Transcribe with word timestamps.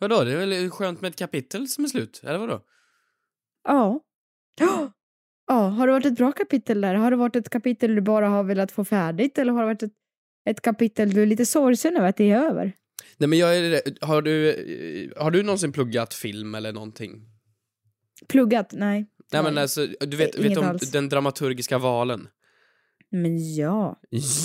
Vadå, 0.00 0.24
det 0.24 0.32
är 0.32 0.36
väl 0.46 0.70
skönt 0.70 1.00
med 1.00 1.08
ett 1.08 1.16
kapitel 1.16 1.68
som 1.68 1.84
är 1.84 1.88
slut, 1.88 2.20
eller 2.24 2.38
vadå? 2.38 2.60
Ja. 3.64 4.00
Ja. 5.46 5.56
Har 5.68 5.86
det 5.86 5.92
varit 5.92 6.06
ett 6.06 6.16
bra 6.16 6.32
kapitel 6.32 6.80
där? 6.80 6.94
Har 6.94 7.10
det 7.10 7.16
varit 7.16 7.36
ett 7.36 7.50
kapitel 7.50 7.94
du 7.94 8.00
bara 8.00 8.28
har 8.28 8.42
velat 8.44 8.72
få 8.72 8.84
färdigt 8.84 9.38
eller 9.38 9.52
har 9.52 9.60
det 9.60 9.66
varit 9.66 9.82
ett, 9.82 9.92
ett 10.50 10.60
kapitel 10.60 11.10
du 11.10 11.22
är 11.22 11.26
lite 11.26 11.46
sorgsen 11.46 11.96
över 11.96 12.08
att 12.08 12.16
det 12.16 12.30
är 12.30 12.38
över? 12.38 12.72
Nej 13.16 13.28
men 13.28 13.38
jag 13.38 13.56
är 13.58 13.82
har 14.06 14.22
du, 14.22 14.50
eh, 14.50 15.22
har 15.22 15.30
du 15.30 15.42
någonsin 15.42 15.72
pluggat 15.72 16.14
film 16.14 16.54
eller 16.54 16.72
någonting? 16.72 17.22
Pluggat? 18.28 18.72
Nej. 18.72 19.06
Nej 19.32 19.42
men 19.42 19.58
alltså, 19.58 19.86
du 19.86 20.16
vet, 20.16 20.34
Inget 20.34 20.50
vet 20.50 20.58
om 20.58 20.64
alls. 20.64 20.90
den 20.90 21.08
dramaturgiska 21.08 21.78
valen? 21.78 22.28
Men 23.10 23.54
ja. 23.54 23.96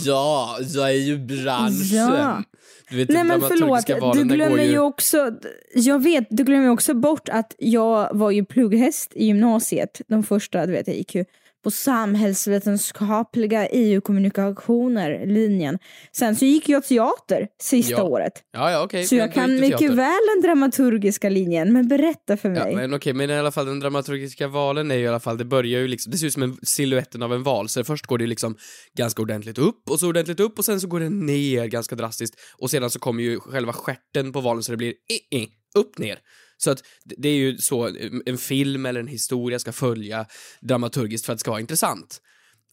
Ja, 0.05 0.57
jag 0.73 0.89
är 0.89 0.93
ju 0.93 1.17
branschen! 1.17 1.97
Ja. 1.97 2.43
Du 2.89 2.97
vet, 2.97 3.09
Nej 3.09 3.23
men 3.23 3.41
förlåt, 3.41 3.89
valen, 4.01 4.27
du 4.27 4.35
glömmer 4.35 4.63
ju... 4.63 4.71
ju 4.71 4.79
också, 4.79 5.31
jag 5.73 6.03
vet, 6.03 6.27
du 6.29 6.43
glömmer 6.43 6.69
också 6.69 6.93
bort 6.93 7.29
att 7.29 7.55
jag 7.57 8.09
var 8.13 8.31
ju 8.31 8.45
plugghäst 8.45 9.11
i 9.15 9.25
gymnasiet, 9.25 10.01
de 10.07 10.23
första, 10.23 10.65
du 10.65 10.71
vet 10.71 10.87
jag 10.87 10.95
gick 10.97 11.15
ju 11.15 11.25
på 11.65 11.71
samhällsvetenskapliga 11.71 13.67
EU-kommunikationer, 13.67 15.25
linjen. 15.25 15.79
Sen 16.11 16.35
så 16.35 16.45
gick 16.45 16.69
jag 16.69 16.83
teater 16.83 17.47
sista 17.61 17.91
Ja. 17.91 18.03
året. 18.03 18.33
Ja, 18.53 18.71
ja 18.71 18.83
okej. 18.83 19.03
Så 19.05 19.15
men 19.15 19.19
jag 19.21 19.33
kan 19.33 19.59
mycket 19.59 19.91
väl 19.91 20.19
den 20.35 20.41
dramaturgiska 20.43 21.29
linjen, 21.29 21.73
men 21.73 21.87
berätta 21.87 22.37
för 22.37 22.49
mig. 22.49 22.71
Ja, 22.71 22.75
men 22.75 22.93
okej, 22.93 23.13
men 23.13 23.29
i 23.29 23.33
alla 23.33 23.51
fall 23.51 23.65
den 23.65 23.79
dramaturgiska 23.79 24.47
valen 24.47 24.91
är 24.91 24.95
ju 24.95 25.01
i 25.03 25.07
alla 25.07 25.19
fall, 25.19 25.37
det 25.37 25.45
börjar 25.45 25.79
ju 25.79 25.87
liksom, 25.87 26.11
det 26.11 26.17
ser 26.17 26.27
ut 26.27 26.33
som 26.33 26.43
en 26.43 26.57
siluetten 26.63 27.23
av 27.23 27.33
en 27.33 27.43
val, 27.43 27.69
så 27.69 27.83
först 27.83 28.05
går 28.05 28.17
det 28.17 28.27
liksom 28.27 28.55
ganska 28.97 29.21
ordentligt 29.21 29.57
upp 29.57 29.89
och 29.89 29.99
så 29.99 30.07
ordentligt 30.07 30.39
upp 30.39 30.59
och 30.59 30.65
sen 30.65 30.81
så 30.81 30.87
går 30.87 30.99
det 30.99 31.09
ner 31.09 31.65
ganska 31.65 31.95
drastiskt 31.95 32.35
och 32.57 32.69
sedan 32.71 32.89
så 32.89 32.99
kommer 32.99 33.23
ju 33.23 33.39
själva 33.39 33.73
stjärten 33.73 34.31
på 34.31 34.41
valen 34.41 34.63
så 34.63 34.71
det 34.71 34.77
blir 34.77 34.89
i, 34.89 35.37
i, 35.37 35.47
upp 35.75 35.97
ner. 35.97 36.19
Så 36.57 36.71
att 36.71 36.83
det 37.03 37.29
är 37.29 37.35
ju 37.35 37.57
så 37.57 37.91
en 38.25 38.37
film 38.37 38.85
eller 38.85 38.99
en 38.99 39.07
historia 39.07 39.59
ska 39.59 39.71
följa 39.71 40.25
dramaturgiskt 40.61 41.25
för 41.25 41.33
att 41.33 41.37
det 41.37 41.41
ska 41.41 41.51
vara 41.51 41.61
intressant. 41.61 42.21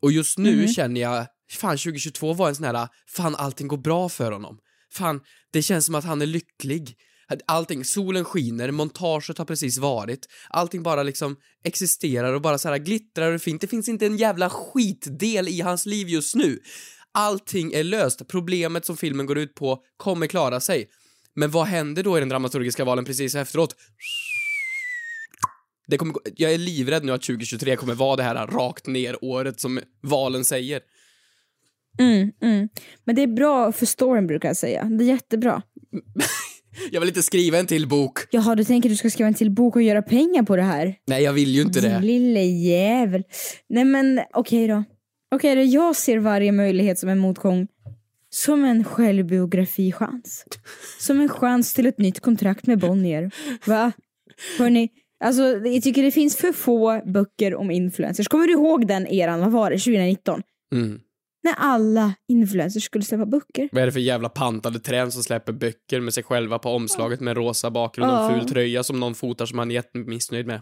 Och 0.03 0.13
just 0.13 0.39
nu 0.39 0.57
Mhm. 0.57 0.69
känner 0.69 1.01
jag, 1.01 1.27
fan 1.53 1.79
2022 1.79 2.33
var 2.33 2.49
en 2.49 2.55
sån 2.55 2.65
här, 2.65 2.89
fan 3.09 3.35
allting 3.37 3.69
går 3.69 3.77
bra 3.77 4.09
för 4.09 4.33
honom. 4.33 4.59
Fan, 4.93 5.21
det 5.53 5.63
känns 5.63 5.87
som 5.87 5.95
att 5.95 6.05
han 6.05 6.23
är 6.23 6.27
lycklig. 6.27 6.97
Allting, 7.47 7.85
solen 7.85 8.25
skiner, 8.25 8.71
montaget 8.71 9.39
har 9.39 9.45
precis 9.45 9.79
varit, 9.79 10.27
allting 10.51 10.83
bara 10.83 11.03
liksom 11.03 11.37
existerar 11.65 12.33
och 12.33 12.41
bara 12.43 12.59
så 12.59 12.69
här 12.69 12.79
glittrar 12.79 13.33
och 13.33 13.43
fint. 13.43 13.61
Det 13.61 13.67
finns 13.67 13.89
inte 13.89 14.07
en 14.07 14.17
jävla 14.17 14.51
skitdel 14.51 15.49
i 15.49 15.61
hans 15.61 15.87
liv 15.87 16.09
just 16.09 16.35
nu. 16.35 16.59
Allting 17.15 17.73
är 17.73 17.85
löst, 17.85 18.29
problemet 18.29 18.85
som 18.87 18.97
filmen 18.97 19.27
går 19.27 19.39
ut 19.39 19.55
på 19.55 19.79
kommer 19.97 20.27
klara 20.27 20.61
sig. 20.61 20.89
Men 21.35 21.51
vad 21.51 21.67
händer 21.67 22.03
då 22.03 22.17
i 22.17 22.21
den 22.21 22.29
dramaturgiska 22.29 22.85
valen 22.85 23.05
precis 23.05 23.35
efteråt? 23.35 23.77
Det 25.87 25.99
kommer, 25.99 26.15
jag 26.37 26.53
är 26.53 26.59
livrädd 26.59 27.05
nu 27.05 27.13
att 27.13 27.23
2023 27.23 27.77
kommer 27.77 27.95
vara 27.95 28.17
det 28.17 28.23
här 28.23 28.47
rakt 28.47 28.87
ner 28.87 29.25
året 29.25 29.61
som 29.61 29.81
valen 30.03 30.45
säger. 30.45 30.81
Mm, 31.99 32.31
mm. 32.43 32.69
Men 33.05 33.17
det 33.17 33.23
är 33.23 33.27
bra 33.27 33.73
för 33.73 33.87
storyn 33.87 34.27
brukar 34.27 34.49
jag 34.49 34.57
säga. 34.57 34.85
Det 34.85 35.05
är 35.05 35.09
jättebra. 35.09 35.63
Jag 36.91 37.01
vill 37.01 37.09
inte 37.09 37.23
skriva 37.23 37.59
en 37.59 37.67
till 37.67 37.89
bok. 37.89 38.19
Jaha, 38.31 38.55
du 38.55 38.65
tänker 38.65 38.89
att 38.89 38.93
du 38.93 38.97
ska 38.97 39.11
skriva 39.11 39.29
en 39.29 39.35
till 39.35 39.51
bok 39.51 39.77
och 39.77 39.83
göra 39.83 40.03
pengar 40.03 40.43
på 40.43 40.57
det 40.57 40.63
här? 40.63 40.95
Nej, 41.07 41.23
jag 41.23 41.33
vill 41.33 41.49
ju 41.49 41.63
inte 41.63 41.81
Din 41.81 41.91
det. 41.91 42.01
lille 42.01 42.41
jävel. 42.43 43.25
Nej 43.69 43.85
men 43.85 44.21
okej 44.35 44.69
då. 44.69 44.85
Okej 45.35 45.55
då, 45.57 45.63
jag 45.63 45.97
ser 45.97 46.19
varje 46.19 46.53
möjlighet 46.53 46.99
som 46.99 47.09
en 47.09 47.19
motgång 47.19 47.67
som 48.35 48.65
en 48.65 48.85
självbiografichans. 48.85 50.45
Som 50.99 51.21
en 51.21 51.29
chans 51.29 51.75
till 51.75 51.87
ett 51.87 51.99
nytt 51.99 52.21
kontrakt 52.21 52.67
med 52.67 52.79
Bonnier. 52.79 53.31
Va? 53.67 53.93
Hörni, 54.59 54.89
alltså 55.25 55.43
jag 55.43 55.83
tycker 55.83 56.03
det 56.03 56.11
finns 56.11 56.37
för 56.37 56.53
få 56.53 57.03
böcker 57.07 57.55
om 57.55 57.71
influencers. 57.71 58.29
Kommer 58.29 58.47
du 58.47 58.53
ihåg 58.53 58.87
den 58.87 59.07
eran, 59.07 59.41
vad 59.41 59.53
var 59.53 59.71
det, 59.71 59.79
2019? 59.79 60.43
Mm. 60.75 61.01
När 61.45 61.55
alla 61.59 62.15
influencers 62.29 62.85
skulle 62.85 63.05
släppa 63.05 63.27
böcker. 63.27 63.69
Vad 63.73 63.83
är 63.83 63.87
det 63.87 63.93
för 63.93 64.01
jävla 64.01 64.29
pantade 64.29 64.79
trän 64.81 65.13
som 65.13 65.23
släpper 65.23 65.53
böcker 65.53 66.01
med 66.01 66.15
sig 66.15 66.25
själva 66.25 66.59
på 66.59 66.71
omslaget 66.71 67.21
med 67.21 67.31
en 67.31 67.45
rosa 67.45 67.71
bakgrund 67.71 68.13
och 68.13 68.33
en 68.33 68.41
ful 68.41 68.49
tröja 68.49 68.83
som 68.83 69.01
någon 69.01 69.15
fotar 69.15 69.47
som 69.47 69.59
han 69.59 69.71
är 69.71 69.75
jättemissnöjd 69.75 70.47
med? 70.47 70.61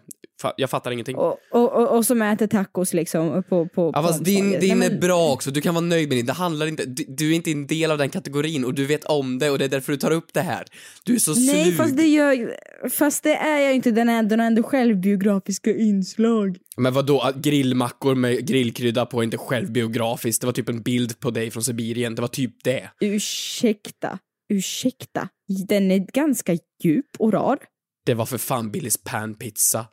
Jag 0.56 0.70
fattar 0.70 0.90
ingenting. 0.90 1.16
Och, 1.16 1.38
och, 1.50 1.72
och, 1.72 1.96
och 1.96 2.06
som 2.06 2.22
äter 2.22 2.46
tacos 2.46 2.94
liksom 2.94 3.42
på, 3.48 3.68
på, 3.68 3.90
Ja 3.94 4.02
fast 4.02 4.24
din, 4.24 4.50
din 4.50 4.58
Nej, 4.60 4.70
är 4.70 4.90
men- 4.90 5.00
bra 5.00 5.32
också, 5.32 5.50
du 5.50 5.60
kan 5.60 5.74
vara 5.74 5.84
nöjd 5.84 6.08
med 6.08 6.18
din. 6.18 6.26
Det 6.26 6.32
handlar 6.32 6.66
inte, 6.66 6.84
du, 6.86 7.04
du 7.08 7.30
är 7.30 7.34
inte 7.36 7.50
en 7.50 7.66
del 7.66 7.90
av 7.90 7.98
den 7.98 8.08
kategorin 8.10 8.64
och 8.64 8.74
du 8.74 8.86
vet 8.86 9.04
om 9.04 9.38
det 9.38 9.50
och 9.50 9.58
det 9.58 9.64
är 9.64 9.68
därför 9.68 9.92
du 9.92 9.98
tar 9.98 10.10
upp 10.10 10.32
det 10.34 10.40
här. 10.40 10.64
Du 11.04 11.14
är 11.14 11.18
så 11.18 11.34
Nej, 11.34 11.64
slug. 11.64 11.76
fast 11.76 11.96
det, 11.96 12.06
gör, 12.06 12.56
fast 12.90 13.22
det 13.22 13.34
är 13.36 13.58
jag 13.60 13.74
inte. 13.74 13.90
Den 13.90 14.08
är, 14.08 14.22
den 14.22 14.40
ändå 14.40 14.62
självbiografiska 14.62 15.76
inslag. 15.76 16.56
Men 16.76 16.92
vadå, 16.94 17.20
att 17.20 17.36
grillmackor 17.36 18.14
med 18.14 18.46
grillkrydda 18.46 19.06
på 19.06 19.20
är 19.20 19.24
inte 19.24 19.38
självbiografiskt? 19.38 20.40
Det 20.40 20.46
var 20.46 20.52
typ 20.52 20.68
en 20.68 20.82
bild 20.82 21.20
på 21.20 21.30
dig 21.30 21.50
från 21.50 21.62
Sibirien, 21.64 22.14
det 22.14 22.20
var 22.20 22.28
typ 22.28 22.64
det. 22.64 22.90
Ursäkta, 23.00 24.18
ursäkta. 24.52 25.28
Den 25.68 25.90
är 25.90 25.98
ganska 25.98 26.58
djup 26.82 27.06
och 27.18 27.32
rar. 27.32 27.58
Det 28.06 28.14
var 28.14 28.26
för 28.26 28.38
fan 28.38 28.70
Billys 28.70 28.96
panpizza 29.04 29.86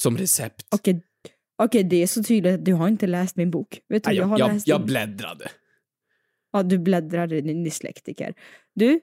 som 0.00 0.18
recept. 0.18 0.66
Okej, 0.70 1.02
okej, 1.62 1.84
det 1.84 2.02
är 2.02 2.06
så 2.06 2.22
tydligt 2.22 2.54
att 2.54 2.64
du 2.64 2.72
har 2.72 2.88
inte 2.88 3.06
läst 3.06 3.36
min 3.36 3.50
bok. 3.50 3.80
Vet 3.88 4.04
du, 4.04 4.10
Nej, 4.10 4.16
jag, 4.16 4.24
jag, 4.24 4.28
har 4.28 4.38
jag, 4.38 4.52
läst 4.52 4.68
jag 4.68 4.80
din- 4.80 4.86
bläddrade. 4.86 5.48
Ja, 6.52 6.62
du 6.62 6.78
bläddrade, 6.78 7.40
din 7.40 7.64
dyslektiker. 7.64 8.34
Du, 8.74 9.00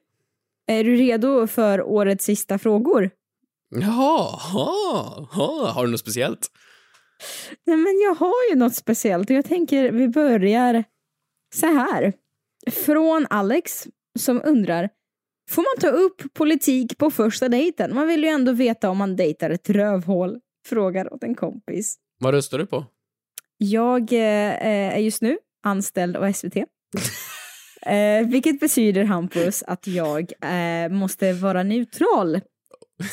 är 0.67 0.83
du 0.83 0.95
redo 0.95 1.47
för 1.47 1.81
årets 1.81 2.25
sista 2.25 2.57
frågor? 2.57 3.09
Jaha, 3.69 4.29
ha, 4.53 5.27
ha. 5.31 5.71
har 5.71 5.85
du 5.85 5.91
något 5.91 5.99
speciellt? 5.99 6.47
Nej, 7.65 7.77
men 7.77 7.99
jag 8.03 8.15
har 8.15 8.49
ju 8.51 8.55
något 8.55 8.75
speciellt 8.75 9.29
och 9.29 9.35
jag 9.35 9.45
tänker 9.45 9.91
vi 9.91 10.07
börjar 10.07 10.83
så 11.55 11.65
här. 11.65 12.13
Från 12.71 13.27
Alex 13.29 13.87
som 14.19 14.41
undrar 14.45 14.89
Får 15.49 15.61
man 15.61 15.91
ta 15.91 15.97
upp 15.97 16.33
politik 16.33 16.97
på 16.97 17.11
första 17.11 17.49
dejten? 17.49 17.95
Man 17.95 18.07
vill 18.07 18.23
ju 18.23 18.29
ändå 18.29 18.51
veta 18.51 18.89
om 18.89 18.97
man 18.97 19.15
dejtar 19.15 19.49
ett 19.49 19.69
rövhål. 19.69 20.39
Frågar 20.65 21.13
åt 21.13 21.23
en 21.23 21.35
kompis. 21.35 21.97
Vad 22.19 22.33
röstar 22.33 22.57
du 22.57 22.65
på? 22.65 22.85
Jag 23.57 24.13
eh, 24.13 24.65
är 24.95 24.97
just 24.97 25.21
nu 25.21 25.37
anställd 25.63 26.17
av 26.17 26.31
SVT. 26.33 26.55
eh, 27.85 28.27
vilket 28.27 28.59
betyder, 28.59 29.03
Hampus, 29.03 29.63
att 29.63 29.87
jag 29.87 30.31
eh, 30.41 30.89
måste 30.91 31.33
vara 31.33 31.63
neutral 31.63 32.41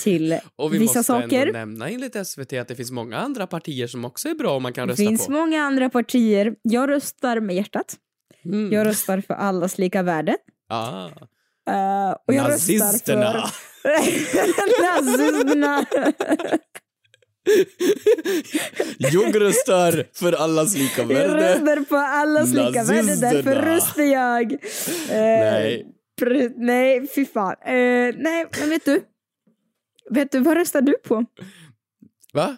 till 0.02 0.38
Och 0.56 0.74
vi 0.74 0.78
vissa 0.78 0.98
måste 0.98 1.12
saker. 1.12 1.40
ändå 1.46 1.52
nämna 1.58 1.88
enligt 1.88 2.26
SVT 2.26 2.52
att 2.52 2.68
det 2.68 2.74
finns 2.76 2.90
många 2.90 3.18
andra 3.18 3.46
partier 3.46 3.86
som 3.86 4.04
också 4.04 4.28
är 4.28 4.34
bra 4.34 4.54
och 4.54 4.62
man 4.62 4.72
kan 4.72 4.88
Det 4.88 4.92
rösta 4.92 5.04
finns 5.04 5.26
på. 5.26 5.32
många 5.32 5.62
andra 5.62 5.90
partier. 5.90 6.54
Jag 6.62 6.88
röstar 6.90 7.40
med 7.40 7.56
hjärtat. 7.56 7.96
Mm. 8.44 8.72
Jag 8.72 8.86
röstar 8.86 9.20
för 9.20 9.34
allas 9.34 9.78
lika 9.78 10.02
värde. 10.02 10.36
Ah. 10.68 11.06
Eh, 11.70 12.16
och 12.26 12.34
jag 12.34 12.42
Nazisterna! 12.50 13.32
röstar 13.32 13.46
för... 13.82 15.02
Nazisterna! 15.02 15.84
jag 18.98 19.40
röstar 19.40 20.04
för 20.12 20.32
allas 20.32 20.76
lika 20.76 21.00
Jag 21.02 21.08
värde. 21.08 21.34
röstar 21.54 21.84
på 21.84 21.96
allas 21.96 22.48
lika 22.54 22.84
värde, 22.84 23.16
därför 23.16 23.54
röstar 23.54 24.02
jag. 24.02 24.52
Eh, 24.52 24.58
Nej. 25.10 25.86
nej, 26.56 27.08
fy 27.14 27.26
fan. 27.26 27.56
Eh, 27.66 28.14
nej, 28.18 28.46
men 28.60 28.68
vet 28.70 28.84
du? 28.84 29.02
Vet 30.10 30.32
du, 30.32 30.38
vad 30.40 30.56
röstar 30.56 30.80
du 30.82 30.92
på? 31.04 31.24
Va? 32.32 32.56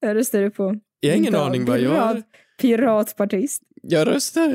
Vad 0.00 0.14
röstar 0.14 0.40
du 0.40 0.50
på? 0.50 0.76
Jag 1.00 1.10
har 1.10 1.16
ingen 1.16 1.34
aning 1.34 1.64
vad 1.64 1.80
jag... 1.80 1.92
pirat- 1.92 2.24
Piratpartist. 2.60 3.62
Jag 3.82 4.06
röstar. 4.08 4.54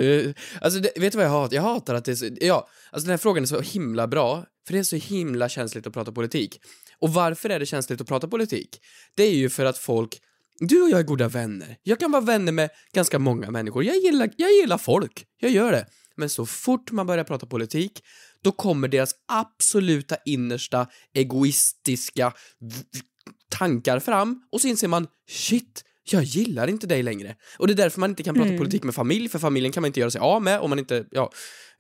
Alltså, 0.62 0.80
det, 0.80 0.92
vet 1.00 1.12
du 1.12 1.18
vad 1.18 1.26
jag 1.26 1.32
hatar? 1.32 1.56
Jag 1.56 1.62
hatar 1.64 1.96
att 1.96 2.06
det 2.06 2.12
är 2.12 2.16
så... 2.16 2.26
Ja, 2.42 2.68
alltså 2.92 3.06
den 3.06 3.12
här 3.12 3.18
frågan 3.18 3.44
är 3.44 3.48
så 3.48 3.60
himla 3.62 4.08
bra, 4.08 4.46
för 4.68 4.74
det 4.74 4.80
är 4.80 4.84
så 4.84 4.96
himla 4.96 5.50
känsligt 5.50 5.88
att 5.88 5.94
prata 5.94 6.12
politik. 6.12 6.62
Och 7.02 7.14
varför 7.14 7.50
är 7.50 7.60
det 7.60 7.66
känsligt 7.66 8.02
att 8.02 8.08
prata 8.08 8.28
politik? 8.28 8.82
Det 9.16 9.24
är 9.24 9.36
ju 9.36 9.50
för 9.50 9.66
att 9.66 9.78
folk... 9.78 10.22
Du 10.60 10.82
och 10.82 10.90
jag 10.90 11.00
är 11.00 11.04
goda 11.04 11.28
vänner. 11.28 11.78
Jag 11.84 12.00
kan 12.00 12.12
vara 12.12 12.22
vänner 12.22 12.52
med 12.52 12.70
ganska 12.94 13.20
många 13.20 13.52
människor. 13.52 13.84
Jag 13.84 13.98
gillar, 13.98 14.30
jag 14.38 14.52
gillar 14.52 14.78
folk. 14.78 15.26
Jag 15.40 15.52
gör 15.52 15.72
det. 15.72 15.86
Men 16.16 16.30
så 16.30 16.46
fort 16.46 16.92
man 16.92 17.08
börjar 17.08 17.24
prata 17.24 17.46
politik, 17.46 18.04
då 18.42 18.52
kommer 18.52 18.88
deras 18.88 19.12
absoluta 19.28 20.18
innersta 20.26 20.88
egoistiska 21.14 22.34
tankar 23.50 24.00
fram 24.00 24.42
och 24.52 24.62
så 24.62 24.68
inser 24.68 24.88
man 24.88 25.08
shit, 25.30 25.84
jag 26.12 26.24
gillar 26.24 26.68
inte 26.68 26.88
dig 26.88 27.04
längre. 27.04 27.36
Och 27.58 27.68
det 27.68 27.74
är 27.74 27.76
därför 27.76 28.00
man 28.00 28.10
inte 28.10 28.24
kan 28.24 28.36
prata 28.36 28.58
politik 28.58 28.84
med 28.84 28.96
familj, 28.96 29.30
för 29.30 29.40
familjen 29.40 29.72
kan 29.72 29.82
man 29.82 29.88
inte 29.88 30.00
göra 30.00 30.12
sig 30.12 30.22
av 30.22 30.42
med 30.42 30.60
om 30.60 30.70
man 30.70 30.80
inte, 30.80 31.06
ja, 31.12 31.32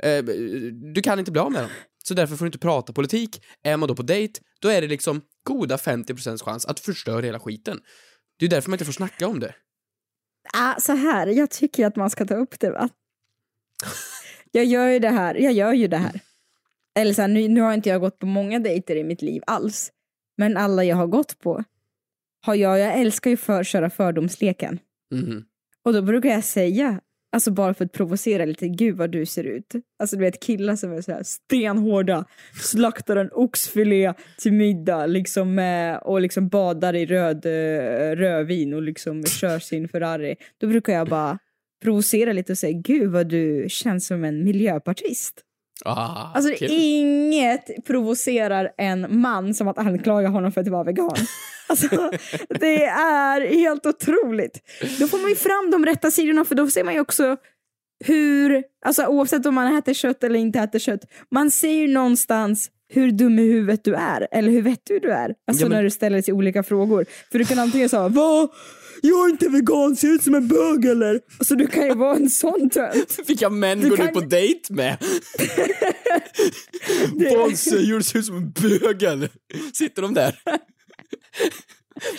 eh, 0.03 0.23
du 0.93 1.01
kan 1.01 1.19
inte 1.19 1.31
bli 1.31 1.41
av 1.41 1.51
med 1.51 1.63
dem. 1.63 1.71
Så 2.03 2.13
därför 2.13 2.35
får 2.35 2.45
du 2.45 2.47
inte 2.47 2.59
prata 2.59 2.93
politik. 2.93 3.41
Är 3.63 3.77
man 3.77 3.87
då 3.89 3.95
på 3.95 4.03
dejt, 4.03 4.39
då 4.59 4.69
är 4.69 4.81
det 4.81 4.87
liksom 4.87 5.21
goda 5.43 5.75
50% 5.75 6.43
chans 6.43 6.65
att 6.65 6.79
förstöra 6.79 7.21
hela 7.21 7.39
skiten. 7.39 7.79
Det 8.39 8.45
är 8.45 8.49
därför 8.49 8.69
man 8.69 8.75
inte 8.75 8.85
får 8.85 8.93
snacka 8.93 9.27
om 9.27 9.39
det. 9.39 9.55
Ah, 10.53 10.79
så 10.79 10.93
här, 10.93 11.27
jag 11.27 11.49
tycker 11.49 11.85
att 11.85 11.95
man 11.95 12.09
ska 12.09 12.25
ta 12.25 12.35
upp 12.35 12.59
det 12.59 12.71
va. 12.71 12.89
Jag 14.51 14.65
gör 14.65 14.87
ju 14.87 14.99
det 14.99 15.09
här, 15.09 15.35
jag 15.35 15.53
gör 15.53 15.73
ju 15.73 15.87
det 15.87 15.97
här. 15.97 16.19
Eller 16.95 17.13
så 17.13 17.21
här, 17.21 17.27
nu, 17.27 17.47
nu 17.47 17.61
har 17.61 17.73
inte 17.73 17.89
jag 17.89 18.01
gått 18.01 18.19
på 18.19 18.25
många 18.25 18.59
dejter 18.59 18.95
i 18.95 19.03
mitt 19.03 19.21
liv 19.21 19.41
alls. 19.47 19.91
Men 20.37 20.57
alla 20.57 20.83
jag 20.83 20.95
har 20.95 21.07
gått 21.07 21.39
på 21.39 21.63
har 22.45 22.55
jag, 22.55 22.79
jag 22.79 22.93
älskar 22.93 23.29
ju 23.29 23.37
för 23.37 23.63
köra 23.63 23.89
fördomsleken. 23.89 24.79
Mhm. 25.11 25.45
Och 25.83 25.93
då 25.93 26.01
brukar 26.01 26.29
jag 26.29 26.43
säga, 26.43 27.01
alltså 27.37 27.51
bara 27.51 27.73
för 27.73 27.85
att 27.85 27.91
provocera 27.91 28.45
lite, 28.45 28.67
gud 28.67 28.97
vad 28.97 29.11
du 29.11 29.25
ser 29.25 29.43
ut. 29.43 29.73
Alltså 29.99 30.15
du 30.15 30.23
vet 30.23 30.43
killar 30.43 30.75
som 30.75 30.91
är 30.93 31.01
så 31.01 31.11
här 31.11 31.23
stenhårda, 31.23 32.25
slaktar 32.61 33.15
en 33.15 33.29
oxfilé 33.31 34.13
till 34.37 34.53
middag 34.53 35.05
liksom 35.05 35.59
eh, 35.59 35.95
och 35.95 36.21
liksom 36.21 36.47
badar 36.47 36.95
i 36.95 37.05
röd 37.05 37.45
eh, 37.45 38.15
rödvin 38.15 38.73
och 38.73 38.81
liksom 38.81 39.25
kör 39.25 39.59
sin 39.59 39.87
Ferrari. 39.87 40.35
Då 40.57 40.67
brukar 40.67 40.93
jag 40.93 41.07
bara 41.07 41.39
provocera 41.83 42.33
lite 42.33 42.51
och 42.51 42.57
säga, 42.57 42.79
gud 42.81 43.11
vad 43.11 43.27
du 43.27 43.65
känns 43.69 44.07
som 44.07 44.23
en 44.23 44.43
miljöpartist. 44.43 45.43
Ah, 45.85 46.31
Alltså 46.35 46.53
kul. 46.55 46.67
inget 46.71 47.85
provocerar 47.87 48.69
en 48.77 49.19
man 49.21 49.53
som 49.53 49.67
att 49.67 49.77
anklaga 49.77 50.27
honom 50.27 50.51
för 50.51 50.61
att 50.61 50.67
vara 50.67 50.83
vegan. 50.83 51.15
Alltså, 51.69 52.11
det 52.49 52.83
är 52.85 53.41
helt 53.55 53.85
otroligt. 53.85 54.59
Då 54.99 55.07
får 55.07 55.17
man 55.17 55.29
ju 55.29 55.35
fram 55.35 55.71
de 55.71 55.85
rätta 55.85 56.11
sidorna 56.11 56.45
för 56.45 56.55
då 56.55 56.67
ser 56.69 56.83
man 56.83 56.93
ju 56.93 56.99
också 56.99 57.37
hur, 58.05 58.63
alltså 58.85 59.05
oavsett 59.05 59.45
om 59.45 59.55
man 59.55 59.77
äter 59.77 59.93
kött 59.93 60.23
eller 60.23 60.39
inte 60.39 60.59
äter 60.59 60.79
kött, 60.79 60.99
man 61.31 61.51
ser 61.51 61.71
ju 61.71 61.87
någonstans 61.87 62.69
hur 62.93 63.11
dum 63.11 63.39
i 63.39 63.41
huvudet 63.43 63.83
du 63.83 63.95
är, 63.95 64.27
eller 64.31 64.51
hur 64.51 64.61
vettig 64.61 65.01
du 65.01 65.11
är. 65.11 65.33
Alltså 65.47 65.63
Ja, 65.63 65.69
men- 65.69 65.75
när 65.77 65.83
du 65.83 65.89
ställer 65.89 66.21
sig 66.21 66.33
olika 66.33 66.63
frågor. 66.63 67.05
För 67.31 67.39
du 67.39 67.45
kan 67.45 67.59
antingen 67.59 67.89
säga 67.89 68.07
vad? 68.07 68.49
Jag 69.01 69.25
är 69.25 69.29
inte 69.29 69.49
vegan, 69.49 69.95
ser 69.95 70.07
ut 70.07 70.23
som 70.23 70.35
en 70.35 70.47
bög 70.47 70.85
eller? 70.85 71.19
Alltså 71.39 71.55
du 71.55 71.67
kan 71.67 71.85
ju 71.85 71.93
vara 71.93 72.15
en 72.15 72.29
sån 72.29 72.69
tönt. 72.69 73.19
Vilka 73.27 73.49
män 73.49 73.79
Du 73.79 73.89
går 73.89 73.97
kan- 73.97 74.05
du 74.07 74.11
på 74.13 74.19
dejt 74.19 74.73
med? 74.73 74.97
Du? 77.15 77.55
Ser 77.57 78.17
ut 78.17 78.25
som 78.25 78.35
en 78.37 78.51
bög 78.51 79.03
eller? 79.03 79.29
Sitter 79.73 80.01
de 80.01 80.13
där? 80.13 80.39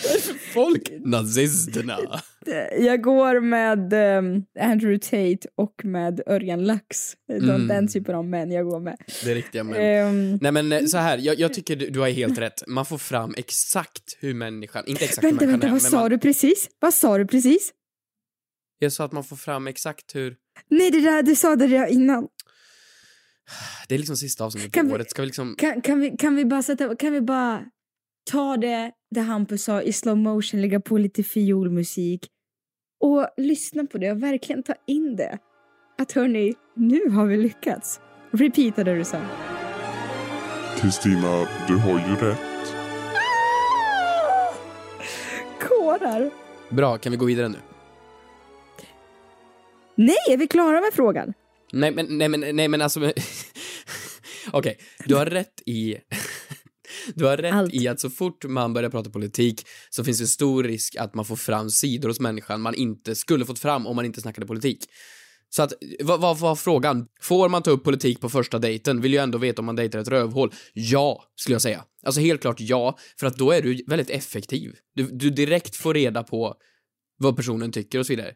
Vad 0.03 0.35
folk? 0.53 0.91
Nazisterna. 1.05 1.97
Jag 2.79 3.01
går 3.01 3.39
med 3.39 3.93
ehm, 3.93 4.43
Andrew 4.59 4.99
Tate 4.99 5.47
och 5.57 5.85
med 5.85 6.21
Örjan 6.27 6.63
Lax. 6.65 7.13
Mm. 7.31 7.67
den 7.67 7.87
typen 7.87 8.15
av 8.15 8.25
män 8.25 8.51
jag 8.51 8.65
går 8.65 8.79
med. 8.79 8.97
Det 9.23 9.31
är 9.31 9.35
riktiga 9.35 9.63
män. 9.63 9.75
Ehm, 9.81 10.37
Nej 10.41 10.51
men 10.51 10.71
eh, 10.71 10.85
så 10.85 10.97
här, 10.97 11.17
jag, 11.17 11.39
jag 11.39 11.53
tycker 11.53 11.75
du, 11.75 11.89
du 11.89 11.99
har 11.99 12.09
helt 12.09 12.37
rätt. 12.37 12.63
Man 12.67 12.85
får 12.85 12.97
fram 12.97 13.33
exakt 13.37 14.17
hur 14.19 14.33
människan, 14.33 14.83
inte 14.87 15.05
exakt 15.05 15.23
vänta, 15.23 15.45
hur 15.45 15.51
vänta, 15.51 15.67
människan 15.67 15.91
vad 15.91 15.91
är, 15.91 15.91
men 15.91 15.91
sa 15.91 15.99
man, 16.01 16.09
du 16.09 16.17
precis? 16.17 16.69
Vad 16.79 16.93
sa 16.93 17.17
du 17.17 17.27
precis? 17.27 17.71
Jag 18.79 18.93
sa 18.93 19.05
att 19.05 19.11
man 19.11 19.23
får 19.23 19.35
fram 19.35 19.67
exakt 19.67 20.15
hur, 20.15 20.35
Nej, 20.69 20.91
det 20.91 21.01
där, 21.01 21.23
du 21.23 21.35
sa 21.35 21.55
det 21.55 21.67
där 21.67 21.87
innan. 21.87 22.27
det 23.87 23.95
är 23.95 23.99
liksom 23.99 24.17
sista 24.17 24.43
avsnittet 24.45 24.73
på 24.73 24.83
vi- 24.83 24.93
året, 24.93 25.11
ska 25.11 25.21
vi 25.21 25.25
liksom, 25.25 25.55
Kan, 25.57 25.81
kan, 25.81 25.99
vi, 25.99 26.09
kan 26.17 26.35
vi 26.35 26.45
bara 26.45 26.63
sätta, 26.63 26.95
kan 26.95 27.13
vi 27.13 27.21
bara 27.21 27.63
ta 28.31 28.57
det, 28.57 28.91
det 29.11 29.21
Hampus 29.21 29.63
sa 29.63 29.81
i 29.81 29.93
slow 29.93 30.17
motion, 30.17 30.61
lägga 30.61 30.79
på 30.79 30.97
lite 30.97 31.23
fiolmusik 31.23 32.27
och 32.99 33.27
lyssna 33.37 33.85
på 33.85 33.97
det 33.97 34.11
och 34.11 34.23
verkligen 34.23 34.63
ta 34.63 34.73
in 34.87 35.15
det. 35.15 35.37
Att 35.97 36.11
hörni, 36.11 36.55
nu 36.75 37.09
har 37.09 37.25
vi 37.25 37.37
lyckats. 37.37 37.99
Repeata 38.31 38.83
det 38.83 38.95
du 38.95 39.03
sa. 39.03 39.21
Kristina, 40.77 41.47
du 41.67 41.75
har 41.77 42.09
ju 42.09 42.15
rätt. 42.15 42.75
Kårar. 45.59 46.31
bra, 46.69 46.97
kan 46.97 47.11
vi 47.11 47.17
gå 47.17 47.25
vidare 47.25 47.49
nu? 47.49 47.57
Nej, 49.95 50.15
är 50.29 50.37
vi 50.37 50.47
klara 50.47 50.81
med 50.81 50.93
frågan? 50.93 51.33
Nej 51.73 51.91
men, 51.91 52.17
nej 52.17 52.29
men, 52.29 52.55
nej 52.55 52.67
men 52.67 52.81
alltså, 52.81 52.99
okej, 54.51 54.77
du 55.05 55.15
har 55.15 55.25
rätt 55.25 55.61
i, 55.65 55.97
du 57.15 57.25
har 57.25 57.37
rätt 57.37 57.53
Allt. 57.53 57.73
i 57.73 57.87
att 57.87 57.99
så 57.99 58.09
fort 58.09 58.45
man 58.45 58.73
börjar 58.73 58.89
prata 58.89 59.09
politik 59.09 59.67
så 59.89 60.03
finns 60.03 60.19
det 60.19 60.27
stor 60.27 60.63
risk 60.63 60.95
att 60.95 61.15
man 61.15 61.25
får 61.25 61.35
fram 61.35 61.69
sidor 61.69 62.09
hos 62.09 62.19
människan 62.19 62.61
man 62.61 62.75
inte 62.75 63.15
skulle 63.15 63.45
fått 63.45 63.59
fram 63.59 63.87
om 63.87 63.95
man 63.95 64.05
inte 64.05 64.21
snackade 64.21 64.47
politik. 64.47 64.85
Så 65.49 65.63
att, 65.63 65.73
vad, 66.03 66.39
var 66.39 66.55
frågan? 66.55 67.07
Får 67.21 67.49
man 67.49 67.63
ta 67.63 67.71
upp 67.71 67.83
politik 67.83 68.21
på 68.21 68.29
första 68.29 68.59
dejten? 68.59 69.01
Vill 69.01 69.13
ju 69.13 69.19
ändå 69.19 69.37
veta 69.37 69.61
om 69.61 69.65
man 69.65 69.75
dejtar 69.75 69.99
ett 69.99 70.07
rövhål. 70.07 70.53
Ja, 70.73 71.23
skulle 71.35 71.53
jag 71.53 71.61
säga. 71.61 71.83
Alltså 72.03 72.21
helt 72.21 72.41
klart 72.41 72.59
ja, 72.59 72.97
för 73.19 73.27
att 73.27 73.37
då 73.37 73.51
är 73.51 73.61
du 73.61 73.83
väldigt 73.87 74.09
effektiv. 74.09 74.75
Du, 74.95 75.03
du 75.03 75.29
direkt 75.29 75.75
får 75.75 75.93
reda 75.93 76.23
på 76.23 76.55
vad 77.17 77.35
personen 77.35 77.71
tycker 77.71 77.99
och 77.99 78.05
så 78.05 78.13
vidare. 78.13 78.33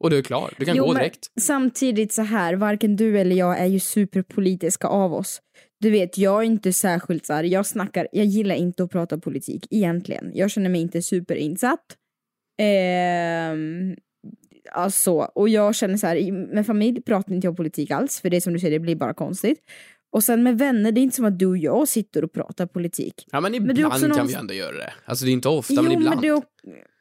Och 0.00 0.10
du 0.10 0.18
är 0.18 0.22
klar, 0.22 0.54
du 0.58 0.64
kan 0.64 0.76
Jo, 0.76 0.86
gå 0.86 0.94
direkt. 0.94 1.26
Samtidigt 1.40 2.12
så 2.12 2.22
här, 2.22 2.54
varken 2.54 2.96
du 2.96 3.18
eller 3.18 3.36
jag 3.36 3.58
är 3.58 3.66
ju 3.66 3.80
superpolitiska 3.80 4.86
av 4.86 5.14
oss. 5.14 5.40
Du 5.84 5.90
vet, 5.90 6.18
jag 6.18 6.42
är 6.42 6.46
inte 6.46 6.72
särskilt 6.72 7.26
så 7.26 7.32
här, 7.32 7.44
jag 7.44 7.66
snackar, 7.66 8.08
jag 8.12 8.26
gillar 8.26 8.54
inte 8.54 8.84
att 8.84 8.90
prata 8.90 9.18
politik 9.18 9.66
egentligen. 9.70 10.30
Jag 10.34 10.50
känner 10.50 10.70
mig 10.70 10.80
inte 10.80 11.02
superinsatt. 11.02 11.84
Ehm, 12.62 13.96
alltså, 14.72 15.12
och 15.12 15.48
jag 15.48 15.74
känner 15.74 15.96
så 15.96 16.06
här, 16.06 16.32
med 16.32 16.66
familj 16.66 17.02
pratar 17.02 17.34
inte 17.34 17.46
jag 17.46 17.56
politik 17.56 17.90
alls, 17.90 18.20
för 18.20 18.30
det 18.30 18.36
är 18.36 18.40
som 18.40 18.52
du 18.52 18.58
säger, 18.58 18.72
det 18.72 18.78
blir 18.78 18.96
bara 18.96 19.14
konstigt. 19.14 19.58
Och 20.12 20.24
sen 20.24 20.42
med 20.42 20.58
vänner, 20.58 20.92
det 20.92 21.00
är 21.00 21.02
inte 21.02 21.16
som 21.16 21.24
att 21.24 21.38
du 21.38 21.46
och 21.46 21.58
jag 21.58 21.88
sitter 21.88 22.24
och 22.24 22.32
pratar 22.32 22.66
politik. 22.66 23.26
Ja 23.32 23.40
men 23.40 23.54
ibland 23.54 23.78
kan 23.78 24.08
någon- 24.10 24.26
vi 24.26 24.34
ändå 24.34 24.54
göra 24.54 24.76
det. 24.76 24.92
Alltså 25.04 25.24
det 25.24 25.30
är 25.30 25.32
inte 25.32 25.48
ofta 25.48 25.82
men 25.82 25.92
ibland. 25.92 26.20
men, 26.20 26.22
du, 26.22 26.42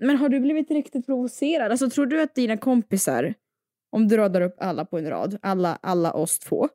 men 0.06 0.18
har 0.18 0.30
du 0.30 0.40
blivit 0.40 0.72
riktigt 0.72 1.06
provocerad? 1.06 1.72
Alltså 1.72 1.90
tror 1.90 2.06
du 2.06 2.22
att 2.22 2.36
dina 2.36 2.58
kompisar, 2.58 3.34
om 3.92 4.08
du 4.08 4.18
radar 4.18 4.42
upp 4.42 4.56
alla 4.58 4.86
på 4.86 4.98
en 4.98 5.10
rad, 5.10 5.38
alla, 5.42 5.80
alla 5.82 6.14
oss 6.14 6.40
två, 6.40 6.64
eh, 6.64 6.70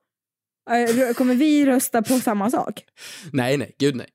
kommer 1.15 1.35
vi 1.35 1.67
rösta 1.67 2.03
på 2.03 2.19
samma 2.19 2.51
sak? 2.51 2.85
Nej 3.33 3.57
nej, 3.57 3.75
gud 3.79 3.97
nej. 3.97 4.07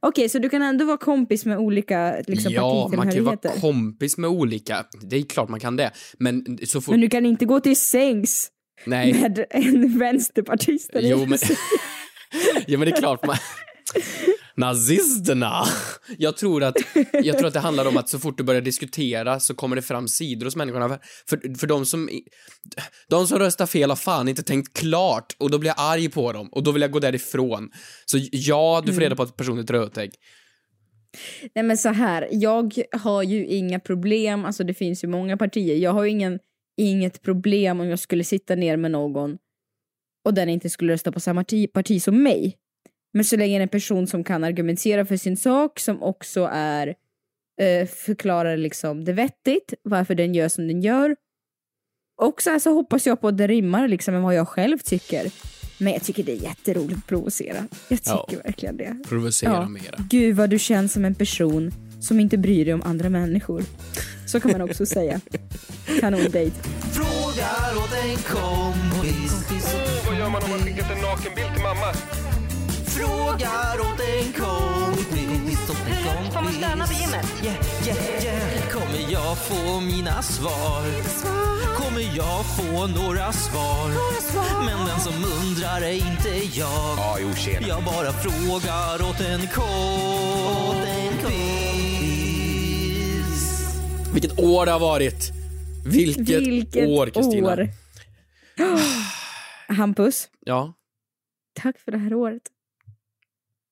Okej, 0.00 0.28
så 0.28 0.38
du 0.38 0.48
kan 0.48 0.62
ändå 0.62 0.84
vara 0.84 0.96
kompis 0.96 1.44
med 1.44 1.58
olika 1.58 2.14
liksom, 2.26 2.52
ja, 2.52 2.90
man 2.96 3.06
kan 3.06 3.16
ju 3.16 3.22
vara 3.22 3.36
kompis 3.60 4.18
med 4.18 4.30
olika, 4.30 4.84
det 5.02 5.16
är 5.16 5.22
klart 5.22 5.48
man 5.48 5.60
kan 5.60 5.76
det. 5.76 5.90
Men 6.18 6.58
så 6.66 6.80
fort, 6.80 6.92
Men 6.92 7.00
du 7.00 7.08
kan 7.08 7.26
inte 7.26 7.44
gå 7.44 7.60
till 7.60 7.76
sängs 7.76 8.50
nej. 8.84 9.12
med 9.12 9.44
en 9.50 9.98
vänsterpartist? 9.98 10.90
eller? 10.90 11.10
Jo 11.10 11.26
men, 11.26 11.38
ja 12.66 12.78
men 12.78 12.88
det 12.88 12.96
är 12.96 13.00
klart 13.00 13.26
man, 13.26 13.36
nazisterna. 14.54 15.64
Jag 16.18 16.36
tror 16.36 16.62
att, 16.62 16.76
jag 17.12 17.38
tror 17.38 17.46
att 17.46 17.54
det 17.54 17.60
handlar 17.60 17.88
om 17.88 17.96
att 17.96 18.08
så 18.08 18.18
fort 18.18 18.38
du 18.38 18.44
börjar 18.44 18.60
diskutera 18.60 19.40
så 19.40 19.54
kommer 19.54 19.76
det 19.76 19.82
fram 19.82 20.08
sidor 20.08 20.44
hos 20.44 20.56
människorna. 20.56 20.98
För, 21.28 21.58
för 21.58 21.66
de 21.66 21.86
som, 21.86 22.08
de 23.08 23.26
som 23.26 23.38
röstar 23.38 23.66
fel 23.66 23.90
har 23.90 23.96
fan 23.96 24.28
inte 24.28 24.42
tänkt 24.42 24.78
klart 24.78 25.36
och 25.38 25.50
då 25.50 25.58
blir 25.58 25.70
jag 25.70 25.76
arg 25.78 26.08
på 26.08 26.32
dem 26.32 26.48
och 26.52 26.62
då 26.62 26.72
vill 26.72 26.82
jag 26.82 26.90
gå 26.90 26.98
därifrån. 26.98 27.70
Så 28.06 28.18
ja, 28.32 28.82
du 28.86 28.92
får 28.92 29.00
reda 29.00 29.16
på 29.16 29.22
att 29.22 29.36
personen 29.36 29.58
är 29.58 29.62
ett 29.64 29.70
rötägg. 29.70 30.10
Nej 31.54 31.64
men 31.64 31.78
så 31.78 31.88
här, 31.88 32.28
jag 32.30 32.74
har 32.92 33.22
ju 33.22 33.46
inga 33.46 33.80
problem, 33.80 34.44
alltså 34.44 34.64
det 34.64 34.74
finns 34.74 35.04
ju 35.04 35.08
många 35.08 35.36
partier, 35.36 35.76
jag 35.76 35.92
har 35.92 36.04
ju 36.04 36.10
ingen, 36.10 36.38
inget 36.76 37.22
problem 37.22 37.80
om 37.80 37.88
jag 37.88 37.98
skulle 37.98 38.24
sitta 38.24 38.54
ner 38.54 38.76
med 38.76 38.90
någon 38.90 39.38
och 40.24 40.34
den 40.34 40.48
inte 40.48 40.70
skulle 40.70 40.92
rösta 40.92 41.12
på 41.12 41.20
samma 41.20 41.40
parti, 41.40 41.72
parti 41.72 42.02
som 42.02 42.22
mig. 42.22 42.56
Men 43.12 43.24
så 43.24 43.36
länge 43.36 43.58
det 43.58 43.60
är 43.60 43.62
en 43.62 43.68
person 43.68 44.06
som 44.06 44.24
kan 44.24 44.44
argumentera 44.44 45.04
för 45.06 45.16
sin 45.16 45.36
sak, 45.36 45.78
som 45.80 46.02
också 46.02 46.48
är 46.52 46.94
eh, 47.60 47.86
förklarar 47.88 48.56
liksom 48.56 49.04
det 49.04 49.12
vettigt, 49.12 49.74
varför 49.82 50.14
den 50.14 50.34
gör 50.34 50.48
som 50.48 50.68
den 50.68 50.82
gör. 50.82 51.16
Och 52.22 52.42
så, 52.42 52.50
här 52.50 52.58
så 52.58 52.74
hoppas 52.74 53.06
jag 53.06 53.20
på 53.20 53.28
att 53.28 53.38
det 53.38 53.46
rimmar 53.46 53.88
liksom 53.88 54.14
med 54.14 54.22
vad 54.22 54.34
jag 54.34 54.48
själv 54.48 54.78
tycker. 54.78 55.30
Men 55.78 55.92
jag 55.92 56.02
tycker 56.02 56.22
det 56.22 56.32
är 56.32 56.42
jätteroligt 56.42 56.98
att 56.98 57.06
provocera. 57.06 57.56
Jag 57.88 57.98
tycker 57.98 58.10
Ja. 58.36 58.40
verkligen 58.44 58.76
det. 58.76 58.96
Provocera 59.08 59.50
Ja. 59.52 59.68
mera. 59.68 60.04
Gud 60.10 60.36
vad 60.36 60.50
du 60.50 60.58
känns 60.58 60.92
som 60.92 61.04
en 61.04 61.14
person 61.14 61.70
som 62.00 62.20
inte 62.20 62.38
bryr 62.38 62.64
dig 62.64 62.74
om 62.74 62.82
andra 62.82 63.08
människor. 63.08 63.62
Så 64.26 64.40
kan 64.40 64.50
man 64.52 64.60
också 64.62 64.86
säga. 64.86 65.20
Kanondejt. 66.00 66.52
Frågar 66.92 67.76
åt 67.76 67.92
en 68.04 68.16
kompis. 68.16 69.74
Vad 70.06 70.18
gör 70.18 70.30
man 70.30 70.42
om 70.42 70.50
man 70.50 70.58
skickat 70.58 70.90
en 70.90 70.98
nakenbild 71.02 71.54
till 71.54 71.62
mamma? 71.62 71.92
Frågar 73.00 73.80
åt 73.80 74.00
en 74.00 74.32
kompis. 74.32 75.70
Hur 75.86 75.94
högt 75.94 76.34
får 76.34 76.42
man 76.42 76.52
Stanna 76.52 76.86
på 76.86 76.92
gymmet. 76.92 77.26
Yeah, 77.44 77.56
yeah, 77.86 78.24
yeah. 78.24 78.68
Kommer 78.70 79.12
jag 79.12 79.38
få 79.38 79.80
mina 79.80 80.22
svar? 80.22 80.84
Kommer 81.76 82.16
jag 82.16 82.44
få 82.56 82.86
några 82.86 83.32
svar? 83.32 83.88
Men 84.64 84.86
den 84.86 85.00
som 85.00 85.12
undrar 85.24 85.80
är 85.82 85.92
inte 85.92 86.58
jag. 86.58 86.98
Ja, 86.98 87.16
jo, 87.20 87.34
tjena. 87.34 87.66
Jag 87.68 87.84
bara 87.84 88.12
frågar 88.12 89.10
åt 89.10 89.20
en 89.20 89.40
kompis. 89.48 90.90
Vilket 94.12 94.38
år 94.38 94.66
det 94.66 94.72
har 94.72 94.80
varit! 94.80 95.30
Vilket, 95.86 96.28
Vilket 96.28 96.88
år, 96.88 97.06
Kristina. 97.06 97.56
Hampus, 99.68 100.28
Ja, 100.40 100.72
tack 101.60 101.78
för 101.78 101.92
det 101.92 101.98
här 101.98 102.14
året. 102.14 102.42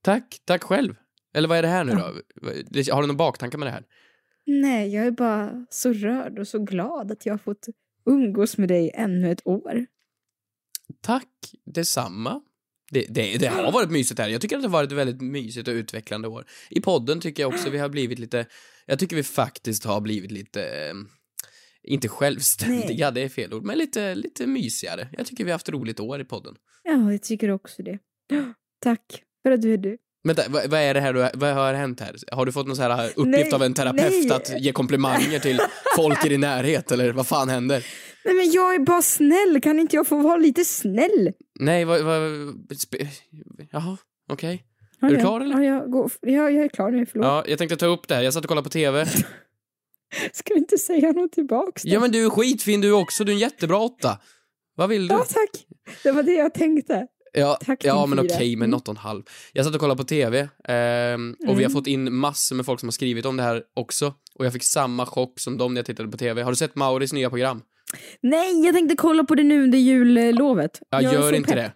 Tack. 0.09 0.41
Tack 0.45 0.65
själv. 0.65 0.95
Eller 1.35 1.49
vad 1.49 1.59
är 1.59 1.63
det 1.63 1.69
här 1.69 1.85
nu 1.85 1.93
då? 1.93 2.95
Har 2.95 3.01
du 3.01 3.07
någon 3.07 3.17
baktanke 3.17 3.57
med 3.59 3.67
det 3.67 3.73
här? 3.73 3.85
Nej, 4.47 4.95
jag 4.95 5.07
är 5.07 5.11
bara 5.11 5.67
så 5.71 5.93
rörd 5.93 6.39
och 6.39 6.49
så 6.49 6.59
glad 6.59 7.13
att 7.13 7.27
jag 7.27 7.33
har 7.33 7.39
fått 7.39 7.67
umgås 8.07 8.59
med 8.59 8.69
dig 8.69 8.91
ännu 8.95 9.33
ett 9.33 9.47
år. 9.47 9.87
Tack 11.01 11.55
detsamma. 11.65 12.41
Det, 12.91 13.07
det, 13.09 13.39
det 13.39 13.47
har 13.47 13.73
varit 13.73 13.91
mysigt 13.91 14.21
här. 14.21 14.29
Jag 14.29 14.41
tycker 14.41 14.57
att 14.57 14.63
det 14.63 14.69
har 14.69 14.73
varit 14.73 14.93
ett 14.93 14.99
väldigt 14.99 15.21
mysigt 15.21 15.69
och 15.69 15.73
utvecklande 15.73 16.29
år. 16.29 16.47
I 16.71 16.81
podden 16.81 17.21
tycker 17.21 17.43
jag 17.43 17.55
också 17.55 17.71
vi 17.71 17.79
har 17.79 17.89
blivit 17.89 18.19
lite, 18.19 18.47
jag 18.87 18.99
tycker 18.99 19.17
vi 19.17 19.23
faktiskt 19.23 19.85
har 19.85 20.01
blivit 20.01 20.31
lite, 20.31 20.63
eh, 20.63 20.95
inte 21.83 22.09
självständiga, 22.09 23.11
det 23.11 23.21
är 23.21 23.29
fel 23.29 23.55
ord, 23.55 23.65
men 23.65 23.79
lite, 23.79 24.15
lite 24.15 24.47
mysigare. 24.47 25.09
Jag 25.13 25.27
tycker 25.27 25.45
vi 25.45 25.51
har 25.51 25.55
haft 25.55 25.69
roligt 25.69 26.01
år 26.01 26.21
i 26.21 26.25
podden. 26.25 26.55
Ja, 26.83 27.13
jag 27.13 27.23
tycker 27.23 27.51
också 27.51 27.83
det. 27.83 27.99
Tack 28.81 29.23
för 29.49 29.55
att 29.55 29.63
du 29.63 29.73
är 29.73 29.79
du. 29.79 29.99
Vänta, 30.25 30.43
vad, 30.49 30.71
vad 30.71 30.81
är 30.81 30.95
det 30.95 31.01
här 31.01 31.13
du, 31.13 31.29
vad 31.35 31.55
har 31.55 31.75
hänt 31.75 32.01
här? 32.01 32.17
Har 32.33 32.47
du 32.47 32.53
fått 32.53 32.67
någon 32.67 32.77
så 32.77 32.83
här 32.83 33.07
uppgift 33.17 33.27
Nej, 33.27 33.53
av 33.53 33.63
en 33.63 33.75
terapeut 33.75 34.29
nej. 34.29 34.37
att 34.37 34.61
ge 34.61 34.73
komplimanger 34.73 35.39
till 35.39 35.61
folk 35.97 36.27
i 36.27 36.29
din 36.29 36.41
närhet, 36.41 36.93
eller 36.93 37.13
vad 37.13 37.27
fan 37.27 37.49
händer? 37.49 37.87
Nej 38.25 38.35
men 38.35 38.51
jag 38.51 38.75
är 38.75 38.79
bara 38.79 39.03
snäll, 39.03 39.61
kan 39.63 39.79
inte 39.79 39.97
jag 39.97 40.07
få 40.07 40.17
vara 40.23 40.37
lite 40.37 40.65
snäll? 40.65 41.33
Nej, 41.61 41.85
vad, 41.85 42.03
vad, 42.03 42.21
jaha, 43.71 43.97
okej. 44.31 44.65
Ja, 45.01 45.07
Är 45.09 45.11
du 45.11 45.21
klar, 45.21 45.41
eller? 45.41 45.61
Ja, 45.61 45.63
jag, 45.63 45.91
går, 45.91 46.11
ja, 46.21 46.51
jag 46.51 46.65
är 46.65 46.69
klar 46.69 46.91
nu, 46.91 47.07
förlåt. 47.07 47.27
Ja, 47.27 47.45
jag 47.47 47.59
tänkte 47.59 47.77
ta 47.77 47.87
upp 47.87 48.09
det 48.09 48.15
här. 48.15 48.23
Jag 48.23 48.35
satt 48.35 48.45
och 48.45 48.49
kollade 48.49 48.65
på 48.65 48.71
TV. 48.71 49.07
Ska 50.33 50.55
du 50.55 50.61
inte 50.61 50.79
säga 50.79 51.13
något 51.13 51.33
tillbaks 51.33 51.83
då? 51.83 51.89
Ja, 51.89 52.01
men 52.01 52.13
du 52.13 52.25
är 52.25 52.31
skitfin 52.31 52.81
du 52.81 52.93
också. 52.93 53.25
Du 53.25 53.33
är 53.33 53.35
en 53.35 53.41
jättebra 53.41 53.79
åtta. 53.79 54.19
Vad 54.75 54.89
vill 54.89 55.09
du? 55.09 55.15
Ja, 55.15 55.25
tack. 55.25 55.67
Det 56.03 56.13
var 56.13 56.23
det 56.23 56.33
jag 56.33 56.55
tänkte. 56.55 57.07
Ja, 57.33 57.59
tack, 57.67 57.85
ja 57.85 58.07
men 58.07 58.19
okej, 58.19 58.57
men 58.57 58.65
Mm. 58.65 58.71
något 58.71 58.89
och 58.89 58.93
en 58.93 58.97
halv. 58.97 59.23
Jag 59.53 59.65
satt 59.65 59.75
och 59.75 59.81
kollade 59.81 59.99
på 59.99 60.05
TV 60.05 60.49
ehm, 60.69 61.37
och 61.41 61.47
vi 61.49 61.53
har 61.53 61.59
Mm. 61.61 61.73
fått 61.73 61.87
in 61.87 62.15
massor 62.15 62.57
med 62.57 62.67
folk 62.67 62.81
som 62.81 62.87
har 62.87 62.93
skrivit 62.93 63.27
om 63.27 63.37
det 63.37 63.43
här 63.43 63.63
också. 63.77 64.15
Och 64.35 64.47
jag 64.47 64.53
fick 64.53 64.65
samma 64.65 65.07
chock 65.07 65.41
som 65.41 65.59
dem 65.59 65.75
när 65.75 65.79
jag 65.79 65.87
tittade 65.87 66.09
på 66.09 66.19
TV. 66.19 66.43
Har 66.43 66.51
du 66.53 66.57
sett 66.57 66.75
Mauris 66.75 67.13
nya 67.13 67.29
program? 67.31 67.63
Nej, 68.21 68.65
jag 68.65 68.75
tänkte 68.75 68.97
kolla 68.97 69.25
på 69.25 69.35
det 69.35 69.43
nu 69.43 69.63
under 69.65 69.79
jullovet. 69.79 70.81
Jag, 70.91 71.05
är 71.05 71.13
gör 71.13 71.33
inte 71.33 71.49
pepp. 71.49 71.57
det. 71.57 71.73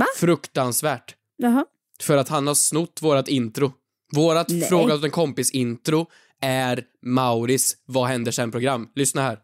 Va? 0.00 0.06
Fruktansvärt. 0.16 1.14
Jaha. 1.36 1.64
För 2.02 2.16
att 2.16 2.28
han 2.28 2.46
har 2.46 2.54
snott 2.54 2.98
vårat 3.02 3.28
intro. 3.28 3.72
Vårat 4.12 4.48
Nej. 4.48 4.68
Fråga 4.68 4.94
åt 4.94 5.04
en 5.04 5.10
kompis-intro 5.10 6.06
är 6.40 6.84
Mauris 7.06 7.76
Vad 7.86 8.08
händer 8.08 8.32
sen-program. 8.32 8.88
Lyssna 8.94 9.22
här. 9.22 9.38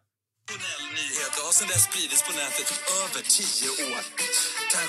nyheter 0.95 1.45
har 1.45 1.53
sedan 1.53 1.69
dess 1.69 1.85
spridits 1.85 2.23
på 2.23 2.33
nätet 2.33 2.69
i 2.73 2.77
över 3.03 3.23
tio 3.37 3.71
år. 3.95 4.01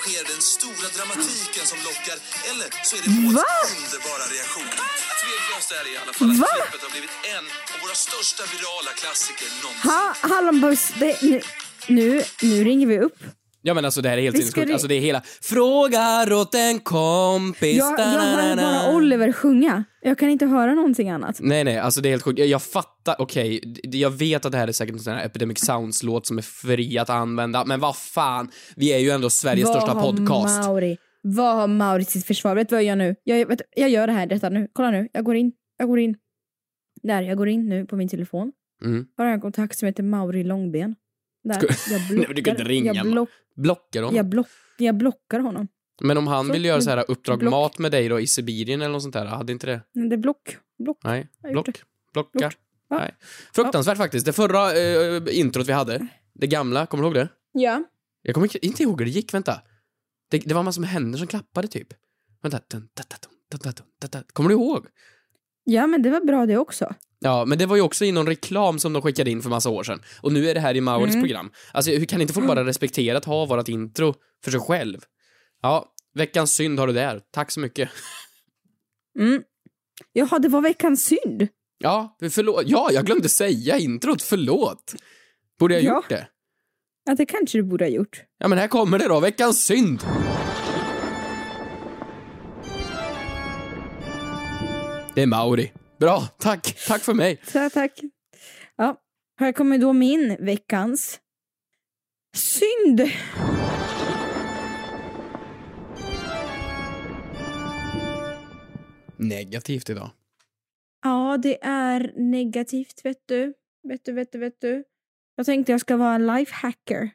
Det 0.05 0.27
den 0.33 0.41
stora 0.41 0.87
dramatiken 0.97 1.65
som 1.71 1.77
lockar, 1.77 2.17
eller 2.49 2.67
så 2.87 2.95
är 2.97 3.01
det? 3.03 3.09
Måns 3.09 3.43
underbara 3.77 4.25
reaktion. 4.35 4.69
Tveklöst 5.21 5.71
är 5.71 5.83
det 5.83 5.91
i 5.95 5.97
alla 5.97 6.13
fall 6.13 6.31
att 6.31 6.37
Va? 6.37 6.47
klippet 6.55 6.81
har 6.85 6.91
blivit 6.91 7.09
en 7.35 7.45
av 7.73 7.77
våra 7.83 7.95
största 8.07 8.43
virala 8.53 8.91
klassiker 9.01 9.47
någonsin. 9.63 9.91
Ha, 9.91 10.15
hallonbuss, 10.35 10.93
det, 10.99 11.43
nu, 11.87 12.23
nu 12.39 12.63
ringer 12.63 12.87
vi 12.87 12.99
upp. 12.99 13.17
Ja 13.69 13.73
men 13.73 13.85
alltså 13.85 14.01
det 14.01 14.09
här 14.09 14.17
är 14.17 14.21
helt 14.21 14.38
sinnessjukt. 14.38 14.71
Alltså 14.71 14.88
det 14.88 14.95
är 14.95 14.99
hela 15.01 15.21
Frågar 15.41 16.33
åt 16.33 16.55
en 16.55 16.79
kompis. 16.79 17.77
Jag, 17.77 17.99
jag 17.99 18.05
hör 18.05 18.55
bara 18.55 18.95
Oliver 18.95 19.31
sjunga. 19.31 19.83
Jag 20.01 20.17
kan 20.17 20.29
inte 20.29 20.45
höra 20.45 20.73
någonting 20.73 21.09
annat. 21.09 21.38
Nej, 21.41 21.63
nej, 21.63 21.77
alltså 21.77 22.01
det 22.01 22.09
är 22.09 22.11
helt 22.11 22.23
sjukt. 22.23 22.39
Jag, 22.39 22.47
jag 22.47 22.61
fattar, 22.61 23.15
okej, 23.19 23.59
d- 23.83 23.97
jag 23.97 24.09
vet 24.09 24.45
att 24.45 24.51
det 24.51 24.57
här 24.57 24.67
är 24.67 24.71
säkert 24.71 24.93
en 24.93 24.99
sån 24.99 25.13
här 25.13 25.25
Epidemic 25.25 25.59
Sounds-låt 25.65 26.25
som 26.27 26.38
är 26.38 26.41
fri 26.41 26.97
att 26.97 27.09
använda, 27.09 27.65
men 27.65 27.79
vad 27.79 27.95
fan, 27.97 28.49
vi 28.75 28.93
är 28.93 28.99
ju 28.99 29.09
ändå 29.09 29.29
Sveriges 29.29 29.67
Vad 29.67 29.75
största 29.81 30.01
podcast. 30.01 30.67
Mauri, 30.67 30.97
vad 31.21 31.55
har 31.55 31.67
Mauri 31.67 32.03
till 32.05 32.13
sitt 32.13 32.25
försvar? 32.27 32.55
Vet 32.55 32.69
du 32.69 32.75
vad 32.75 32.83
jag 32.83 32.88
gör 32.88 32.95
nu? 32.95 33.15
Jag, 33.23 33.45
vet, 33.47 33.61
jag 33.75 33.89
gör 33.89 34.07
det 34.07 34.13
här, 34.13 34.25
detta 34.27 34.49
nu. 34.49 34.67
Kolla 34.73 34.91
nu, 34.91 35.07
jag 35.13 35.23
går 35.25 35.35
in. 35.35 35.51
Jag 35.77 35.88
går 35.88 35.99
in. 35.99 36.15
Där, 37.03 37.21
jag 37.21 37.38
går 37.38 37.47
in 37.49 37.69
nu 37.69 37.85
på 37.85 37.95
min 37.95 38.09
telefon. 38.09 38.51
Mm. 38.85 39.05
Har 39.17 39.25
en 39.25 39.41
kontakt 39.41 39.77
som 39.77 39.85
heter 39.85 40.03
Mauri 40.03 40.43
Långben. 40.43 40.95
Där, 41.43 41.55
jag 41.89 42.01
Nej, 42.17 42.25
men 42.27 42.36
du 42.36 42.43
kan 42.43 42.51
inte 42.51 42.63
ringa, 42.63 42.93
jag, 42.93 43.12
block, 43.12 43.29
Blockar 43.55 44.01
honom. 44.01 44.15
jag, 44.15 44.29
block, 44.29 44.48
jag 44.77 44.98
blockar 44.98 45.39
honom. 45.39 45.67
Men 46.01 46.17
om 46.17 46.27
han 46.27 46.46
Så, 46.48 46.53
vill 46.53 46.65
göra 46.65 46.81
så 46.81 46.89
här 46.89 47.05
uppdrag 47.08 47.39
block. 47.39 47.51
mat 47.51 47.77
med 47.79 47.91
dig 47.91 48.10
då 48.10 48.19
i 48.19 48.27
Sibirien 48.27 48.81
eller 48.81 48.91
något 48.91 49.01
sånt 49.03 49.13
där, 49.13 49.25
hade 49.25 49.51
inte 49.51 49.67
det? 49.67 49.81
Men 49.93 50.10
det 50.10 50.15
är 50.15 50.17
block. 50.17 50.58
block. 50.84 50.98
Nej, 51.03 51.27
block. 51.51 51.65
Blocka. 52.13 52.39
Gjort. 52.46 52.58
Ja. 52.89 52.98
Nej. 52.98 53.15
Fruktansvärt 53.53 53.98
faktiskt. 53.98 54.25
Det 54.25 54.34
förra 54.34 54.72
eh, 54.77 55.39
introt 55.39 55.67
vi 55.67 55.74
hade, 55.74 56.08
det 56.34 56.48
gamla, 56.48 56.86
kommer 56.86 57.03
du 57.03 57.08
ihåg 57.08 57.15
det? 57.15 57.29
Ja. 57.51 57.84
Jag 58.22 58.36
kommer 58.36 58.65
inte- 58.65 58.84
ihåg 58.84 59.01
hur 59.01 59.05
det 59.05 59.12
gick, 59.12 59.34
vänta. 59.34 59.62
Det, 60.31 60.38
det 60.38 60.53
var 60.53 60.63
massor 60.63 60.81
med 60.81 60.89
händer 60.89 61.17
som 61.17 61.27
klappade 61.27 61.67
typ. 61.67 61.88
Vänta. 62.41 62.60
Kommer 64.34 64.50
du 64.50 64.55
ihåg? 64.55 64.86
Ja, 65.69 65.88
men 65.88 66.01
det 66.01 66.09
var 66.09 66.21
bra 66.21 66.45
det 66.45 66.57
också. 66.57 66.93
Ja, 67.19 67.45
men 67.45 67.57
det 67.57 67.65
var 67.65 67.75
ju 67.75 67.81
också 67.81 68.05
i 68.05 68.11
någon 68.11 68.27
reklam 68.27 68.79
som 68.79 68.93
de 68.93 69.01
skickade 69.01 69.31
in 69.31 69.41
för 69.41 69.49
massa 69.49 69.69
år 69.69 69.83
sedan. 69.83 70.01
Och 70.21 70.33
nu 70.33 70.49
är 70.49 70.53
det 70.53 70.59
här 70.59 70.75
i 70.77 70.81
Mauris 70.81 71.15
Mm. 71.15 71.23
program. 71.23 71.51
Alltså, 71.71 71.91
hur 71.91 72.05
kan 72.05 72.21
inte 72.21 72.33
folk 72.33 72.47
bara 72.47 72.65
respektera 72.65 73.17
att 73.17 73.25
ha 73.25 73.45
vårat 73.45 73.69
intro 73.69 74.13
för 74.43 74.51
sig 74.51 74.59
själv? 74.59 74.97
Ja, 75.61 75.85
veckans 76.15 76.51
synd 76.51 76.79
har 76.79 76.88
du 76.88 76.93
där. 76.93 77.21
Tack 77.31 77.51
så 77.51 77.59
mycket. 77.59 77.89
Mm. 79.19 79.43
Jaha, 80.13 80.39
det 80.39 80.47
var 80.49 80.61
veckans 80.61 81.03
synd. 81.05 81.47
Ja, 81.77 82.17
förlåt. 82.31 82.63
Ja, 82.65 82.89
jag 82.91 83.05
glömde 83.05 83.29
säga 83.29 83.77
introt. 83.77 84.21
Förlåt. 84.21 84.95
Borde 85.59 85.73
jag 85.73 85.83
Ja. 85.83 85.95
gjort 85.95 86.09
det? 86.09 86.27
Ja, 87.05 87.15
det 87.15 87.25
kanske 87.25 87.57
du 87.57 87.63
borde 87.63 87.85
ha 87.85 87.89
gjort. 87.89 88.21
Ja, 88.38 88.47
men 88.47 88.57
här 88.57 88.67
kommer 88.67 88.99
det 88.99 89.07
då. 89.07 89.19
Veckans 89.19 89.65
synd. 89.65 90.03
Det 95.19 95.23
är 95.23 95.27
Mauri. 95.27 95.71
Bra, 95.97 96.21
tack. 96.38 96.85
Tack 96.88 97.01
för 97.01 97.13
mig. 97.13 97.41
Så, 97.43 97.69
tack. 97.69 97.99
Ja, 98.75 99.01
här 99.39 99.51
kommer 99.51 99.77
då 99.77 99.93
min 99.93 100.38
veckans 100.39 101.19
synd. 102.35 103.01
Negativt 109.17 109.89
idag. 109.89 110.09
Ja, 111.03 111.38
det 111.43 111.63
är 111.63 112.13
negativt, 112.15 113.05
vet 113.05 113.17
du. 113.25 113.53
Vet 113.88 114.05
du, 114.05 114.13
vet 114.13 114.31
du, 114.31 114.39
vet 114.39 114.61
du. 114.61 114.83
Jag 115.35 115.45
tänkte 115.45 115.71
jag 115.71 115.81
ska 115.81 115.97
vara 115.97 116.15
en 116.15 116.27
lifehacker. 116.27 117.09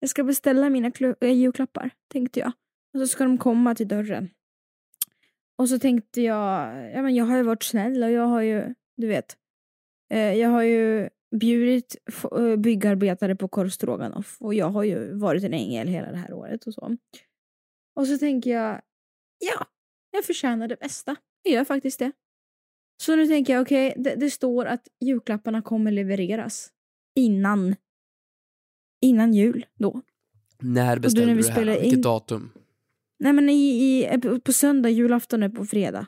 Jag 0.00 0.10
ska 0.10 0.24
beställa 0.24 0.70
mina 0.70 0.92
äh, 1.20 1.30
julklappar, 1.30 1.90
tänkte 2.12 2.40
jag. 2.40 2.52
Och 2.94 3.00
så 3.00 3.06
ska 3.06 3.24
de 3.24 3.38
komma 3.38 3.74
till 3.74 3.88
dörren. 3.88 4.30
Och 5.58 5.68
så 5.68 5.78
tänkte 5.78 6.22
jag, 6.22 6.74
ja 6.92 7.02
men 7.02 7.14
jag 7.14 7.24
har 7.24 7.36
ju 7.36 7.42
varit 7.42 7.62
snäll 7.62 8.02
och 8.02 8.10
jag 8.10 8.26
har 8.26 8.40
ju, 8.40 8.74
du 8.96 9.06
vet. 9.06 9.36
Eh, 10.12 10.34
jag 10.34 10.48
har 10.48 10.62
ju 10.62 11.08
bjudit 11.40 11.96
eh, 12.38 12.56
byggarbetare 12.56 13.36
på 13.36 13.48
korv 13.48 13.68
stroganoff 13.68 14.36
och 14.40 14.54
jag 14.54 14.70
har 14.70 14.82
ju 14.82 15.14
varit 15.14 15.44
en 15.44 15.54
ängel 15.54 15.88
hela 15.88 16.10
det 16.10 16.16
här 16.16 16.32
året 16.32 16.66
och 16.66 16.74
så. 16.74 16.96
Och 17.96 18.06
så 18.06 18.18
tänker 18.18 18.50
jag, 18.50 18.80
ja, 19.38 19.66
jag 20.10 20.24
förtjänar 20.24 20.68
det 20.68 20.76
bästa. 20.76 21.16
Jag 21.42 21.54
gör 21.54 21.64
faktiskt 21.64 21.98
det. 21.98 22.12
Så 23.02 23.16
nu 23.16 23.26
tänker 23.26 23.52
jag, 23.52 23.62
okej, 23.62 23.94
det, 23.96 24.14
det 24.14 24.30
står 24.30 24.66
att 24.66 24.88
julklapparna 25.00 25.62
kommer 25.62 25.90
levereras 25.90 26.70
innan 27.16 27.76
innan 29.00 29.34
jul 29.34 29.66
då. 29.78 30.02
När 30.58 30.84
när 30.84 30.98
beställde 30.98 31.34
vi 31.34 31.34
du 31.34 31.42
det 31.42 31.48
här? 31.48 31.56
spelar 31.56 31.72
Vilket 31.72 31.92
in- 31.92 32.02
datum? 32.02 32.52
Nej 33.24 33.32
men 33.32 33.48
i, 33.48 33.54
i, 34.02 34.18
på 34.44 34.52
söndag, 34.52 34.90
julafton 34.90 35.42
är 35.42 35.48
på 35.48 35.64
fredag. 35.64 36.06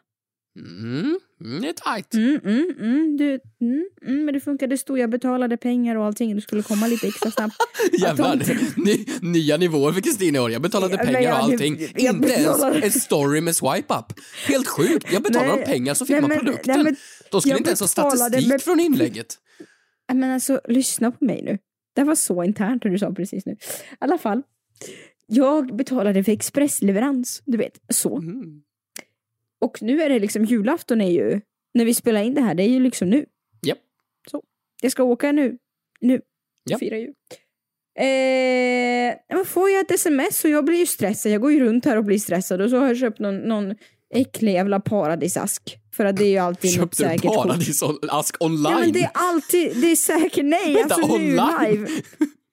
Mm, 0.58 1.18
mm, 1.44 1.62
det 1.62 1.68
är 1.68 1.72
tajt. 1.72 2.14
Mm, 2.14 2.40
mm, 2.44 2.74
mm, 2.80 3.16
du, 3.16 3.40
mm, 3.60 3.88
mm, 4.06 4.24
men 4.24 4.34
det 4.34 4.40
funkar, 4.40 4.66
det 4.66 4.78
stod 4.78 4.98
jag 4.98 5.10
betalade 5.10 5.56
pengar 5.56 5.96
och 5.96 6.04
allting, 6.04 6.34
du 6.34 6.40
skulle 6.40 6.62
komma 6.62 6.86
lite 6.86 7.06
extra 7.08 7.30
snabbt. 7.30 7.54
Jävlar, 8.00 8.36
de- 8.36 8.82
ny, 8.82 9.04
nya 9.32 9.56
nivåer 9.56 9.92
för 9.92 10.00
Kristina 10.00 10.38
i 10.38 10.40
år. 10.40 10.50
Jag 10.50 10.62
betalade 10.62 10.98
pengar 10.98 11.18
och 11.18 11.24
jag- 11.24 11.32
allting. 11.36 11.78
jag 11.96 12.14
Inte 12.14 12.32
ens 12.32 12.62
en 12.62 13.00
story 13.00 13.40
med 13.40 13.56
swipe 13.56 13.94
up. 13.94 14.04
Helt 14.48 14.68
sjukt. 14.68 15.12
Jag 15.12 15.22
betalade 15.22 15.56
Nej, 15.56 15.64
pengar 15.66 15.94
så 15.94 16.06
fick 16.06 16.12
nej, 16.12 16.20
man 16.20 16.28
men- 16.30 16.38
produkten. 16.38 16.74
nej, 16.74 16.84
men 16.84 16.96
Då 17.30 17.40
skulle 17.40 17.52
jag 17.52 17.60
inte 17.60 17.70
ens 17.70 17.80
ha 17.80 17.88
statistik 17.88 18.48
med- 18.48 18.62
från 18.62 18.80
inlägget. 18.80 19.34
Men 20.14 20.30
alltså, 20.30 20.60
lyssna 20.68 21.10
på 21.10 21.24
mig 21.24 21.42
nu. 21.42 21.58
Det 21.94 22.04
var 22.04 22.14
så 22.14 22.42
internt 22.44 22.82
det 22.82 22.88
du 22.90 22.98
sa 22.98 23.12
precis 23.12 23.46
nu. 23.46 23.52
I 23.52 23.56
alla 23.98 24.18
fall. 24.18 24.42
Jag 25.26 25.76
betalade 25.76 26.24
för 26.24 26.32
expressleverans, 26.32 27.42
du 27.46 27.58
vet, 27.58 27.80
så. 27.88 28.16
Mm. 28.16 28.62
Och 29.60 29.82
nu 29.82 30.02
är 30.02 30.08
det 30.08 30.18
liksom, 30.18 30.44
julafton 30.44 31.00
är 31.00 31.10
ju 31.10 31.40
när 31.74 31.84
vi 31.84 31.94
spelar 31.94 32.22
in 32.22 32.34
det 32.34 32.40
här, 32.40 32.54
det 32.54 32.62
är 32.62 32.68
ju 32.68 32.80
liksom 32.80 33.10
nu. 33.10 33.26
Japp. 33.66 33.78
Så. 34.30 34.42
Jag 34.82 34.92
ska 34.92 35.02
åka 35.02 35.32
nu. 35.32 35.58
Nu. 36.00 36.20
Ja. 36.64 36.78
Fira 36.78 36.98
jul. 36.98 37.14
Eh, 37.98 39.14
men 39.28 39.44
får 39.46 39.70
jag 39.70 39.80
ett 39.80 39.90
sms 39.90 40.44
och 40.44 40.50
jag 40.50 40.64
blir 40.64 40.78
ju 40.78 40.86
stressad. 40.86 41.32
Jag 41.32 41.40
går 41.40 41.52
ju 41.52 41.60
runt 41.60 41.84
här 41.84 41.96
och 41.96 42.04
blir 42.04 42.18
stressad 42.18 42.60
och 42.60 42.70
så 42.70 42.78
har 42.78 42.86
jag 42.86 42.98
köpt 42.98 43.18
någon, 43.18 43.38
någon 43.38 43.74
äcklig 44.14 44.52
jävla 44.52 44.80
paradisask. 44.80 45.78
För 45.92 46.04
att 46.04 46.16
det 46.16 46.24
är 46.24 46.30
ju 46.30 46.38
alltid 46.38 46.70
något 46.70 46.96
Köpte 46.96 47.02
du 47.02 47.08
säkert 47.08 47.34
paradisask 47.34 48.36
online? 48.44 48.72
Ja 48.72 48.78
men 48.78 48.92
det 48.92 49.02
är 49.02 49.10
alltid, 49.14 49.80
det 49.80 49.90
är 49.90 49.96
säkert, 49.96 50.44
nej 50.44 50.74
Vänta, 50.74 50.94
alltså 50.94 51.16
nu 51.16 51.38
online? 51.38 51.70
live. 51.72 51.88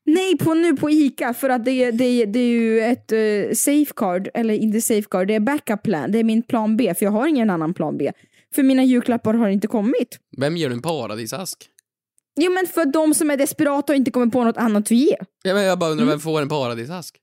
Nej, 0.06 0.38
på, 0.38 0.54
nu 0.54 0.76
på 0.76 0.90
ICA 0.90 1.34
för 1.34 1.50
att 1.50 1.66
det, 1.66 1.72
är- 1.72 1.92
det, 1.92 2.26
det 2.26 2.40
är 2.40 2.48
ju 2.50 2.82
ett 2.82 3.12
uh, 3.12 3.54
safeguard, 3.54 4.30
eller 4.34 4.54
inte 4.54 4.82
safeguard, 4.82 5.28
det 5.28 5.36
är 5.36 5.40
backup 5.40 5.84
plan. 5.84 6.12
Det 6.12 6.20
är 6.20 6.24
min 6.24 6.44
plan 6.44 6.78
B, 6.78 6.94
för 6.98 7.06
jag 7.06 7.12
har 7.12 7.28
ingen 7.28 7.50
annan 7.50 7.74
plan 7.74 7.98
B. 7.98 8.12
För 8.56 8.64
mina 8.64 8.84
julklappar 8.84 9.34
har 9.34 9.50
inte 9.50 9.68
kommit. 9.68 10.20
Vem 10.38 10.58
ger 10.58 10.70
du 10.70 10.76
en 10.76 10.82
paradisask? 10.82 11.70
Jo 12.42 12.52
men 12.52 12.68
för 12.68 12.86
de 12.86 13.14
som 13.14 13.30
är 13.32 13.38
desperata 13.38 13.94
och 13.94 13.98
inte 13.98 14.12
kommer 14.12 14.28
på 14.28 14.44
något 14.44 14.58
annat 14.58 14.84
att 14.84 14.92
ge. 14.92 15.16
Ja, 15.44 15.54
men 15.54 15.64
jag 15.64 15.80
bara 15.80 15.86
Mm. 15.92 16.00
undrar, 16.00 16.14
vem 16.14 16.20
får 16.20 16.42
en 16.42 16.50
paradisask? 16.50 17.16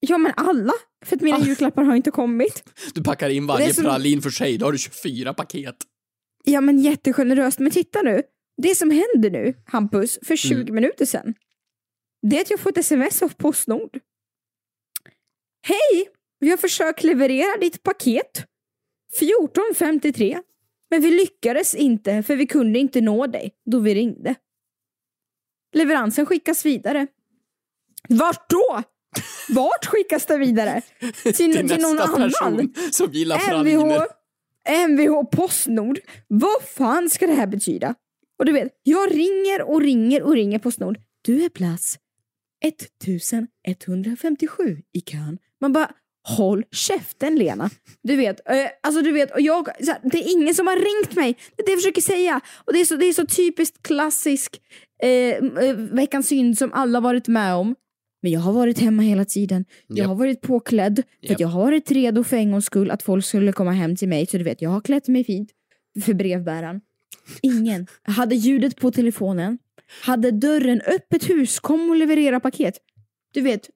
Ja 0.00 0.18
men 0.18 0.32
alla, 0.36 0.72
för 1.04 1.16
att 1.16 1.22
mina 1.22 1.36
Ah. 1.36 1.40
julklappar 1.44 1.82
har 1.82 1.94
inte 1.94 2.10
kommit. 2.10 2.62
Du 2.94 3.02
packar 3.02 3.30
in 3.30 3.46
varje 3.46 3.74
som- 3.74 3.84
pralin 3.84 4.22
för 4.22 4.30
sig, 4.30 4.58
då 4.58 4.66
har 4.66 4.72
du 4.72 4.78
24 4.78 5.34
paket. 5.34 5.76
Ja 6.44 6.60
men 6.60 6.78
jättegeneröst, 6.78 7.58
men 7.58 7.70
titta 7.70 8.02
nu. 8.02 8.22
Det 8.62 8.74
som 8.74 8.90
händer 8.90 9.30
nu, 9.30 9.54
Hampus, 9.66 10.18
för 10.26 10.36
20 10.36 10.54
Mm. 10.62 10.74
minuter 10.74 11.04
sedan. 11.06 11.34
Det 12.22 12.36
är 12.36 12.40
att 12.40 12.50
jag 12.50 12.60
får 12.60 12.70
ett 12.70 12.78
sms 12.78 13.22
av 13.22 13.28
Postnord. 13.28 13.98
Hej! 15.62 16.08
Vi 16.40 16.50
har 16.50 16.56
försökt 16.56 17.04
leverera 17.04 17.56
ditt 17.60 17.82
paket 17.82 18.46
14.53. 19.20 20.42
Men 20.90 21.02
vi 21.02 21.10
lyckades 21.10 21.74
inte 21.74 22.22
för 22.22 22.36
vi 22.36 22.46
kunde 22.46 22.78
inte 22.78 23.00
nå 23.00 23.26
dig 23.26 23.54
då 23.70 23.78
vi 23.78 23.94
ringde. 23.94 24.34
Leveransen 25.72 26.26
skickas 26.26 26.64
vidare. 26.66 27.06
Vart 28.08 28.50
då? 28.50 28.82
Vart 29.48 29.86
skickas 29.86 30.26
det 30.26 30.38
vidare? 30.38 30.82
Till, 31.22 31.34
Till 31.34 31.52
till 31.68 31.80
någon 31.80 31.96
nästa 31.96 32.12
annan? 32.12 32.30
person 32.30 32.92
som 32.92 33.12
gillar 33.12 33.36
MVH, 33.36 33.80
praliner. 33.80 34.06
MVH 34.88 35.24
Postnord. 35.30 35.98
Vad 36.28 36.62
fan 36.62 37.10
ska 37.10 37.26
det 37.26 37.32
här 37.32 37.46
betyda? 37.46 37.94
Och 38.38 38.44
du 38.46 38.52
vet, 38.52 38.72
jag 38.82 39.14
ringer 39.14 39.62
och 39.62 39.80
ringer 39.80 40.22
och 40.22 40.32
ringer 40.34 40.58
Postnord. 40.58 40.98
Du 41.22 41.44
är 41.44 41.48
plats 41.48 41.98
1157 42.64 44.82
i 44.92 45.00
kön. 45.00 45.38
Man 45.60 45.72
bara, 45.72 45.90
håll 46.28 46.64
käften 46.70 47.36
Lena. 47.36 47.70
Du 48.02 48.16
vet, 48.16 48.50
eh, 48.50 48.56
alltså 48.82 49.02
du 49.02 49.12
vet, 49.12 49.30
och 49.30 49.40
jag, 49.40 49.68
här, 49.68 50.10
det 50.10 50.18
är 50.18 50.32
ingen 50.32 50.54
som 50.54 50.66
har 50.66 50.76
ringt 50.76 51.16
mig. 51.16 51.36
Det 51.56 51.62
är 51.62 51.66
det 51.66 51.72
jag 51.72 51.78
försöker 51.78 52.00
säga. 52.00 52.40
Och 52.64 52.72
det 52.72 52.80
är 52.80 52.84
så, 52.84 52.96
det 52.96 53.06
är 53.06 53.12
så 53.12 53.26
typiskt 53.26 53.82
klassisk 53.82 54.60
eh, 55.02 55.64
eh, 55.64 55.76
veckans 55.76 56.28
synd 56.28 56.58
som 56.58 56.72
alla 56.72 57.00
varit 57.00 57.28
med 57.28 57.54
om. 57.54 57.74
Men 58.22 58.32
jag 58.32 58.40
har 58.40 58.52
varit 58.52 58.78
hemma 58.78 59.02
hela 59.02 59.24
tiden. 59.24 59.64
Jag 59.86 59.98
Japp. 59.98 60.06
har 60.06 60.14
varit 60.14 60.40
påklädd. 60.40 61.02
För 61.26 61.34
att 61.34 61.40
jag 61.40 61.48
har 61.48 61.60
varit 61.60 61.90
redo 61.90 62.24
för 62.24 62.36
en 62.36 62.52
gångs 62.52 62.64
skull 62.64 62.90
att 62.90 63.02
folk 63.02 63.24
skulle 63.24 63.52
komma 63.52 63.72
hem 63.72 63.96
till 63.96 64.08
mig. 64.08 64.26
Så 64.26 64.38
du 64.38 64.44
vet, 64.44 64.62
jag 64.62 64.70
har 64.70 64.80
klätt 64.80 65.08
mig 65.08 65.24
fint 65.24 65.50
för 66.04 66.14
brevbäraren. 66.14 66.80
Ingen. 67.42 67.86
Jag 68.06 68.12
hade 68.12 68.34
ljudet 68.34 68.76
på 68.76 68.90
telefonen. 68.90 69.58
Hade 70.02 70.30
dörren 70.30 70.80
öppet 70.80 71.30
hus. 71.30 71.60
Kom 71.60 71.90
och 71.90 71.96
leverera 71.96 72.40
paket. 72.40 72.74
Du 73.32 73.40
vet, 73.40 73.70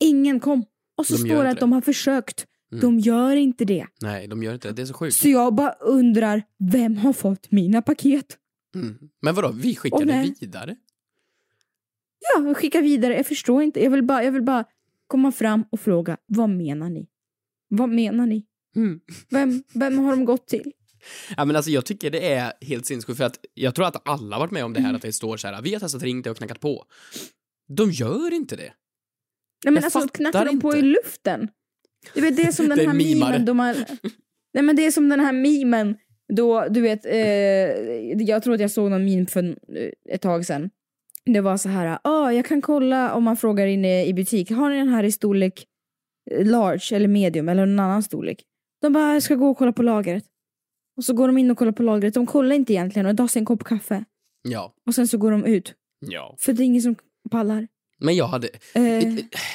ingen 0.00 0.40
kom. 0.40 0.64
Och 0.96 1.06
så 1.06 1.12
De 1.14 1.18
står 1.18 1.44
det 1.44 1.50
att 1.50 1.56
det. 1.56 1.60
de 1.60 1.72
har 1.72 1.80
försökt. 1.80 2.46
Mm. 2.72 2.80
De 2.80 2.98
gör 2.98 3.36
inte 3.36 3.64
det. 3.64 3.86
Nej, 4.02 4.28
de 4.28 4.42
gör 4.42 4.54
inte 4.54 4.68
det. 4.68 4.74
Det 4.74 4.82
är 4.82 4.86
så 4.86 4.94
sjukt. 4.94 5.16
Så 5.16 5.28
jag 5.28 5.54
bara 5.54 5.72
undrar, 5.72 6.42
vem 6.58 6.96
har 6.96 7.12
fått 7.12 7.50
mina 7.50 7.82
paket? 7.82 8.38
Mm. 8.74 8.98
Men 9.22 9.34
vadå, 9.34 9.48
vi 9.52 9.76
skickar 9.76 10.04
det 10.04 10.34
vidare? 10.40 10.76
Ja, 12.34 12.54
skicka 12.54 12.80
vidare. 12.80 13.16
Jag 13.16 13.26
förstår 13.26 13.62
inte. 13.62 13.82
Jag 13.84 13.90
vill 13.90 14.02
bara, 14.02 14.24
jag 14.24 14.32
vill 14.32 14.42
bara 14.42 14.64
komma 15.06 15.32
fram 15.32 15.64
och 15.70 15.80
fråga, 15.80 16.16
vad 16.26 16.50
menar 16.50 16.90
ni? 16.90 17.08
Vad 17.68 17.88
menar 17.88 18.26
ni? 18.26 18.44
Mm. 18.76 19.00
Vem, 19.30 19.62
vem 19.74 19.98
har 19.98 20.10
de 20.10 20.24
gått 20.24 20.46
till? 20.48 20.72
Ja, 21.36 21.44
men 21.44 21.56
alltså, 21.56 21.70
jag 21.70 21.86
tycker 21.86 22.10
det 22.10 22.32
är 22.32 22.52
helt 22.60 22.86
sinnessjukt 22.86 23.18
för 23.18 23.24
att 23.24 23.38
jag 23.54 23.74
tror 23.74 23.86
att 23.86 24.08
alla 24.08 24.38
varit 24.38 24.50
med 24.50 24.64
om 24.64 24.72
det 24.72 24.80
här 24.80 24.88
Mm. 24.88 24.96
att 24.96 25.02
det 25.02 25.12
står 25.12 25.36
så 25.36 25.48
här, 25.48 25.62
vi 25.62 25.72
har 25.72 25.80
testat 25.80 26.02
ringt 26.02 26.26
och 26.26 26.36
knackat 26.36 26.60
på. 26.60 26.84
De 27.68 27.90
gör 27.90 28.34
inte 28.34 28.56
det. 28.56 28.62
Nej, 28.62 28.72
men 29.64 29.74
Jag 29.74 29.84
alltså, 29.84 30.08
knackar 30.08 30.44
de 30.44 30.60
på 30.60 30.68
inte. 30.68 30.78
i 30.78 30.82
luften? 30.82 31.48
Du 32.14 32.20
vet, 32.20 32.36
det 32.36 32.42
är 32.42 32.52
som 32.52 32.68
den 32.76 32.78
här 32.78 32.94
memen 32.94 33.44
de 33.44 33.58
har... 33.58 33.76
Nej 34.54 34.62
men 34.62 34.76
det 34.76 34.86
är 34.86 34.90
som 34.90 35.08
den 35.08 35.20
här 35.20 35.32
memen 35.32 35.96
då, 36.32 36.68
du 36.70 36.80
vet, 36.80 37.06
eh, 37.06 37.12
jag 38.22 38.42
tror 38.42 38.54
att 38.54 38.60
jag 38.60 38.70
såg 38.70 38.90
någon 38.90 39.04
meme 39.04 39.26
för 39.26 39.44
eh, 39.48 40.14
ett 40.14 40.22
tag 40.22 40.46
sedan. 40.46 40.70
Det 41.24 41.40
var 41.40 41.56
så 41.56 41.68
här, 41.68 41.98
ah, 42.04 42.30
jag 42.30 42.46
kan 42.46 42.62
kolla 42.62 43.14
om 43.14 43.24
man 43.24 43.36
frågar 43.36 43.66
inne 43.66 44.06
i 44.06 44.14
butik, 44.14 44.50
har 44.50 44.70
ni 44.70 44.76
den 44.76 44.88
här 44.88 45.04
i 45.04 45.12
storlek 45.12 45.66
eh, 46.30 46.46
large 46.46 46.96
eller 46.96 47.08
medium 47.08 47.48
eller 47.48 47.66
någon 47.66 47.80
annan 47.80 48.02
storlek? 48.02 48.44
De 48.82 48.92
bara, 48.92 49.12
jag 49.14 49.22
ska 49.22 49.34
gå 49.34 49.50
och 49.50 49.58
kolla 49.58 49.72
på 49.72 49.82
lagret. 49.82 50.24
Och 50.98 51.04
så 51.04 51.12
går 51.12 51.26
de 51.28 51.38
in 51.38 51.50
och 51.50 51.58
kollar 51.58 51.72
på 51.72 51.82
lagret, 51.82 52.14
de 52.14 52.26
kollar 52.26 52.54
inte 52.56 52.72
egentligen 52.72 53.06
och 53.06 53.16
tar 53.16 53.26
sig 53.28 53.40
en 53.40 53.46
kopp 53.46 53.64
kaffe. 53.64 54.04
Ja. 54.42 54.74
Och 54.86 54.94
sen 54.94 55.08
så 55.08 55.18
går 55.18 55.30
de 55.30 55.44
ut, 55.44 55.74
Ja. 56.06 56.36
för 56.38 56.52
det 56.52 56.62
är 56.62 56.64
ingen 56.64 56.82
som 56.82 56.96
pallar. 57.30 57.68
Men 58.00 58.16
jag 58.16 58.26
hade, 58.28 58.48
Eh, 58.74 59.00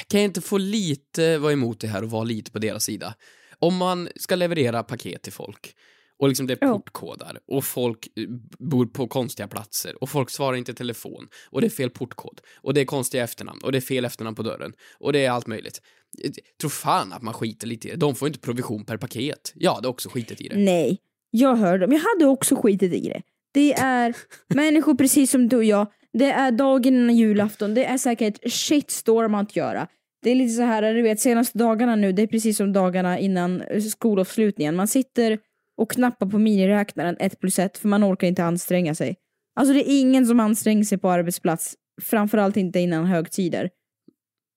kan 0.07 0.19
jag 0.21 0.23
inte 0.23 0.41
få 0.41 0.57
lite 0.57 1.37
vara 1.37 1.51
emot 1.53 1.79
det 1.79 1.87
här 1.87 2.03
och 2.03 2.09
vara 2.11 2.23
lite 2.23 2.51
på 2.51 2.59
deras 2.59 2.83
sida? 2.83 3.15
Om 3.59 3.75
man 3.77 4.09
ska 4.15 4.35
leverera 4.35 4.83
paket 4.83 5.21
till 5.21 5.33
folk 5.33 5.75
och 6.19 6.27
liksom 6.27 6.47
det 6.47 6.53
är 6.53 6.57
Ja. 6.61 6.73
portkodar 6.73 7.39
och 7.47 7.65
folk 7.65 8.07
eh, 8.15 8.23
bor 8.59 8.85
på 8.85 9.07
konstiga 9.07 9.47
platser 9.47 10.03
och 10.03 10.09
folk 10.09 10.29
svarar 10.29 10.57
inte 10.57 10.71
i 10.71 10.75
telefon 10.75 11.27
och 11.49 11.61
det 11.61 11.67
är 11.67 11.69
fel 11.69 11.89
portkod 11.89 12.41
och 12.61 12.73
det 12.73 12.81
är 12.81 12.85
konstiga 12.85 13.23
efternamn 13.23 13.59
och 13.63 13.71
det 13.71 13.77
är 13.77 13.81
fel 13.81 14.05
efternamn 14.05 14.35
på 14.35 14.43
dörren 14.43 14.73
och 14.99 15.13
det 15.13 15.25
är 15.25 15.31
allt 15.31 15.47
möjligt. 15.47 15.81
Jag 16.17 16.33
tror 16.61 16.69
fan 16.69 17.13
att 17.13 17.21
man 17.21 17.33
skiter 17.33 17.67
lite 17.67 17.87
i 17.87 17.91
det. 17.91 17.97
De 17.97 18.15
får 18.15 18.27
inte 18.27 18.39
provision 18.39 18.85
per 18.85 18.97
paket. 18.97 19.51
Jag 19.55 19.73
hade 19.73 19.87
också 19.87 20.09
skitit 20.09 20.41
i 20.41 20.47
det. 20.47 20.57
Nej, 20.57 20.97
jag 21.35 21.55
hör 21.55 21.77
dem. 21.77 21.91
Jag 21.91 21.99
hade 21.99 22.25
också 22.25 22.55
skitit 22.55 22.93
i 22.93 22.99
det. 23.09 23.21
Det 23.53 23.73
är 23.73 24.15
människor 24.55 24.95
precis 24.95 25.31
som 25.31 25.49
du 25.49 25.55
och 25.57 25.63
jag. 25.63 25.87
Det 26.13 26.31
är 26.31 26.51
dagen 26.51 26.93
innan 26.95 27.15
julafton. 27.15 27.73
Det 27.73 27.85
är 27.85 27.97
säkert 27.97 28.51
shitstorm 28.51 29.35
att 29.35 29.55
göra. 29.55 29.87
Det 30.21 30.31
är 30.31 30.35
lite 30.35 30.53
så 30.53 30.61
här, 30.61 30.93
du 30.93 31.01
vet 31.01 31.19
senaste 31.19 31.57
dagarna 31.57 31.95
nu, 31.95 32.11
det 32.11 32.21
är 32.21 32.27
precis 32.27 32.57
som 32.57 32.73
dagarna 32.73 33.19
innan 33.19 33.63
skolavslutningen. 33.91 34.75
Man 34.75 34.87
sitter 34.87 35.39
och 35.77 35.91
knappar 35.91 36.25
på 36.27 36.37
miniräknaren 36.37 37.15
1 37.19 37.39
plus 37.39 37.59
1 37.59 37.77
för 37.77 37.87
man 37.87 38.03
orkar 38.03 38.27
inte 38.27 38.43
anstränga 38.43 38.95
sig. 38.95 39.15
Alltså 39.55 39.73
det 39.73 39.89
är 39.91 39.99
ingen 39.99 40.25
som 40.25 40.39
anstränger 40.39 40.83
sig 40.83 40.97
på 40.97 41.09
arbetsplats. 41.09 41.75
Framförallt 42.01 42.57
inte 42.57 42.79
innan 42.79 43.05
högtider. 43.05 43.69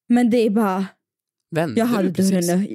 Men 0.09 0.31
det 0.31 0.37
är 0.39 0.51
bara, 0.51 0.87
Vände 1.51 1.81
jag 1.81 1.87
hade 1.87 2.09
du 2.09 2.15
precis? 2.15 2.51
ö- 2.51 2.67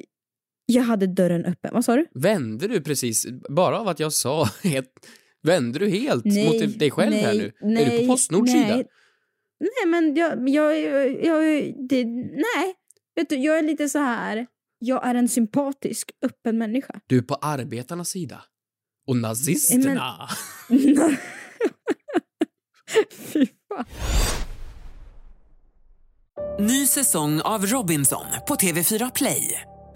jag 0.71 0.83
hade 0.83 1.07
dörren 1.07 1.45
öppen. 1.45 1.71
Vad 1.73 1.85
sa 1.85 1.95
du? 1.95 2.07
Vände 2.13 2.67
du 2.67 2.81
precis, 2.81 3.27
bara 3.49 3.79
av 3.79 3.87
att 3.87 3.99
jag 3.99 4.13
sa 4.13 4.45
helt, 4.63 5.07
vände 5.43 5.79
du 5.79 5.89
helt 5.89 6.25
Nej, 6.25 6.45
mot 6.67 6.79
dig 6.79 6.91
själv 6.91 7.13
här 7.13 7.33
nej, 7.33 7.51
nu? 7.61 7.81
är 7.81 7.85
du 7.85 7.91
på 7.91 7.97
nej, 7.97 8.07
Postnords 8.07 8.53
nej. 8.53 8.63
sida? 8.63 8.83
Nej 9.59 9.85
men 9.87 10.15
jag, 10.15 10.49
jag, 10.49 10.79
jag, 10.79 11.25
jag 11.25 11.73
det, 11.89 12.05
nej. 12.05 12.75
Vet 13.15 13.29
du, 13.29 13.35
jag 13.35 13.57
är 13.57 13.63
lite 13.63 13.89
så 13.89 13.99
här. 13.99 14.47
jag 14.79 15.07
är 15.07 15.15
en 15.15 15.29
sympatisk, 15.29 16.11
öppen 16.25 16.57
människa. 16.57 16.99
Du 17.07 17.17
är 17.17 17.21
på 17.21 17.35
arbetarnas 17.35 18.09
sida. 18.09 18.43
Och 19.07 19.17
nazisterna. 19.17 20.29
Fy 23.11 23.45
fan. 23.45 23.85
Ny 26.59 26.87
säsong 26.87 27.41
av 27.41 27.65
Robinson 27.65 28.25
på 28.47 28.55
TV4 28.55 29.11
Play. 29.15 29.61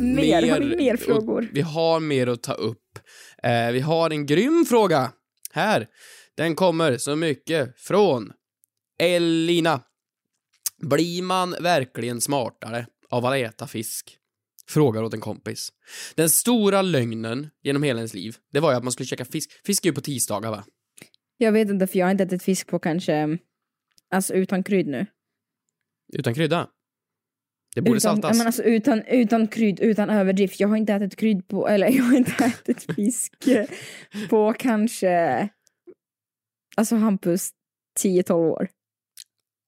Mer, 0.00 0.50
har 0.50 0.60
ni 0.60 0.76
mer 0.76 0.96
frågor? 0.96 1.48
Vi 1.52 1.60
har 1.60 2.00
mer 2.00 2.26
att 2.26 2.42
ta 2.42 2.52
upp. 2.52 2.98
Eh, 3.42 3.72
vi 3.72 3.80
har 3.80 4.10
en 4.10 4.26
grym 4.26 4.64
fråga 4.68 5.12
här. 5.52 5.86
Den 6.36 6.54
kommer 6.54 6.96
så 6.96 7.16
mycket 7.16 7.80
från 7.80 8.32
Elina. 8.98 9.80
Blir 10.82 11.22
man 11.22 11.54
verkligen 11.60 12.20
smartare 12.20 12.86
av 13.10 13.26
att 13.26 13.36
äta 13.36 13.66
fisk? 13.66 14.16
Frågar 14.68 15.02
åt 15.02 15.14
en 15.14 15.20
kompis. 15.20 15.68
Den 16.14 16.30
stora 16.30 16.82
lögnen 16.82 17.50
genom 17.62 17.82
hela 17.82 17.98
ens 17.98 18.14
liv, 18.14 18.36
det 18.52 18.60
var 18.60 18.70
ju 18.70 18.76
att 18.76 18.84
man 18.84 18.92
skulle 18.92 19.06
käka 19.06 19.24
fisk. 19.24 19.50
Fisk 19.66 19.84
är 19.84 19.88
ju 19.88 19.94
på 19.94 20.00
tisdagar 20.00 20.50
va? 20.50 20.64
Jag 21.36 21.52
vet 21.52 21.68
inte 21.68 21.86
för 21.86 21.98
jag 21.98 22.06
har 22.06 22.10
inte 22.10 22.24
ätit 22.24 22.42
fisk 22.42 22.66
på 22.66 22.78
kanske, 22.78 23.38
alltså 24.10 24.34
utan 24.34 24.62
krydd 24.62 24.86
nu. 24.86 25.06
Utan 26.12 26.34
krydda. 26.34 26.68
Det 27.74 27.82
borde 27.82 27.96
utan, 27.96 28.00
saltas. 28.16 28.38
Men 28.38 28.46
alltså, 28.46 28.62
utan, 28.62 29.02
utan 29.02 29.48
krydd, 29.48 29.80
utan 29.80 30.10
överdrift. 30.10 30.60
Jag 30.60 30.68
har 30.68 30.76
inte 30.76 30.92
ätit 30.92 31.16
krydd 31.16 31.48
på, 31.48 31.68
eller 31.68 31.88
jag 31.88 32.04
har 32.04 32.16
inte 32.16 32.44
ätit 32.44 32.94
fisk 32.96 33.32
på 34.30 34.52
kanske, 34.58 35.48
alltså 36.76 36.96
Hampus, 36.96 37.50
10-12 38.02 38.32
år. 38.32 38.68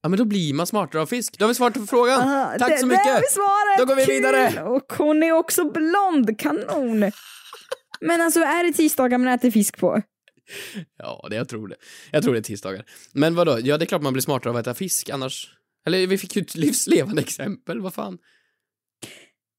Ja 0.01 0.09
men 0.09 0.19
då 0.19 0.25
blir 0.25 0.53
man 0.53 0.67
smartare 0.67 1.01
av 1.01 1.05
fisk. 1.05 1.37
Då 1.37 1.43
har 1.45 1.47
vi 1.47 1.55
svarat 1.55 1.73
på 1.73 1.85
frågan. 1.85 2.21
Ah, 2.29 2.55
Tack 2.59 2.69
det, 2.69 2.77
så 2.77 2.85
Det 2.85 2.89
mycket. 2.91 3.05
har 3.05 3.19
vi 3.21 3.27
svarat! 3.27 3.77
Då 3.77 3.85
går 3.85 3.95
vi 3.95 4.05
Kul! 4.05 4.13
vidare. 4.15 4.63
Och 4.63 4.93
hon 4.97 5.23
är 5.23 5.31
också 5.31 5.71
blond, 5.71 6.39
kanon! 6.39 6.99
Men 8.01 8.21
alltså 8.21 8.39
är 8.39 8.63
det 8.63 8.73
tisdagar 8.73 9.17
man 9.17 9.27
äter 9.33 9.51
fisk 9.51 9.77
på? 9.77 10.01
Ja, 10.97 11.27
det 11.29 11.35
jag 11.35 11.49
tror 11.49 11.67
det. 11.67 11.75
Jag 12.11 12.23
tror 12.23 12.33
det 12.33 12.39
är 12.39 12.43
tisdagar. 12.43 12.85
Men 13.13 13.35
vadå? 13.35 13.59
Ja, 13.63 13.77
det 13.77 13.83
är 13.83 13.85
klart 13.85 14.01
man 14.01 14.13
blir 14.13 14.21
smartare 14.21 14.49
av 14.49 14.55
att 14.55 14.67
äta 14.67 14.73
fisk 14.73 15.09
annars. 15.09 15.52
Eller 15.85 16.07
vi 16.07 16.17
fick 16.17 16.35
ju 16.35 16.41
ett 16.41 16.55
livslevande 16.55 17.21
exempel, 17.21 17.81
vad 17.81 17.93
fan. 17.93 18.17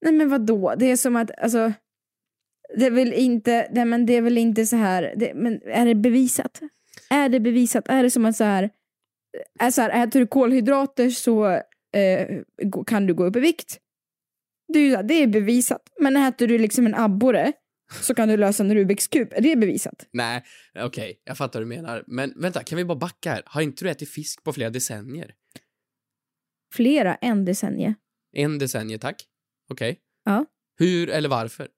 Nej 0.02 0.12
men 0.12 0.28
vad 0.28 0.46
då? 0.46 0.74
Det 0.78 0.90
är 0.90 0.96
som 0.96 1.16
att, 1.16 1.30
alltså, 1.38 1.72
det 2.76 2.86
är 2.86 2.90
väl 2.90 3.12
inte, 3.12 3.68
nej, 3.72 3.84
men 3.84 4.06
det 4.06 4.16
är 4.16 4.22
väl 4.22 4.38
inte 4.38 4.66
så 4.66 4.76
här, 4.76 5.14
det, 5.16 5.34
men 5.34 5.62
är 5.62 5.86
det 5.86 5.94
bevisat? 5.94 6.60
Är 7.10 7.28
det 7.28 7.40
bevisat? 7.40 7.88
Är 7.88 8.02
det 8.02 8.10
som 8.10 8.24
att 8.24 8.36
så 8.36 8.44
här, 8.44 8.70
är 9.60 9.70
så 9.70 9.82
här 9.82 10.04
äter 10.04 10.20
du 10.20 10.26
kolhydrater 10.26 11.10
så 11.10 11.46
eh, 11.96 12.40
kan 12.86 13.06
du 13.06 13.14
gå 13.14 13.24
upp 13.24 13.36
i 13.36 13.40
vikt? 13.40 13.78
Det 14.72 14.78
är, 14.78 14.96
här, 14.96 15.02
det 15.02 15.14
är 15.14 15.26
bevisat. 15.26 15.82
Men 16.00 16.16
äter 16.16 16.46
du 16.46 16.58
liksom 16.58 16.86
en 16.86 16.94
abborre 16.94 17.52
så 18.00 18.14
kan 18.14 18.28
du 18.28 18.36
lösa 18.36 18.62
en 18.62 18.74
Rubiks 18.74 19.08
kub. 19.08 19.32
Är 19.32 19.40
det 19.40 19.56
bevisat? 19.56 20.06
Nej, 20.12 20.44
okej, 20.78 21.22
jag 21.24 21.38
fattar 21.38 21.60
vad 21.60 21.68
du 21.68 21.76
menar. 21.76 22.04
Men 22.06 22.32
vänta, 22.36 22.62
kan 22.62 22.76
vi 22.76 22.84
bara 22.84 22.98
backa 22.98 23.30
här? 23.30 23.42
Har 23.46 23.62
inte 23.62 23.84
du 23.84 23.90
ätit 23.90 24.10
fisk 24.10 24.44
på 24.44 24.52
flera 24.52 24.70
decennier? 24.70 25.34
Flera 26.74 27.14
en 27.14 27.44
decennie. 27.44 27.94
En 28.36 28.58
decennie, 28.58 28.98
tack. 28.98 29.24
Okej. 29.70 30.00
Ja. 30.24 30.46
Hur 30.78 31.10
eller 31.10 31.28
varför? 31.28 31.68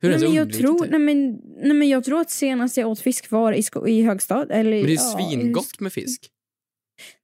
Hur 0.00 0.10
Nej 0.10 0.20
men, 0.20 0.34
jag 0.34 0.52
tror, 0.52 0.86
nej, 0.86 0.98
men, 0.98 1.40
nej 1.56 1.72
men 1.74 1.88
jag 1.88 2.04
tror 2.04 2.20
att 2.20 2.30
senast 2.30 2.76
jag 2.76 2.88
åt 2.88 3.00
fisk 3.00 3.30
var 3.30 3.52
i, 3.52 3.62
sko- 3.62 3.86
i 3.86 4.02
högstad. 4.02 4.46
Eller, 4.50 4.76
Men 4.76 4.86
det 4.86 4.92
är 4.92 4.94
ja, 4.94 5.18
svingott 5.18 5.80
med 5.80 5.92
fisk. 5.92 6.30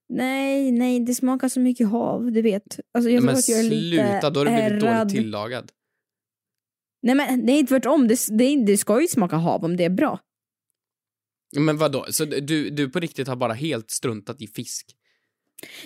Nej, 0.08 0.72
nej, 0.72 1.00
det 1.00 1.14
smakar 1.14 1.48
så 1.48 1.60
mycket 1.60 1.88
hav, 1.88 2.32
du 2.32 2.42
vet. 2.42 2.80
Alltså, 2.94 3.10
jag 3.10 3.20
tror 3.20 3.26
men 3.26 3.36
att 3.36 3.48
jag 3.48 3.58
är 3.58 3.62
lite 3.64 4.08
sluta, 4.12 4.30
då 4.30 4.40
har 4.40 4.44
du 4.44 4.50
blivit 4.52 4.82
ärrad. 4.82 5.08
dåligt 5.08 5.14
tillagad. 5.14 5.72
Nej 7.02 7.14
men 7.14 7.40
nej, 7.40 7.66
tvärtom, 7.66 8.08
det, 8.08 8.18
det, 8.38 8.64
det 8.66 8.76
ska 8.76 9.00
ju 9.00 9.08
smaka 9.08 9.36
hav 9.36 9.64
om 9.64 9.76
det 9.76 9.84
är 9.84 9.90
bra. 9.90 10.18
Men 11.56 11.78
vadå? 11.78 12.06
Så 12.10 12.24
du, 12.24 12.70
du 12.70 12.90
på 12.90 13.00
riktigt 13.00 13.28
har 13.28 13.36
bara 13.36 13.52
helt 13.52 13.90
struntat 13.90 14.42
i 14.42 14.46
fisk? 14.46 14.96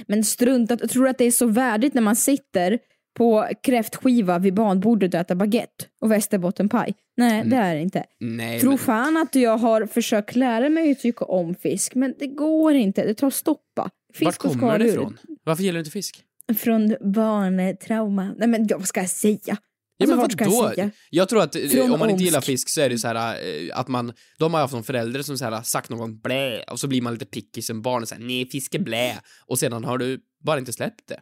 Men 0.07 0.25
struntat, 0.25 0.81
jag 0.81 0.91
tror 0.91 1.09
att 1.09 1.19
det 1.19 1.25
är 1.25 1.31
så 1.31 1.47
värdigt 1.47 1.95
när 1.95 2.03
man 2.03 2.17
sitter 2.17 2.79
på 3.19 3.49
kräftskiva 3.63 4.39
vid 4.39 4.55
barnbordet 4.55 5.15
och 5.15 5.21
äter 5.21 5.35
baguette 5.35 5.85
och 6.01 6.11
västerbottenpaj. 6.13 6.95
Nej, 7.17 7.37
Mm. 7.41 7.51
det 7.51 7.57
är 7.57 7.75
det 7.75 7.81
inte. 7.81 8.05
Nej, 8.21 8.61
Tro 8.61 8.71
men... 8.71 8.79
fan 8.79 9.17
att 9.17 9.35
jag 9.35 9.57
har 9.59 9.87
försökt 9.87 10.37
lära 10.37 10.69
mig 10.69 10.91
att 10.93 11.01
tycka 11.01 11.25
om 11.25 11.55
fisk, 11.55 11.95
men 11.95 12.15
det 12.19 12.27
går 12.27 12.75
inte. 12.75 13.07
Det 13.07 13.15
tar 13.15 13.31
stoppa. 13.31 13.91
Fisk 14.15 14.45
Vart 14.45 14.55
och 14.55 14.61
kommer 14.61 14.79
det 14.79 14.85
skaldjur. 14.89 14.93
ifrån? 14.93 15.19
Varför 15.45 15.63
gillar 15.63 15.75
du 15.75 15.79
inte 15.81 15.91
fisk? 15.91 16.23
Från 16.59 16.97
barntrauma. 17.01 18.35
Nej 18.39 18.49
men 18.49 18.67
vad 18.71 18.87
ska 18.89 19.01
jag 19.01 19.11
säga? 19.11 19.57
Ja, 19.99 20.05
Alltså, 20.13 20.17
men 20.17 20.37
jag 20.39 20.51
vadå? 20.61 20.75
säga? 20.75 20.91
Jag 21.11 21.29
tror 21.29 21.43
att 21.43 21.57
eh, 21.57 21.63
Från 21.69 21.93
om 21.93 21.99
man 21.99 22.11
inte 22.11 22.25
gillar 22.25 22.41
fisk 22.41 22.69
så 22.69 22.81
är 22.81 22.89
det 22.89 22.99
så 22.99 23.09
här 23.09 23.35
eh, 23.47 23.79
att 23.79 23.89
man, 23.89 24.13
de 24.39 24.55
har 24.55 24.61
haft 24.61 24.75
någon 24.75 24.85
förälder 24.85 25.23
som 25.23 25.39
så 25.39 25.45
här 25.45 25.63
sagt 25.63 25.91
någon 25.91 25.99
gång 25.99 26.19
blä 26.21 26.63
och 26.63 26.81
så 26.81 26.89
blir 26.89 27.03
man 27.03 27.13
lite 27.13 27.27
picky 27.27 27.63
som 27.63 27.83
barn 27.83 28.03
och 28.03 28.09
säger 28.09 28.23
nej 28.25 28.49
fisk 28.51 28.75
är 28.75 28.79
blä 28.79 29.21
och 29.47 29.59
sedan 29.59 29.85
har 29.85 29.99
du 29.99 30.21
bara 30.45 30.59
inte 30.59 30.73
släppt 30.73 31.09
det. 31.09 31.21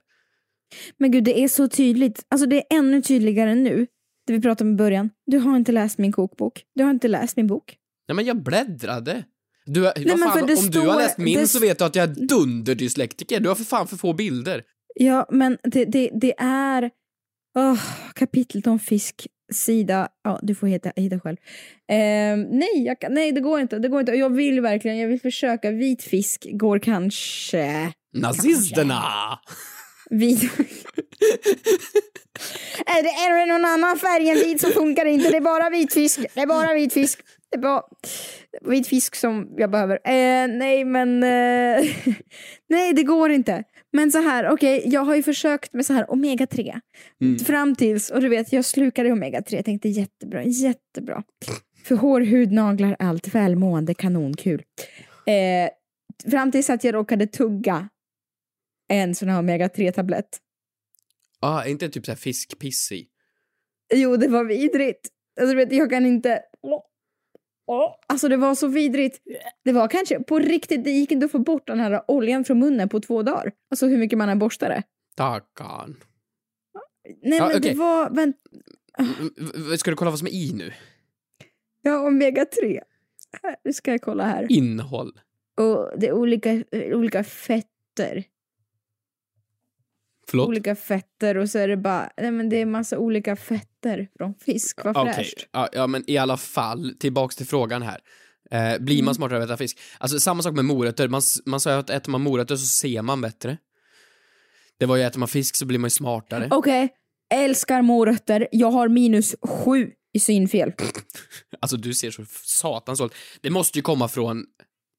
Men 0.99 1.11
gud, 1.11 1.25
det 1.25 1.41
är 1.41 1.49
så 1.49 1.69
tydligt. 1.69 2.25
Alltså 2.29 2.47
det 2.47 2.57
är 2.57 2.79
ännu 2.79 3.03
tydligare 3.03 3.55
nu. 3.55 3.87
Det 4.27 4.33
vi 4.33 4.41
pratade 4.41 4.69
om 4.69 4.75
i 4.75 4.77
början. 4.77 5.11
Du 5.27 5.39
har 5.39 5.57
inte 5.57 5.73
läst 5.73 5.99
min 5.99 6.13
kokbok. 6.13 6.63
Du 6.75 6.85
har 6.85 6.91
inte 6.91 7.09
läst 7.09 7.37
min 7.37 7.47
bok. 7.47 7.77
Nej 8.09 8.17
men 8.17 8.25
jag 8.25 8.43
bläddrade. 8.43 9.25
Du, 9.67 9.81
vad 9.81 9.93
men 10.07 10.19
fan, 10.19 10.41
om 10.41 10.47
det 10.47 10.55
du 10.71 10.79
har 10.81 10.87
står- 10.87 10.97
läst 10.97 11.19
min 11.19 11.39
det 11.39 11.47
så 11.49 11.59
vet 11.59 11.79
du 11.79 11.85
att 11.85 11.97
jag 11.97 12.11
är 12.11 12.27
dunderdyslektiker. 12.27 13.41
Du 13.41 13.49
har 13.49 13.55
för 13.57 13.65
fan 13.65 13.89
för 13.89 13.97
få 13.97 14.13
bilder. 14.13 14.63
Ja, 14.95 15.27
men 15.31 15.59
det, 15.63 15.85
det, 15.85 16.11
det 16.21 16.35
är 16.39 16.91
åh, 17.55 17.81
kapitlet 18.15 18.67
om 18.67 18.79
fisk, 18.79 19.27
sida, 19.53 20.09
ja 20.25 20.39
du 20.43 20.55
får 20.55 20.67
hitta, 20.67 20.93
hitta 20.97 21.21
själv. 21.21 21.37
Ehm, 21.93 22.41
nej, 22.43 22.85
jag, 22.87 23.01
kan- 23.01 23.15
nej, 23.15 23.33
det 23.33 23.41
går 23.41 23.61
inte. 23.61 23.79
Det 23.79 23.89
går 23.89 24.01
inte. 24.01 24.13
Jag 24.13 24.35
vill 24.37 24.61
verkligen, 24.61 24.99
jag 24.99 25.09
vill 25.09 25.21
försöka. 25.21 25.71
Vit 25.71 26.03
fisk 26.03 26.47
går 26.53 26.79
kanske... 26.79 27.93
Nazisterna! 28.17 29.03
Vit... 30.11 30.43
är, 32.87 33.03
det, 33.03 33.09
är 33.09 33.41
det 33.41 33.53
någon 33.53 33.65
annan 33.65 33.99
färg 33.99 34.29
än 34.31 34.37
vit 34.37 34.61
så 34.61 34.71
funkar 34.71 35.05
inte. 35.05 35.31
Det 35.31 35.37
är 35.37 35.41
bara 35.41 35.71
vit 35.71 35.95
fisk. 35.95 36.21
Det 36.35 36.41
är 36.41 36.47
bara 36.47 36.75
vit 36.75 36.93
fisk. 36.93 37.21
Det 37.51 37.57
är 37.57 37.63
bara 37.63 37.83
vit 38.63 38.87
fisk 38.89 39.15
som 39.15 39.49
jag 39.57 39.71
behöver. 39.71 39.95
Eh, 40.05 40.49
nej, 40.49 40.85
men... 40.85 41.23
Eh, 41.23 41.85
nej, 42.69 42.93
det 42.93 43.03
går 43.03 43.31
inte. 43.31 43.65
Men 43.95 44.13
så 44.13 44.19
här, 44.19 44.49
okej, 44.51 44.83
jag 44.87 45.01
har 45.01 45.17
ju 45.17 45.23
försökt 45.23 45.73
med 45.73 45.87
så 45.87 45.93
här 45.93 46.07
omega-3. 46.07 46.81
Mm. 47.21 47.39
Fram 47.39 47.75
tills, 47.75 48.11
och 48.11 48.21
du 48.21 48.29
vet, 48.29 48.53
jag 48.53 48.65
slukade 48.65 49.11
omega-3. 49.11 49.55
Jag 49.55 49.65
tänkte 49.65 49.89
jättebra, 49.89 50.45
jättebra. 50.45 51.23
För 51.85 51.97
hår, 51.97 52.21
hud, 52.21 52.53
naglar, 52.53 52.97
allt 52.99 53.35
välmående, 53.35 53.95
kanonkul. 53.95 54.63
Eh, 55.27 55.71
fram 56.31 56.53
tills 56.53 56.71
att 56.71 56.85
jag 56.85 56.95
råkade 56.95 57.27
tugga 57.27 57.89
en 58.89 59.15
sån 59.15 59.29
här 59.29 59.39
omega-3-tablett. 59.39 60.39
Ah, 61.41 61.65
inte 61.65 61.89
typ 61.89 62.05
så 62.05 62.11
här 62.11 62.17
fiskpiss 62.17 62.93
i? 62.93 63.07
Jo, 63.95 64.17
det 64.17 64.29
var 64.29 64.45
vidrigt. 64.45 65.09
Alltså, 65.41 65.55
du 65.55 65.65
vet, 65.65 65.73
jag 65.73 65.91
kan 65.91 66.07
inte... 66.07 66.41
Åh. 67.67 67.95
Alltså 68.07 68.29
det 68.29 68.37
var 68.37 68.55
så 68.55 68.67
vidrigt. 68.69 69.21
Det 69.65 69.73
var 69.73 69.89
kanske 69.89 70.21
på 70.21 70.39
riktigt, 70.39 70.85
det 70.85 70.91
gick 70.91 71.13
inte 71.13 71.27
att 71.27 71.33
få 71.33 71.39
bort 71.39 71.67
den 71.67 71.81
här 71.81 72.03
oljan 72.09 72.45
från 72.45 72.59
munnen 72.59 72.89
på 72.89 73.01
två 73.01 73.23
dagar. 73.23 73.53
Alltså 73.71 73.87
hur 73.87 73.99
mycket 73.99 74.19
man 74.19 74.29
än 74.29 74.39
borstade. 74.39 74.83
Tackarn. 75.17 75.97
Nej 77.23 77.39
Ja, 77.39 77.49
men 77.49 77.57
okej. 77.59 77.71
det 77.73 77.79
var, 77.79 78.11
vänt, 78.11 78.37
V- 78.99 79.61
v- 79.71 79.77
Ska 79.79 79.91
du 79.91 79.97
kolla 79.97 80.11
vad 80.11 80.19
som 80.19 80.29
är 80.29 80.33
i 80.33 80.53
nu? 80.55 80.73
ja 81.83 81.91
omega-3. 82.09 82.81
Här, 83.43 83.57
Nu 83.65 83.73
ska 83.73 83.91
jag 83.91 84.01
kolla 84.03 84.25
här. 84.25 84.47
Innehåll. 84.53 85.13
Och 85.61 85.91
det 85.99 86.09
är 86.09 86.13
olika, 86.13 86.53
eh, 86.53 86.97
olika 86.99 87.25
fetter. 87.25 88.25
Förlåt? 90.29 90.49
Olika 90.49 90.75
fetter 90.77 91.37
och 91.37 91.51
så 91.51 91.59
är 91.59 91.69
det 91.69 91.77
bara, 91.77 92.11
nej 92.17 92.31
men 92.31 92.49
det 92.49 92.57
är 92.57 92.67
massa 92.67 92.99
olika 92.99 93.37
fetter 93.37 94.09
från 94.19 94.35
fisk. 94.35 94.85
Vad 94.85 94.97
Okej, 94.97 95.15
fräscht. 95.15 95.47
ja, 95.53 95.69
ja 95.73 95.87
men 95.87 96.05
i 96.11 96.17
alla 96.19 96.37
fall, 96.37 96.95
tillbaks 97.01 97.37
till 97.37 97.47
frågan 97.47 97.83
här. 97.83 98.01
Eh, 98.51 98.79
blir 98.81 98.95
Mm. 98.97 99.05
man 99.05 99.15
smartare 99.15 99.37
av 99.39 99.43
att 99.43 99.49
äta 99.51 99.57
fisk? 99.57 99.79
Alltså 99.99 100.21
samma 100.21 100.43
sak 100.43 100.55
med 100.55 100.65
morötter, 100.65 101.09
man, 101.09 101.23
man 101.47 101.61
sa 101.61 101.71
ju 101.73 101.77
att 101.79 101.91
äter 101.91 102.11
man 102.13 102.21
morötter 102.21 102.57
så 102.57 102.67
ser 102.67 103.03
man 103.03 103.21
bättre. 103.21 103.57
Det 104.79 104.87
var 104.87 104.97
ju 104.97 105.03
äter 105.03 105.19
man 105.19 105.29
fisk 105.29 105.57
så 105.57 105.67
blir 105.67 105.79
man 105.79 105.87
ju 105.87 105.91
smartare. 105.91 106.49
Okej, 106.51 106.89
älskar 107.35 107.83
morötter. 107.83 108.49
Jag 108.53 108.71
har 108.71 108.89
minus 108.89 109.35
sju 109.43 109.91
i 110.13 110.21
synfel. 110.21 110.73
Alltså 111.61 111.77
du 111.77 111.95
ser 111.95 112.11
så 112.11 112.25
satans 112.45 112.99
dåligt. 112.99 113.15
Det 113.41 113.51
måste 113.51 113.79
ju 113.79 113.83
komma 113.83 114.09
från... 114.09 114.45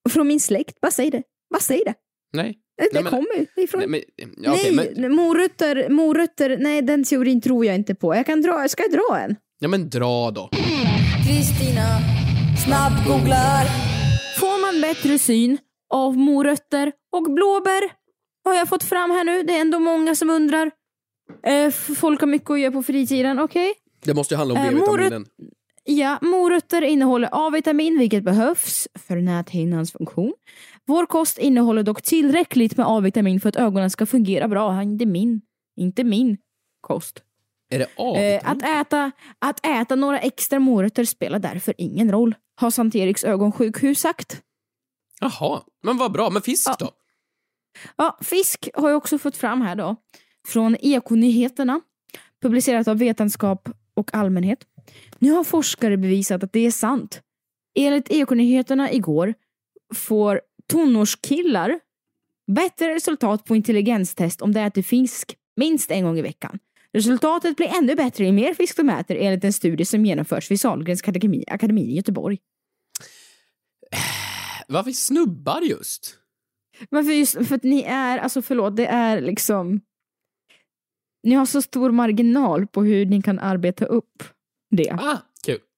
Från 0.10 0.28
min 0.28 0.40
släkt. 0.40 0.82
Bara 0.82 0.92
säg 0.92 1.10
det. 1.10 1.24
Bara 1.54 1.60
säg 1.60 1.82
det. 1.86 1.94
Nej. 2.34 2.58
Det, 2.78 2.90
Nej, 2.94 3.04
men- 3.04 3.12
kommer 3.12 3.48
ifrån... 3.64 3.80
Nej, 3.80 3.90
men, 4.18 4.34
ja, 4.38 4.54
okej, 4.54 4.76
nej, 4.76 4.94
men, 4.98 5.16
morötter, 5.16 5.90
morötter, 5.90 6.58
nej 6.60 6.82
den 6.82 7.04
teorin 7.04 7.42
tror 7.42 7.66
jag 7.66 7.76
inte 7.76 7.96
på. 7.96 8.16
Jag 8.16 8.26
kan 8.26 8.42
dra, 8.42 8.68
ska 8.68 8.84
jag 8.84 8.92
dra 8.92 9.20
en? 9.20 9.36
ja 9.60 9.68
men 9.68 9.90
dra 9.90 10.32
då. 10.32 10.50
Kristina 11.28 11.88
snabbgooglar. 12.66 13.66
Får 14.40 14.62
man 14.62 14.82
bättre 14.82 15.20
syn 15.20 15.58
av 15.94 16.18
morötter 16.18 16.92
och 17.12 17.24
blåbär? 17.24 17.82
Har 18.44 18.54
jag 18.54 18.70
fått 18.70 18.84
fram 18.84 19.12
här 19.12 19.24
nu. 19.24 19.44
Det 19.44 19.54
är 19.54 19.62
ändå 19.62 19.80
många 19.80 20.16
som 20.16 20.30
undrar. 20.30 20.72
Eh, 21.48 21.72
folk 21.72 22.20
har 22.20 22.28
mycket 22.28 22.50
att 22.50 22.60
göra 22.60 22.72
på 22.72 22.84
fritiden, 22.84 23.40
okej? 23.40 23.74
Det 24.06 24.14
måste 24.14 24.34
ju 24.34 24.38
handla 24.38 24.54
om 24.56 24.66
Eh, 24.66 24.72
B-vitaminen. 24.72 25.26
Ja, 25.84 26.18
morötter 26.22 26.82
innehåller 26.82 27.30
A-vitamin 27.32 28.00
vilket 28.00 28.24
behövs 28.24 28.88
för 29.08 29.16
näthinnans 29.16 29.92
funktion. 29.92 30.34
Vår 30.88 31.06
kost 31.06 31.38
innehåller 31.38 31.84
dock 31.84 32.02
tillräckligt 32.02 32.78
med 32.78 32.86
A-vitamin 32.88 33.40
för 33.40 33.50
att 33.50 33.56
ögonen 33.56 33.90
ska 33.90 34.06
fungera 34.06 34.48
bra. 34.48 34.82
Inte 34.82 35.06
min, 35.06 35.42
inte 35.78 36.04
min 36.04 36.38
kost. 36.82 37.24
Är 37.70 37.80
det 37.80 37.86
Eh, 37.86 37.90
avtrubbning? 37.98 38.40
att, 38.44 38.64
äta, 38.88 39.12
att 39.40 39.66
äta 39.66 39.96
några 39.96 40.20
extra 40.20 40.60
morötter 40.60 41.06
spelar 41.06 41.40
därför 41.40 41.74
ingen 41.78 42.12
roll, 42.12 42.36
har 42.56 42.72
Sankt 42.72 42.96
Eriks 42.96 43.24
ögonsjukhus 43.24 44.00
sagt. 44.00 44.42
Jaha, 45.22 45.62
men 45.84 45.98
vad 45.98 46.12
bra. 46.12 46.30
Men 46.30 46.42
fisk 46.42 46.80
då? 46.80 46.90
Ja, 47.96 48.18
fisk 48.22 48.70
har 48.74 48.90
jag 48.90 48.98
också 48.98 49.18
fått 49.18 49.38
fram 49.38 49.62
här 49.62 49.76
då. 49.76 49.96
Från 50.48 50.76
Ekonyheterna, 50.80 51.82
publicerat 52.42 52.88
av 52.88 52.98
Vetenskap 52.98 53.70
och 53.94 54.14
allmänhet. 54.16 54.60
Nu 55.20 55.32
har 55.32 55.44
forskare 55.44 55.98
bevisat 55.98 56.44
att 56.44 56.54
det 56.54 56.60
är 56.66 56.72
sant. 56.72 57.22
Enligt 57.76 58.12
Ekonyheterna 58.12 58.92
igår 58.92 59.34
får 59.96 60.42
tonårskillar 60.72 61.80
bättre 62.52 62.96
resultat 62.96 63.46
på 63.46 63.56
intelligenstest 63.56 64.42
om 64.42 64.54
de 64.54 64.60
äter 64.60 64.82
fisk 64.82 65.38
minst 65.56 65.92
en 65.92 66.04
gång 66.04 66.20
i 66.20 66.22
veckan. 66.22 66.60
Resultatet 66.94 67.56
blir 67.56 67.68
ännu 67.68 67.96
bättre 67.96 68.26
ju 68.26 68.32
mer 68.32 68.54
fisk 68.54 68.78
de 68.78 68.90
äter 68.90 69.18
enligt 69.18 69.44
en 69.44 69.54
studie 69.54 69.86
som 69.86 70.06
genomförs 70.06 70.52
vid 70.52 70.62
Sahlgrens 70.62 71.02
akademi, 71.02 71.44
akademin 71.48 71.90
i 71.90 71.96
Göteborg. 71.96 72.38
Varför 74.68 74.92
snubbar 74.92 75.62
just? 75.62 76.18
Varför 76.90 77.12
just, 77.12 77.48
för 77.48 77.56
att 77.56 77.64
ni 77.64 77.82
är, 77.82 78.18
alltså 78.18 78.42
förlåt, 78.42 78.76
det 78.76 78.86
är 78.86 79.22
liksom 79.22 79.82
ni 81.24 81.36
har 81.36 81.46
så 81.46 81.62
stor 81.62 81.92
marginal 81.92 82.68
på 82.68 82.84
hur 82.84 83.06
ni 83.06 83.22
kan 83.22 83.40
arbeta 83.40 83.86
upp 83.86 84.24
det. 84.72 84.92
Ah. 84.92 85.18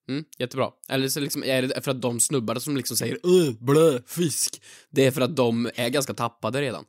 Mm, 0.10 0.24
jättebra. 0.38 0.70
Eller 0.90 1.08
så 1.08 1.20
liksom, 1.20 1.44
är 1.44 1.62
det 1.62 1.82
för 1.84 1.92
att 1.92 2.02
de 2.02 2.20
snubbar 2.20 2.56
som 2.56 2.78
liksom 2.78 2.98
säger 2.98 3.18
öh, 3.24 3.54
blö, 3.60 4.00
fisk. 4.08 4.62
Det 4.90 5.06
är 5.06 5.12
för 5.12 5.22
att 5.22 5.36
de 5.36 5.70
är 5.76 5.90
ganska 5.90 6.14
tappade 6.14 6.62
redan. 6.62 6.84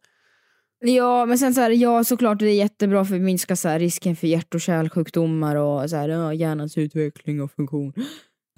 Ja, 0.80 1.26
men 1.26 1.38
sen 1.38 1.54
så 1.54 1.60
här, 1.60 1.70
ja 1.70 2.04
såklart 2.04 2.38
det 2.38 2.46
är 2.46 2.54
jättebra 2.54 3.04
för 3.04 3.14
att 3.14 3.20
minska 3.20 3.56
så 3.56 3.68
här, 3.68 3.78
risken 3.78 4.16
för 4.16 4.26
hjärt 4.26 4.54
och 4.54 4.60
kärlsjukdomar 4.60 5.56
och 5.56 5.90
så 5.90 5.96
här, 5.96 6.08
ja, 6.08 6.34
hjärnans 6.34 6.78
utveckling 6.78 7.42
och 7.42 7.52
funktion. 7.52 7.92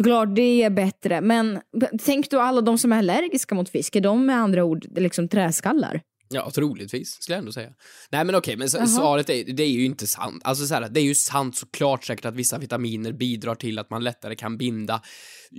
Klart 0.02 0.34
det 0.36 0.62
är 0.62 0.70
bättre, 0.70 1.20
men 1.20 1.60
tänk 2.04 2.30
då 2.30 2.40
alla 2.40 2.60
de 2.60 2.78
som 2.78 2.92
är 2.92 2.98
allergiska 2.98 3.54
mot 3.54 3.68
fisk, 3.68 3.96
är 3.96 4.00
de 4.00 4.26
med 4.26 4.36
andra 4.36 4.64
ord 4.64 4.86
liksom 4.98 5.28
träskallar? 5.28 6.00
Ja, 6.32 6.50
troligtvis, 6.50 7.22
skulle 7.22 7.34
jag 7.34 7.38
ändå 7.38 7.52
säga. 7.52 7.72
Nej 8.10 8.24
men 8.24 8.34
okej, 8.34 8.56
men 8.56 8.68
Jaha. 8.72 8.82
s- 8.84 8.94
svaret 8.94 9.30
är, 9.30 9.44
det 9.44 9.62
är 9.62 9.68
ju 9.68 9.84
inte 9.84 10.06
sant. 10.06 10.42
Alltså 10.44 10.66
så 10.66 10.74
här, 10.74 10.88
det 10.88 11.00
är 11.00 11.04
ju 11.04 11.14
sant 11.14 11.56
såklart 11.56 12.04
säkert 12.04 12.24
att 12.24 12.34
vissa 12.34 12.58
vitaminer 12.58 13.12
bidrar 13.12 13.54
till 13.54 13.78
att 13.78 13.90
man 13.90 14.04
lättare 14.04 14.34
kan 14.36 14.58
binda 14.58 15.02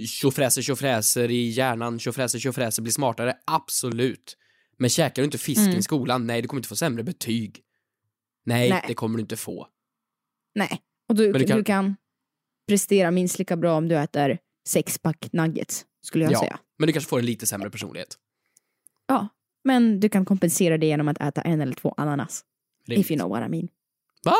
tjofräser 0.07 0.61
tjofräser 0.61 1.31
i 1.31 1.49
hjärnan, 1.49 1.99
tjofräser 1.99 2.39
tjofräser 2.39 2.81
blir 2.81 2.93
smartare, 2.93 3.37
absolut. 3.45 4.37
Men 4.77 4.89
käkar 4.89 5.21
du 5.21 5.25
inte 5.25 5.37
fisk 5.37 5.59
Mm. 5.61 5.77
i 5.77 5.81
skolan, 5.81 6.27
nej, 6.27 6.41
du 6.41 6.47
kommer 6.47 6.59
inte 6.59 6.69
få 6.69 6.75
sämre 6.75 7.03
betyg. 7.03 7.61
Nej, 8.45 8.69
Nej. 8.69 8.83
det 8.87 8.93
kommer 8.93 9.17
du 9.17 9.21
inte 9.21 9.37
få. 9.37 9.67
Nej, 10.55 10.81
och 11.09 11.15
du, 11.15 11.31
du, 11.31 11.39
du 11.39 11.45
kan... 11.45 11.63
kan- 11.63 11.95
prestera 12.67 13.11
minst 13.11 13.39
lika 13.39 13.57
bra 13.57 13.77
om 13.77 13.87
du 13.87 13.97
äter 13.97 14.37
sexpack 14.67 15.29
nuggets, 15.33 15.85
skulle 16.01 16.23
jag 16.23 16.33
ja, 16.33 16.39
säga. 16.39 16.59
men 16.79 16.87
du 16.87 16.93
kanske 16.93 17.09
får 17.09 17.19
en 17.19 17.25
lite 17.25 17.47
sämre 17.47 17.69
personlighet. 17.69 18.17
Ja, 19.07 19.27
men 19.63 19.99
du 19.99 20.09
kan 20.09 20.25
kompensera 20.25 20.77
det 20.77 20.85
genom 20.85 21.07
att 21.07 21.21
äta 21.21 21.41
en 21.41 21.61
eller 21.61 21.73
två 21.73 21.93
ananas. 21.97 22.41
Rimligt. 22.87 23.05
If 23.05 23.11
you 23.11 23.19
know 23.19 23.29
what 23.29 23.47
I 23.47 23.49
mean. 23.49 23.67
Va? 24.25 24.35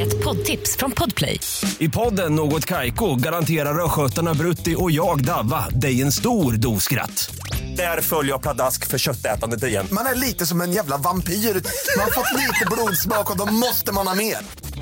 Ett 0.00 0.24
poddtips 0.24 0.76
från 0.76 0.90
Podplay. 0.90 1.40
I 1.78 1.88
podden 1.88 2.34
Något 2.34 2.64
Kaiko 2.64 3.14
garanterar 3.16 3.84
östgötarna 3.84 4.34
Brutti 4.34 4.74
och 4.78 4.90
jag, 4.90 5.24
Davva, 5.24 5.68
dig 5.68 6.02
en 6.02 6.12
stor 6.12 6.52
dos 6.52 6.82
skratt. 6.84 7.30
Där 7.76 8.00
följer 8.00 8.32
jag 8.32 8.42
pladask 8.42 8.86
för 8.86 8.98
köttätandet 8.98 9.64
igen. 9.64 9.86
Man 9.92 10.06
är 10.06 10.14
lite 10.14 10.46
som 10.46 10.60
en 10.60 10.72
jävla 10.72 10.96
vampyr. 10.96 11.32
Man 11.32 12.04
har 12.04 12.10
fått 12.10 12.32
lite 12.36 12.64
blodsmak 12.70 13.30
och 13.30 13.38
då 13.38 13.52
måste 13.52 13.92
man 13.92 14.06
ha 14.06 14.14
mer. 14.14 14.36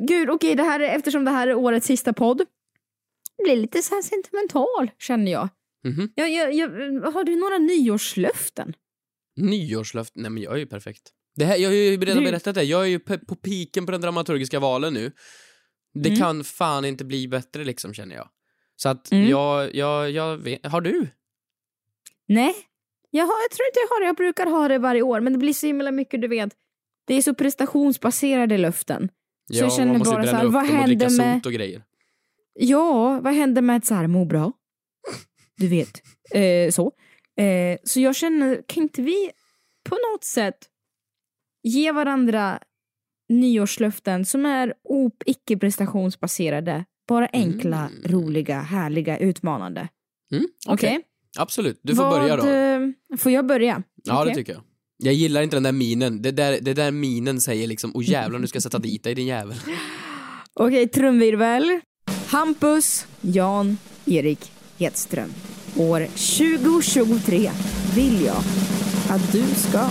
gud, 0.00 0.30
okej, 0.30 0.54
det 0.54 0.62
här 0.62 0.80
är, 0.80 0.96
eftersom 0.96 1.24
det 1.24 1.30
här 1.30 1.48
är 1.48 1.54
årets 1.54 1.86
sista 1.86 2.12
podd. 2.12 2.42
Blir 3.44 3.56
lite 3.56 3.82
så 3.82 4.02
sentimental, 4.02 4.90
känner 4.98 5.32
jag. 5.32 5.48
Mhm. 5.84 6.12
Jag, 6.14 6.30
jag, 6.30 6.52
jag. 6.54 6.68
Har 7.12 7.24
du 7.24 7.36
några 7.36 7.58
nyårslöften? 7.58 8.74
Nyårslöfte, 9.36 10.20
nej 10.20 10.30
men 10.30 10.42
jag 10.42 10.52
är 10.54 10.58
ju 10.58 10.66
perfekt. 10.66 11.12
Det 11.34 11.44
här, 11.44 11.56
jag 11.56 11.68
har 11.68 11.74
ju 11.74 11.96
redan 11.96 12.16
Du- 12.24 12.30
berättat 12.30 12.54
det, 12.54 12.62
jag 12.62 12.82
är 12.82 12.86
ju 12.86 12.98
på 12.98 13.36
piken 13.36 13.86
på 13.86 13.92
den 13.92 14.00
dramaturgiska 14.00 14.60
valen 14.60 14.94
nu. 14.94 15.12
Det 15.94 16.08
Mm. 16.08 16.20
kan 16.20 16.44
fan 16.44 16.84
inte 16.84 17.04
bli 17.04 17.28
bättre 17.28 17.64
liksom 17.64 17.94
känner 17.94 18.16
jag. 18.16 18.28
Så 18.76 18.88
att 18.88 19.12
Mm. 19.12 19.28
jag, 19.28 19.74
jag, 19.74 20.10
jag 20.10 20.36
vet, 20.36 20.66
har 20.66 20.80
du? 20.80 21.08
Nej, 22.28 22.54
jag, 23.10 23.26
har, 23.26 23.34
jag 23.42 23.50
tror 23.50 23.66
inte 23.66 23.80
jag 23.80 23.88
har 23.88 24.00
det. 24.00 24.06
Jag 24.06 24.16
brukar 24.16 24.46
ha 24.46 24.68
det 24.68 24.78
varje 24.78 25.02
år, 25.02 25.20
men 25.20 25.32
det 25.32 25.38
blir 25.38 25.52
så 25.52 25.66
himla 25.66 25.90
mycket, 25.90 26.20
du 26.22 26.28
vet. 26.28 26.52
Det 27.06 27.14
är 27.14 27.22
så 27.22 27.34
prestationsbaserade 27.34 28.58
löften. 28.58 29.08
Så 29.52 29.58
jag 29.58 29.72
känner 29.72 29.98
bara 29.98 30.26
så 30.26 30.36
här, 30.36 30.46
vad 30.46 30.64
dricka 30.64 30.76
händer 30.76 31.18
med... 31.18 31.46
och 31.46 31.52
grejer. 31.52 31.82
Ja, 32.54 33.20
vad 33.22 33.34
händer 33.34 33.62
med 33.62 33.76
att 33.76 33.86
så 33.86 33.94
här 33.94 34.06
må 34.06 34.24
bra? 34.24 34.52
Du 35.56 35.68
vet, 35.68 36.02
eh, 36.34 36.70
så. 36.70 36.92
Eh, 37.36 37.78
så 37.84 38.00
jag 38.00 38.16
känner, 38.16 38.62
kan 38.66 38.82
inte 38.82 39.02
vi 39.02 39.30
på 39.88 39.96
något 40.12 40.24
sätt 40.24 40.58
ge 41.62 41.92
varandra 41.92 42.58
nyårslöften 43.28 44.24
som 44.24 44.46
är 44.46 44.74
op- 44.82 45.22
icke-prestationsbaserade, 45.26 46.84
bara 47.08 47.28
enkla, 47.32 47.90
roliga, 48.04 48.60
härliga, 48.60 49.18
utmanande. 49.18 49.88
Mm, 50.32 50.44
Okej? 50.68 50.74
okej. 50.88 51.02
Absolut, 51.38 51.80
du 51.82 51.96
får 51.96 52.02
Vad, 52.02 52.20
börja 52.20 52.36
då. 52.36 53.16
Får 53.16 53.32
jag 53.32 53.46
börja? 53.46 53.82
Ja, 54.04 54.20
Okej. 54.20 54.30
det 54.30 54.34
tycker 54.34 54.52
jag. 54.52 54.62
Jag 54.98 55.14
gillar 55.14 55.42
inte 55.42 55.56
den 55.56 55.62
där 55.62 55.72
minen. 55.72 56.22
Det 56.22 56.30
där, 56.30 56.58
det 56.62 56.74
där 56.74 56.90
minen 56.90 57.40
säger 57.40 57.66
liksom, 57.66 57.92
åh 57.94 58.10
jävlar 58.10 58.38
nu 58.38 58.46
ska 58.46 58.56
jag 58.56 58.62
sätta 58.62 58.78
dit 58.78 59.02
dig 59.02 59.14
din 59.14 59.26
jävel. 59.26 59.56
Okej, 60.54 60.88
trumvirvel. 60.88 61.80
Hampus 62.26 63.06
Jan 63.20 63.78
Erik 64.06 64.52
Hedström. 64.78 65.30
År 65.76 66.00
2023 66.06 67.50
vill 67.96 68.24
jag 68.24 68.42
att 69.10 69.32
du 69.32 69.42
ska 69.54 69.88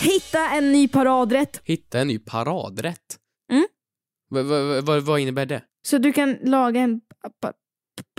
hitta 0.00 0.50
en 0.50 0.72
ny 0.72 0.88
paradrätt 0.88 1.60
Hitta 1.64 1.98
en 2.00 2.08
ny 2.08 2.18
paradrätt. 2.18 3.18
Mm. 3.52 3.66
Va- 4.30 4.42
va- 4.42 4.80
va- 4.80 5.00
vad 5.00 5.20
innebär 5.20 5.46
det? 5.46 5.62
så 5.86 5.98
du 5.98 6.12
kan 6.12 6.38
laga 6.44 6.80
en 6.80 7.00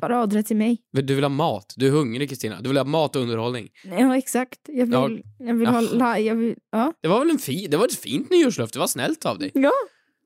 paradrätt 0.01 0.45
till 0.47 0.57
mig. 0.57 0.77
Du 0.91 1.15
vill 1.15 1.23
ha 1.23 1.29
mat? 1.29 1.73
Du 1.77 1.88
är 1.88 1.91
hungrig 1.91 2.29
Kristina? 2.29 2.62
Du 2.62 2.69
vill 2.69 2.77
ha 2.77 2.83
mat 2.83 3.15
och 3.15 3.21
underhållning? 3.21 3.69
Ja, 3.83 4.17
exakt. 4.17 4.59
Jag 4.67 4.86
vill, 4.86 4.93
Ja. 4.93 5.09
jag 5.47 5.53
vill 5.55 5.67
ha... 5.67 5.81
La, 5.81 6.19
jag 6.19 6.36
vill, 6.36 6.55
ja. 6.71 6.93
Det 7.01 7.07
var 7.07 7.19
väl 7.19 7.29
en 7.29 7.38
fin, 7.39 7.69
det 7.71 7.77
var 7.77 7.86
ett 7.86 7.95
fint 7.99 8.29
nyårslöfte, 8.29 8.75
det 8.77 8.79
var 8.79 8.88
snällt 8.88 9.25
av 9.25 9.39
dig. 9.39 9.51
Ja. 9.53 9.71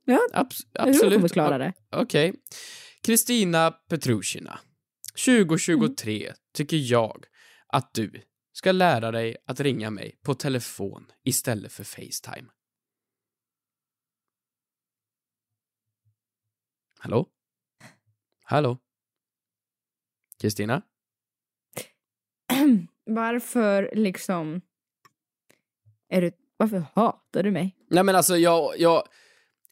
ja. 0.06 0.20
Abs- 0.34 0.34
Jag 0.34 0.44
tror 0.44 0.56
jag 0.74 0.90
absolut. 0.90 1.14
kommer 1.14 1.30
klara 1.30 1.58
det. 1.58 1.74
Okej. 1.92 2.34
Kristina 3.04 3.72
Petrushina. 3.72 4.60
2023 5.26 6.34
tycker 6.54 6.78
jag 6.78 7.26
att 7.68 7.94
du 7.94 8.12
ska 8.54 8.72
lära 8.72 9.12
dig 9.12 9.36
att 9.46 9.60
ringa 9.60 9.90
mig 9.90 10.20
på 10.24 10.34
telefon 10.34 11.06
istället 11.24 11.72
för 11.74 11.84
Facetime. 11.84 12.48
Hallå? 17.00 17.26
Hallå? 18.44 18.78
Kristina? 20.42 20.82
Varför 23.06 23.92
liksom... 23.94 24.62
Är 26.10 26.22
du, 26.22 26.32
varför 26.58 26.84
hatar 26.94 27.44
du 27.44 27.52
mig? 27.52 27.76
Nej 27.90 28.04
men 28.04 28.16
alltså 28.16 28.38
jag, 28.38 28.74
jag 28.78 29.04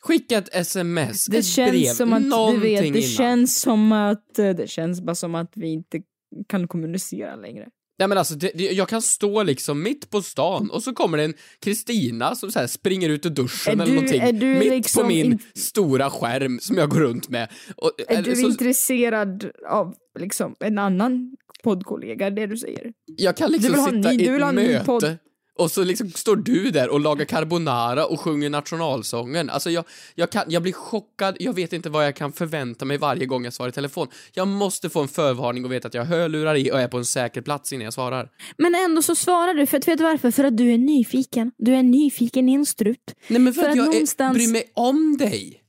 skicka 0.04 0.38
ett 0.38 0.56
sms, 0.56 1.25
Det 1.25 1.38
ett 1.38 1.45
känns 1.45 1.71
brev, 1.71 1.93
som 1.93 2.13
att, 2.13 2.23
du 2.23 2.30
någonting 2.30 2.62
vet, 2.62 2.82
det 2.82 2.88
innan. 2.88 3.01
känns 3.01 3.62
som 3.62 3.91
att, 3.91 4.39
eh, 4.39 4.49
det 4.49 4.69
känns 4.69 5.01
bara 5.01 5.15
som 5.15 5.36
att 5.36 5.51
vi 5.56 5.67
inte 5.67 6.01
kan 6.47 6.67
kommunicera 6.67 7.36
längre. 7.36 7.69
Nej 7.99 8.08
men 8.08 8.17
alltså, 8.17 8.36
det, 8.36 8.51
det, 8.55 8.63
jag 8.71 8.89
kan 8.89 9.01
stå 9.01 9.43
liksom 9.43 9.84
mitt 9.84 10.10
på 10.10 10.21
stan 10.21 10.69
och 10.71 10.84
så 10.84 10.93
kommer 10.93 11.17
det 11.17 11.23
en 11.23 11.34
Kristina 11.62 12.36
som 12.36 12.51
så 12.51 12.67
springer 12.67 13.10
ut 13.10 13.25
ur 13.25 13.29
duschen 13.29 13.71
Är 13.79 13.84
eller 13.84 13.86
du- 13.86 13.93
någonting. 13.93 14.21
mitt 14.60 14.69
liksom 14.69 15.01
på 15.03 15.08
min 15.08 15.25
in- 15.25 15.39
stora 15.55 16.10
skärm 16.10 16.60
som 16.60 16.77
jag 16.77 16.89
går 16.89 16.99
runt 16.99 17.29
med. 17.29 17.49
Och, 17.77 17.91
Är 18.08 18.21
du 18.21 18.36
så, 18.36 18.47
intresserad 18.47 19.51
av 19.69 19.95
liksom 20.19 20.55
en 20.60 20.77
annan 20.77 21.36
poddkollega, 21.63 22.29
det 22.29 22.47
du 22.47 22.58
säger? 22.58 22.91
jag 23.05 23.38
kan 23.38 23.51
liksom 23.51 23.71
du 23.71 23.75
vill 23.77 23.81
ha 23.84 23.91
sitta 23.91 24.12
ny- 24.12 24.23
i 24.23 24.27
ha 24.43 24.49
ett 24.49 24.55
möte 24.55 24.86
podd. 24.86 25.17
Och 25.58 25.72
så 25.72 25.84
liksom 25.84 26.10
står 26.10 26.36
du 26.36 26.72
där 26.72 26.89
och 26.89 27.00
lagar 27.00 27.26
carbonara 27.26 28.06
och 28.06 28.20
sjunger 28.20 28.50
nationalsången. 28.50 29.50
Alltså 29.50 29.70
jag, 29.70 29.86
jag, 30.15 30.30
kan, 30.30 30.44
jag 30.48 30.62
blir 30.63 30.74
chockad, 30.74 31.38
jag 31.39 31.54
vet 31.54 31.74
inte 31.74 31.89
vad 31.89 32.06
jag 32.06 32.15
kan 32.15 32.32
förvänta 32.32 32.86
mig 32.86 32.98
varje 32.98 33.26
gång 33.26 33.44
jag 33.44 33.54
svarar 33.54 33.70
i 33.70 33.72
telefon. 33.72 34.08
Jag 34.34 34.48
måste 34.48 34.89
få 34.89 35.02
en 35.02 35.08
förvarning 35.08 35.65
och 35.65 35.72
veta 35.72 35.88
att 35.88 35.94
jag 35.94 36.06
har 36.06 36.18
hörlurar 36.18 36.56
i 36.56 36.72
och 36.72 36.80
är 36.80 36.88
på 36.88 36.98
en 36.98 37.06
säker 37.06 37.41
plats 37.41 37.74
innan 37.74 37.84
jag 37.84 37.94
svarar. 37.94 38.30
Men 38.58 38.76
ändå 38.76 39.02
så 39.02 39.15
svarar 39.15 39.54
du, 39.54 39.65
för 39.65 39.78
att 39.78 39.88
vet 39.88 39.98
du 39.98 40.04
varför? 40.04 40.32
För 40.32 40.44
att 40.44 40.58
du 40.58 40.74
är 40.74 40.78
nyfiken. 40.78 41.52
Du 41.58 41.76
är 41.76 41.84
nyfiken 41.84 42.50
i 42.50 42.54
en 42.54 42.65
strut. 42.65 43.15
Nej 43.28 43.39
men 43.39 43.54
för, 43.54 43.62
För 43.62 43.68
att 43.68 43.72
att 43.72 43.78
jag 43.78 43.86
någonstans- 43.86 44.36
är, 44.38 44.39
bryr 44.39 44.52
mig 44.52 44.72
om 44.74 45.18
dig. 45.18 45.62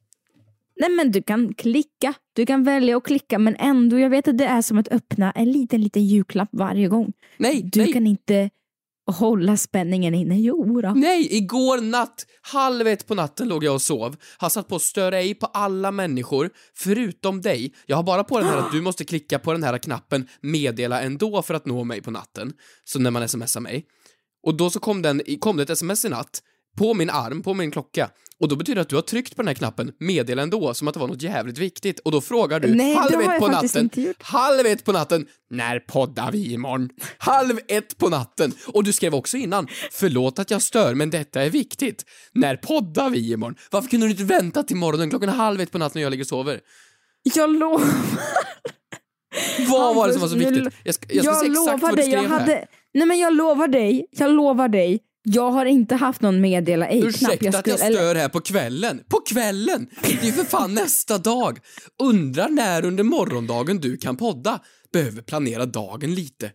Nej 0.80 0.90
men 0.90 1.12
du 1.12 1.22
kan 1.22 1.54
klicka, 1.54 2.14
du 2.32 2.46
kan 2.46 2.64
välja 2.64 2.96
att 2.96 3.04
klicka 3.04 3.38
men 3.38 3.56
ändå, 3.56 3.98
jag 3.98 4.10
vet 4.10 4.28
att 4.28 4.38
det 4.38 4.44
är 4.44 4.62
som 4.62 4.78
att 4.78 4.88
öppna 4.88 5.30
en 5.30 5.52
liten 5.52 5.80
liten 5.82 6.04
julklapp 6.06 6.48
varje 6.52 6.88
gång. 6.88 7.12
Nej, 7.36 7.68
Du 7.72 7.80
nej. 7.80 7.92
kan 7.92 8.06
inte 8.06 8.50
hålla 9.06 9.56
spänningen 9.56 10.14
inne, 10.14 10.40
jo 10.40 10.80
då. 10.80 10.90
Nej, 10.90 11.36
igår 11.36 11.80
natt, 11.80 12.26
halv 12.42 12.86
ett 12.86 13.06
på 13.06 13.14
natten 13.14 13.48
låg 13.48 13.64
jag 13.64 13.74
och 13.74 13.82
sov. 13.82 14.16
Har 14.38 14.48
satt 14.48 14.68
på 14.68 14.78
stör 14.78 15.12
ej 15.12 15.34
på 15.34 15.46
alla 15.46 15.90
människor, 15.90 16.50
förutom 16.74 17.40
dig. 17.40 17.74
Jag 17.86 17.96
har 17.96 18.02
bara 18.02 18.24
på 18.24 18.38
den 18.38 18.48
här 18.48 18.58
att 18.58 18.72
du 18.72 18.80
måste 18.80 19.04
klicka 19.04 19.38
på 19.38 19.52
den 19.52 19.62
här 19.62 19.78
knappen 19.78 20.28
meddela 20.40 21.00
ändå 21.00 21.42
för 21.42 21.54
att 21.54 21.66
nå 21.66 21.84
mig 21.84 22.02
på 22.02 22.10
natten. 22.10 22.52
Så 22.84 22.98
när 22.98 23.10
man 23.10 23.28
smsar 23.28 23.60
mig. 23.60 23.86
Och 24.42 24.54
då 24.56 24.70
så 24.70 24.80
kom, 24.80 25.02
den, 25.02 25.22
kom 25.40 25.56
det 25.56 25.62
ett 25.62 25.70
sms 25.70 26.04
i 26.04 26.08
natt 26.08 26.42
på 26.76 26.94
min 26.94 27.10
arm, 27.10 27.42
på 27.42 27.54
min 27.54 27.70
klocka. 27.70 28.10
Och 28.40 28.48
då 28.48 28.56
betyder 28.56 28.74
det 28.74 28.80
att 28.80 28.88
du 28.88 28.94
har 28.94 29.02
tryckt 29.02 29.36
på 29.36 29.42
den 29.42 29.48
här 29.48 29.54
knappen, 29.54 29.92
meddela 29.98 30.42
ändå, 30.42 30.74
som 30.74 30.88
att 30.88 30.94
det 30.94 31.00
var 31.00 31.08
något 31.08 31.22
jävligt 31.22 31.58
viktigt. 31.58 31.98
Och 31.98 32.12
då 32.12 32.20
frågar 32.20 32.60
du, 32.60 32.74
Nej, 32.74 32.94
halv 32.94 33.20
ett 33.20 33.26
jag 33.26 33.38
på 33.38 33.48
natten, 33.48 33.90
halv 34.18 34.66
ett 34.66 34.84
på 34.84 34.92
natten, 34.92 35.26
när 35.50 35.78
poddar 35.78 36.32
vi 36.32 36.52
imorgon? 36.52 36.88
Halv 37.18 37.58
ett 37.68 37.98
på 37.98 38.08
natten. 38.08 38.52
Och 38.66 38.84
du 38.84 38.92
skrev 38.92 39.14
också 39.14 39.36
innan, 39.36 39.68
förlåt 39.92 40.38
att 40.38 40.50
jag 40.50 40.62
stör, 40.62 40.94
men 40.94 41.10
detta 41.10 41.42
är 41.42 41.50
viktigt. 41.50 42.04
När 42.32 42.56
poddar 42.56 43.10
vi 43.10 43.32
imorgon? 43.32 43.56
Varför 43.70 43.88
kunde 43.88 44.06
du 44.06 44.10
inte 44.10 44.24
vänta 44.24 44.62
till 44.62 44.76
morgonen 44.76 45.10
klockan 45.10 45.28
halv 45.28 45.60
ett 45.60 45.72
på 45.72 45.78
natten 45.78 45.92
när 45.94 46.02
jag 46.02 46.10
ligger 46.10 46.24
och 46.24 46.28
sover? 46.28 46.60
Jag 47.34 47.50
lovar. 47.50 47.86
Vad 49.68 49.96
var 49.96 50.06
det 50.06 50.12
som 50.12 50.22
var 50.22 50.28
så 50.28 50.36
viktigt? 50.36 50.74
Jag 50.84 50.94
ska, 50.94 51.14
jag 51.14 51.24
ska 51.24 51.34
se 51.34 51.46
exakt 51.46 51.56
lovar 51.56 51.78
vad 51.78 51.92
du 51.92 51.96
dig, 51.96 52.04
skrev 52.04 52.22
jag 52.22 52.30
här. 52.30 52.40
hade, 52.40 52.66
Nej 52.94 53.06
men 53.06 53.18
jag 53.18 53.36
lovar 53.36 53.68
dig, 53.68 54.06
jag 54.10 54.30
lovar 54.30 54.68
dig. 54.68 55.00
Jag 55.28 55.50
har 55.50 55.66
inte 55.66 55.94
haft 55.94 56.20
någon 56.22 56.40
meddela 56.40 56.88
ej-knapp. 56.88 57.08
Ursäkta 57.08 57.58
att 57.58 57.66
jag 57.66 57.78
skulle- 57.78 57.86
eller- 57.86 57.96
stör 57.98 58.14
här 58.14 58.28
på 58.28 58.40
kvällen. 58.40 59.00
På 59.08 59.20
kvällen! 59.20 59.88
Det 60.02 60.12
är 60.22 60.24
ju 60.26 60.32
för 60.32 60.44
fan 60.44 60.74
nästa 60.74 61.18
dag. 61.18 61.58
Undrar 62.02 62.48
när 62.48 62.84
under 62.84 63.04
morgondagen 63.04 63.78
du 63.78 63.96
kan 63.96 64.16
podda. 64.16 64.60
Behöver 64.92 65.22
planera 65.22 65.66
dagen 65.66 66.14
lite. 66.14 66.52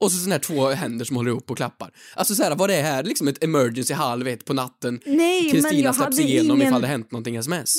Och 0.00 0.12
så 0.12 0.18
såna 0.18 0.34
här 0.34 0.40
två 0.40 0.68
händer 0.68 1.04
som 1.04 1.16
håller 1.16 1.30
ihop 1.30 1.50
och 1.50 1.56
klappar. 1.56 1.90
Alltså 2.16 2.34
såhär, 2.34 2.56
var 2.56 2.68
det 2.68 2.74
här 2.74 3.02
liksom 3.02 3.28
ett 3.28 3.44
emergency 3.44 3.94
halv 3.94 4.28
ett 4.28 4.44
på 4.44 4.52
natten? 4.54 5.00
Nej, 5.06 5.50
Kristina 5.50 5.80
jag 5.82 5.94
släpps 5.94 6.18
igenom 6.18 6.56
ingen- 6.56 6.68
ifall 6.68 6.80
det 6.80 6.86
hänt 6.88 7.10
någonting 7.12 7.36
sms. 7.36 7.74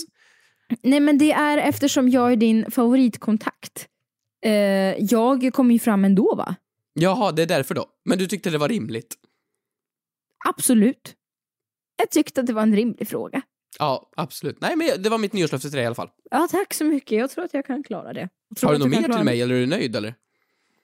Nej 0.84 1.00
men 1.00 1.18
det 1.18 1.32
är 1.32 1.58
eftersom 1.58 2.10
jag 2.10 2.32
är 2.32 2.36
din 2.36 2.72
favoritkontakt. 2.72 3.88
Eh, 4.46 4.52
jag 5.00 5.50
kommer 5.54 5.74
ju 5.74 5.80
fram 5.80 6.06
ändå 6.06 6.36
va? 6.36 6.56
Jaha, 6.94 7.32
det 7.32 7.42
är 7.42 7.46
därför 7.46 7.76
då. 7.76 7.86
Men 8.06 8.18
du 8.18 8.28
tyckte 8.28 8.50
det 8.50 8.58
var 8.58 8.70
rimligt? 8.70 9.16
Absolut. 10.44 11.16
Jag 11.96 12.12
tyckte 12.12 12.42
att 12.42 12.48
det 12.48 12.54
var 12.54 12.62
en 12.64 12.76
rimlig 12.76 13.08
fråga. 13.08 13.42
Ja, 13.80 14.12
absolut. 14.16 14.62
Nej, 14.62 14.76
men 14.76 15.02
det 15.02 15.10
var 15.10 15.18
mitt 15.18 15.34
nyårslöfte 15.34 15.70
till 15.70 15.76
dig 15.76 15.84
i 15.84 15.86
alla 15.86 15.96
fall. 15.96 16.10
Ja 16.32 16.48
tack 16.52 16.74
så 16.74 16.84
mycket, 16.84 17.12
jag 17.12 17.30
tror 17.32 17.44
att 17.44 17.54
jag 17.54 17.66
kan 17.66 17.84
klara 17.84 18.14
det. 18.14 18.30
Har 18.62 18.74
du 18.74 18.80
något 18.80 18.90
mer 18.90 19.14
till 19.14 19.24
mig 19.24 19.42
eller 19.42 19.56
är 19.56 19.60
du 19.60 19.66
nöjd 19.66 19.96
eller? 19.96 20.16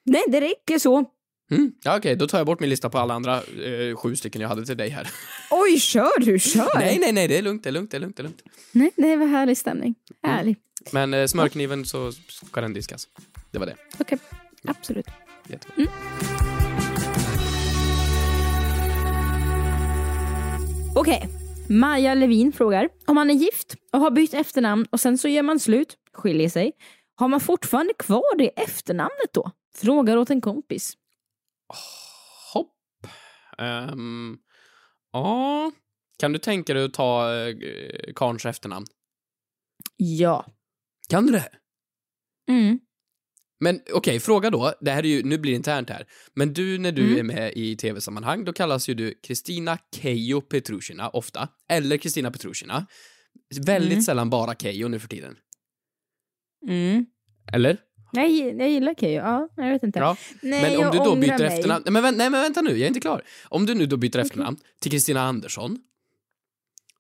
Nej 0.06 0.24
det 0.28 0.42
räcker 0.42 0.80
så. 0.80 1.06
Mm. 1.52 1.72
Ja, 1.84 1.98
okej, 1.98 2.16
då 2.16 2.28
tar 2.28 2.38
jag 2.38 2.48
bort 2.48 2.60
min 2.60 2.70
lista 2.70 2.90
på 2.90 2.98
alla 2.98 3.14
andra 3.14 3.36
eh, 3.38 3.96
sju 3.96 4.16
stycken 4.16 4.42
jag 4.42 4.50
hade 4.50 4.66
till 4.66 4.78
dig 4.78 4.90
här. 4.90 5.10
Oj, 5.52 5.80
kör 5.80 6.20
du, 6.20 6.40
kör! 6.40 6.80
nej, 6.80 7.00
nej, 7.00 7.12
nej, 7.12 7.28
det 7.28 7.38
är 7.38 7.42
lugnt, 7.42 7.64
det 7.64 7.70
är 7.70 7.72
lugnt, 7.72 7.92
det 7.92 7.98
är 7.98 8.02
lugnt, 8.02 8.18
det 8.18 8.22
är 8.22 8.24
lugnt. 8.24 8.44
Nej, 8.72 8.92
det 8.96 9.16
var 9.16 9.26
härlig 9.26 9.58
stämning. 9.58 9.96
Härlig. 10.24 10.58
Men 10.92 11.14
eh, 11.14 11.28
smörkniven 11.28 11.86
så 11.86 12.12
ska 12.12 12.62
den 12.62 12.74
diskas. 12.74 13.08
Det 13.52 13.60
var 13.60 13.66
det. 13.66 13.76
Okej, 14.00 14.18
absolut. 14.68 15.08
Jättebra. 15.48 15.86
Okej, 20.96 21.30
Maja 21.70 22.14
Levin 22.14 22.52
frågar. 22.52 22.90
Om 23.06 23.16
man 23.16 23.30
är 23.30 23.34
gift 23.34 23.76
och 23.94 24.00
har 24.00 24.12
bytt 24.12 24.34
efternamn 24.34 24.86
och 24.92 25.00
sen 25.00 25.18
så 25.18 25.28
gör 25.28 25.44
man 25.44 25.60
slut, 25.60 25.98
skiljer 26.14 26.50
sig. 26.50 26.72
Har 27.16 27.28
man 27.28 27.40
fortfarande 27.40 27.94
kvar 27.94 28.38
det 28.38 28.62
efternamnet 28.62 29.34
då? 29.34 29.52
Frågar 29.76 30.18
åt 30.18 30.30
en 30.30 30.42
kompis. 30.42 30.94
Hopp. 32.54 32.76
Ehm, 33.58 34.38
ja. 35.12 35.72
Kan 36.20 36.34
du 36.34 36.40
tänka 36.40 36.74
dig 36.74 36.86
att 36.86 36.94
ta 36.94 37.34
uh, 37.34 37.56
karns 38.16 38.46
efternamn? 38.46 38.86
Ja. 39.98 40.46
Kan 41.10 41.26
du 41.26 41.32
det? 41.32 41.50
Mm. 42.50 42.80
Men 43.60 43.80
okej, 43.94 44.20
fråga 44.20 44.50
då. 44.50 44.74
Det 44.82 44.92
här 44.92 45.04
är 45.04 45.08
ju, 45.10 45.24
nu 45.24 45.38
blir 45.38 45.52
det 45.52 45.56
internt 45.56 45.90
här. 45.90 46.06
Men 46.34 46.54
du, 46.54 46.78
när 46.78 46.92
du 46.92 47.04
Mm. 47.08 47.18
är 47.20 47.24
med 47.24 47.54
i 47.56 47.76
tv-sammanhang, 47.76 48.46
då 48.46 48.54
kallas 48.54 48.90
ju 48.90 48.94
du 48.94 49.14
Kristina 49.24 49.78
Keijo 49.96 50.42
Petrushina 50.42 51.10
ofta. 51.10 51.48
Eller 51.70 51.98
Kristina 51.98 52.32
Petrushina. 52.32 52.86
Väldigt 53.66 53.92
Mm. 53.92 54.02
sällan 54.02 54.30
bara 54.30 54.56
Keijo 54.56 54.88
nu 54.88 55.00
för 55.00 55.08
tiden. 55.08 55.36
Mm. 56.68 57.06
Eller? 57.54 57.78
Jag, 58.12 58.32
jag 58.32 58.70
gillar 58.70 58.94
Keyyo, 58.94 59.22
ja, 59.22 59.50
jag 59.56 59.70
vet 59.70 59.84
inte. 59.84 60.00
Ja. 60.00 60.18
Nej, 60.42 60.62
men 60.62 60.76
om 60.76 60.82
jag 60.84 60.92
du 60.94 60.98
då 60.98 61.16
byter 61.16 61.38
mig. 61.40 61.48
efternamn... 61.58 61.84
Nej 61.88 62.02
men, 62.02 62.16
nej 62.16 62.30
men 62.30 62.42
vänta 62.42 62.62
nu, 62.62 62.70
jag 62.72 62.80
är 62.82 62.88
inte 62.88 63.00
klar. 63.00 63.22
Om 63.44 63.66
du 63.66 63.74
nu 63.76 63.86
då 63.86 63.98
byter 63.98 64.18
efternamn 64.18 64.58
till 64.82 64.92
Kristina 64.92 65.22
Andersson. 65.22 65.78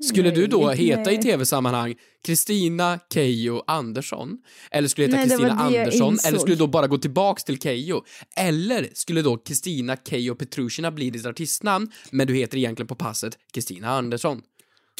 Skulle 0.03 0.31
du 0.31 0.47
då 0.47 0.67
Nej, 0.67 0.77
heta 0.77 1.11
i 1.11 1.15
nej. 1.15 1.23
tv-sammanhang 1.23 1.95
Kristina 2.25 2.99
Keijo 3.13 3.63
Andersson? 3.67 4.37
Eller 4.71 4.87
skulle 4.87 5.07
du 5.07 5.17
heta 5.17 5.27
Nej, 5.27 5.37
Kristina 5.37 5.61
Andersson? 5.61 6.17
Eller 6.27 6.39
skulle 6.39 6.55
du 6.55 6.59
då 6.59 6.67
bara 6.67 6.87
gå 6.87 6.97
tillbaks 6.97 7.43
till 7.43 7.59
Keijo? 7.59 8.03
Eller 8.37 8.87
skulle 8.93 9.21
då 9.21 9.37
Kristina 9.37 9.97
Keijo 10.09 10.35
Petrushina 10.35 10.91
bli 10.91 11.09
ditt 11.09 11.25
artistnamn, 11.25 11.91
men 12.11 12.27
du 12.27 12.35
heter 12.35 12.57
egentligen 12.57 12.87
på 12.87 12.95
passet 12.95 13.37
Kristina 13.53 13.89
Andersson? 13.89 14.41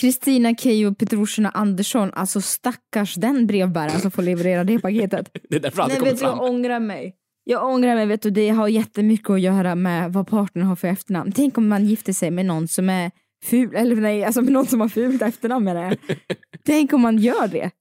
Kristina 0.01 0.55
Keyyo 0.55 0.95
Petrushina 0.95 1.49
Andersson, 1.49 2.12
alltså 2.13 2.41
stackars 2.41 3.15
den 3.15 3.47
brevbäraren 3.47 4.01
som 4.01 4.12
får 4.12 4.21
leverera 4.21 4.63
det 4.63 4.79
paketet. 4.79 5.31
Det 5.49 5.55
är 5.55 5.59
därför 5.59 5.88
Nej, 5.88 5.99
vet 5.99 6.19
du, 6.19 6.25
jag 6.25 6.43
ångrar 6.43 6.79
mig. 6.79 7.15
Jag 7.43 7.65
ångrar 7.65 7.95
mig, 7.95 8.05
vet 8.05 8.21
du, 8.21 8.29
det 8.29 8.49
har 8.49 8.67
jättemycket 8.67 9.29
att 9.29 9.41
göra 9.41 9.75
med 9.75 10.13
vad 10.13 10.27
partnern 10.27 10.65
har 10.65 10.75
för 10.75 10.88
efternamn. 10.88 11.31
Tänk 11.31 11.57
om 11.57 11.67
man 11.67 11.85
gifter 11.85 12.13
sig 12.13 12.31
med 12.31 12.45
någon 12.45 12.67
som 12.67 12.89
är 12.89 13.12
ful, 13.43 13.75
eller 13.75 13.95
nej, 13.95 14.23
alltså 14.23 14.41
med 14.41 14.54
någon 14.54 14.67
som 14.67 14.82
har 14.82 14.89
fult 14.89 15.21
efternamn 15.21 15.65
menar 15.65 15.82
jag. 15.84 15.97
Tänk 16.65 16.93
om 16.93 17.02
man 17.02 17.17
gör 17.17 17.47
det. 17.47 17.71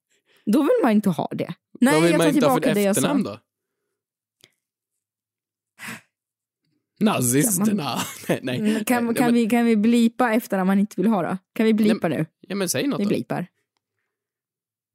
Då 0.46 0.62
vill 0.62 0.70
man 0.82 0.92
inte 0.92 1.10
ha 1.10 1.28
det. 1.32 1.54
Nej, 1.80 2.10
jag 2.10 2.20
tar 2.20 2.32
tillbaka 2.32 2.74
det 2.74 2.80
jag 2.82 2.94
sa. 2.96 3.00
efternamn 3.00 3.22
då? 3.22 3.38
Nazisterna. 7.00 7.98
nej, 8.28 8.40
nej. 8.42 8.58
Mm, 8.58 8.84
Kan, 8.84 9.04
Nej, 9.06 9.14
kan, 9.14 9.24
men- 9.24 9.34
vi, 9.34 9.46
kan 9.48 9.64
vi 9.64 9.76
blipa 9.76 10.32
efternamn 10.32 10.66
man 10.66 10.78
inte 10.78 10.94
vill 11.00 11.06
ha 11.10 11.22
då? 11.22 11.38
Kan 11.54 11.66
vi 11.66 11.74
blipa 11.74 12.08
nu? 12.08 12.26
Ja 12.40 12.56
men 12.56 12.68
säg 12.68 12.86
något 12.86 13.00
Vi 13.00 13.04
då. 13.04 13.08
blipar. 13.08 13.46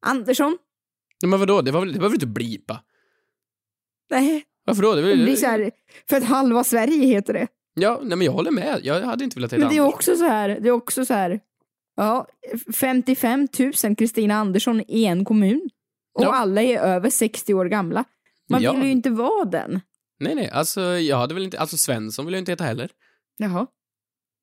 Andersson? 0.05 0.57
Nej, 1.21 1.29
men 1.29 1.39
vadå, 1.39 1.61
det, 1.61 1.71
var, 1.71 1.79
väl- 1.79 1.93
det 1.93 1.99
behöver 1.99 2.09
du 2.09 2.15
inte 2.15 2.27
blipa. 2.27 2.83
Nej, 4.09 4.43
Varför 4.65 4.81
då? 4.83 4.95
Det 4.95 5.01
det 5.01 5.07
var, 5.17 5.23
blir 5.23 5.35
så 5.35 5.45
här, 5.45 5.71
för 6.09 6.17
att 6.17 6.23
halva 6.23 6.63
Sverige 6.63 7.05
heter 7.07 7.33
det. 7.33 7.47
Ja, 7.73 7.99
nej 8.03 8.17
men 8.17 8.25
jag 8.25 8.31
håller 8.31 8.51
med. 8.51 8.79
Jag 8.83 9.01
hade 9.01 9.23
inte 9.23 9.35
velat 9.35 9.53
heta 9.53 9.59
Men 9.65 9.69
det 9.69 9.77
är 9.77 9.85
också 9.85 10.15
så 10.15 10.23
här, 10.27 10.49
det 10.61 10.67
är 10.67 10.71
också 10.71 11.05
så 11.05 11.13
här, 11.13 11.39
ja, 11.95 12.27
55 12.73 13.47
000 13.83 13.95
Kristina 13.95 14.35
Andersson 14.35 14.81
i 14.87 15.05
en 15.05 15.25
kommun. 15.25 15.69
Och 16.13 16.23
Ja. 16.23 16.33
alla 16.35 16.61
är 16.61 16.79
över 16.79 17.09
60 17.09 17.53
år 17.53 17.65
gamla. 17.65 18.03
Man 18.49 18.61
Ja. 18.61 18.73
vill 18.73 18.83
ju 18.83 18.91
inte 18.91 19.09
vara 19.09 19.45
den. 19.45 19.81
Nej, 20.19 20.35
nej, 20.35 20.49
alltså 20.49 20.81
jag 20.81 21.17
hade 21.17 21.33
väl 21.33 21.43
inte, 21.43 21.59
alltså 21.59 21.77
Svensson 21.77 22.25
vill 22.25 22.33
jag 22.33 22.41
inte 22.41 22.51
heta 22.51 22.63
heller. 22.63 22.89
Jaha. 23.37 23.67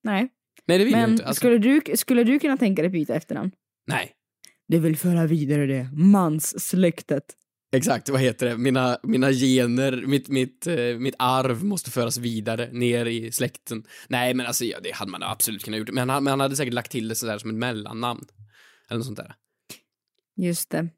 Nej. 0.02 0.28
Nej, 0.66 0.78
det 0.78 0.84
vill 0.84 0.92
jag 0.94 1.00
Men 1.00 1.10
inte. 1.10 1.24
Alltså, 1.26 1.38
skulle, 1.40 1.58
du, 1.58 1.80
skulle 1.96 2.24
du 2.24 2.38
kunna 2.38 2.56
tänka 2.56 2.82
dig 2.82 2.90
byta 2.90 3.14
efternamn? 3.14 3.50
Nej, 3.86 4.12
Du 4.68 4.78
vill 4.78 4.96
föra 4.96 5.26
vidare 5.26 5.66
det, 5.66 5.88
manssläktet. 5.92 7.24
Exakt, 7.72 8.08
vad 8.08 8.20
heter 8.20 8.46
det? 8.46 8.56
Mina, 8.56 8.98
mina 9.02 9.32
gener, 9.32 10.06
mitt, 10.06 10.28
mitt, 10.28 10.66
eh, 10.66 10.76
mitt 10.98 11.14
arv 11.18 11.64
måste 11.64 11.90
föras 11.90 12.18
vidare 12.18 12.68
ner 12.72 13.06
i 13.06 13.32
släkten. 13.32 13.84
Nej, 14.08 14.34
men 14.34 14.46
alltså 14.46 14.64
ja, 14.64 14.78
det 14.82 14.94
hade 14.94 15.10
man 15.10 15.22
absolut 15.22 15.64
kunnat 15.64 15.78
gjort. 15.80 15.90
Men 15.90 16.08
han, 16.08 16.24
men 16.24 16.30
han 16.30 16.40
hade 16.40 16.56
säkert 16.56 16.74
lagt 16.74 16.92
till 16.92 17.08
det 17.08 17.14
sådär 17.14 17.38
som 17.38 17.50
ett 17.50 17.56
mellannamn. 17.56 18.24
Eller 18.88 18.98
något 18.98 19.06
sånt 19.06 19.18
där. 19.18 19.34
Just 20.36 20.70
det. 20.70 20.88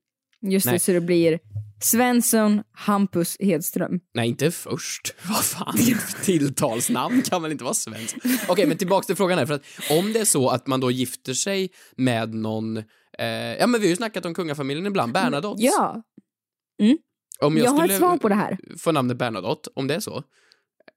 Just 0.42 0.66
Nej. 0.66 0.72
det, 0.72 0.78
så 0.78 0.92
det 0.92 1.00
blir 1.00 1.38
Svensson 1.80 2.62
Hampus 2.72 3.36
Hedström. 3.40 4.00
Nej, 4.14 4.28
inte 4.28 4.50
först. 4.50 5.14
Vad 5.28 5.44
fan, 5.44 5.78
tilltalsnamn 6.24 7.22
kan 7.22 7.42
väl 7.42 7.52
inte 7.52 7.64
vara 7.64 7.74
svenskt? 7.74 8.16
Okej, 8.48 8.66
men 8.66 8.76
tillbaks 8.76 9.06
till 9.06 9.16
frågan 9.16 9.38
här. 9.38 9.46
För 9.46 9.54
att 9.54 9.64
om 9.90 10.12
det 10.12 10.20
är 10.20 10.24
så 10.24 10.48
att 10.48 10.66
man 10.66 10.80
då 10.80 10.90
gifter 10.90 11.34
sig 11.34 11.70
med 11.96 12.34
någon, 12.34 12.76
eh, 13.18 13.26
ja 13.58 13.66
men 13.66 13.80
vi 13.80 13.86
har 13.86 13.90
ju 13.90 13.96
snackat 13.96 14.24
om 14.24 14.34
kungafamiljen 14.34 14.86
ibland, 14.86 15.12
Bernadottes. 15.12 15.64
Ja. 15.64 16.02
Om 17.40 17.56
Jag, 17.56 17.66
jag, 17.66 17.70
har 17.70 17.84
ett 17.88 17.96
svar 17.96 18.16
på 18.16 18.28
det 18.28 18.34
här. 18.34 18.58
få 18.78 18.92
namnet 18.92 19.16
Bernadotte, 19.18 19.70
om 19.74 19.86
det 19.86 19.94
är 19.94 20.00
så, 20.00 20.22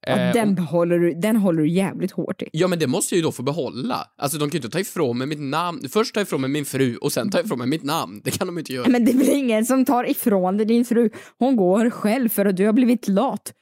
Ja, 0.08 0.14
Eh, 0.18 0.34
den, 0.34 0.50
och- 0.50 0.56
behåller 0.56 1.00
du, 1.00 1.14
den 1.14 1.36
håller 1.36 1.62
du 1.64 1.70
jävligt 1.70 2.12
hårt 2.12 2.42
i. 2.42 2.50
Ja 2.52 2.68
men 2.68 2.80
det 2.80 2.88
måste 2.88 3.16
jag 3.16 3.18
ju 3.18 3.24
då 3.24 3.32
få 3.32 3.44
behålla. 3.44 4.08
Alltså 4.18 4.38
de 4.38 4.50
kan 4.50 4.52
ju 4.52 4.58
inte 4.58 4.70
ta 4.70 4.80
ifrån 4.80 5.18
mig 5.18 5.28
mitt 5.28 5.40
namn. 5.40 5.90
Först 5.90 6.14
ta 6.14 6.22
ifrån 6.22 6.42
mig 6.42 6.50
min 6.50 6.66
fru 6.66 6.96
och 6.98 7.12
sen 7.12 7.30
ta 7.30 7.40
ifrån 7.40 7.58
mig 7.60 7.68
mitt 7.68 7.84
namn. 7.84 8.22
Det 8.24 8.32
kan 8.32 8.48
de 8.48 8.58
inte 8.58 8.74
göra. 8.74 8.88
Men 8.90 9.06
det 9.06 9.14
väl 9.14 9.30
ingen 9.30 9.66
som 9.66 9.86
tar 9.86 10.10
ifrån 10.10 10.58
dig 10.58 10.66
din 10.66 10.86
fru. 10.86 11.10
Hon 11.40 11.56
går 11.56 11.90
själv 11.90 12.30
för 12.30 12.46
att 12.46 12.58
du 12.58 12.66
har 12.66 12.74
blivit 12.74 13.08
lat. 13.08 13.54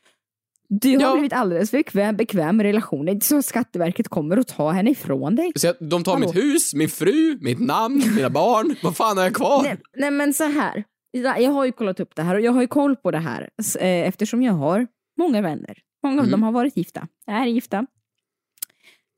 Du 0.69 0.95
har 0.95 1.01
Ja. 1.01 1.13
blivit 1.13 1.33
alldeles 1.33 1.69
för 1.71 1.77
bekväm, 1.77 2.15
bekväm 2.17 2.57
med 2.57 2.63
relationen. 2.63 3.21
Så 3.21 3.37
att 3.37 3.45
Skatteverket 3.45 4.07
kommer 4.07 4.37
att 4.37 4.47
ta 4.47 4.71
henne 4.71 4.91
ifrån 4.91 5.35
dig. 5.35 5.51
Så 5.55 5.67
jag, 5.67 5.75
de 5.89 6.03
tar 6.03 6.13
Hallå? 6.13 6.27
mitt 6.27 6.35
hus, 6.35 6.73
min 6.73 6.89
fru, 6.89 7.37
mitt 7.41 7.59
namn, 7.59 8.03
mina 8.15 8.29
barn. 8.29 8.75
Vad 8.83 8.97
fan 8.97 9.17
har 9.17 9.23
jag 9.23 9.33
kvar? 9.35 9.63
Nej, 9.63 9.77
nej 9.97 10.11
men 10.11 10.33
så 10.33 10.43
här. 10.43 10.83
Jag 11.15 11.51
har 11.51 11.65
ju 11.65 11.71
kollat 11.71 11.99
upp 11.99 12.15
det 12.15 12.21
här 12.23 12.35
och 12.35 12.41
jag 12.41 12.51
har 12.51 12.61
ju 12.61 12.67
koll 12.67 12.95
på 12.95 13.11
det 13.11 13.17
här 13.19 13.49
eh, 13.79 14.07
eftersom 14.07 14.41
jag 14.43 14.53
har 14.53 14.87
många 15.17 15.41
vänner. 15.41 15.77
Många 16.03 16.13
av 16.21 16.27
Mm. 16.27 16.31
dem 16.31 16.43
har 16.43 16.51
varit 16.51 16.77
gifta. 16.77 17.07
Är 17.27 17.45
gifta. 17.45 17.85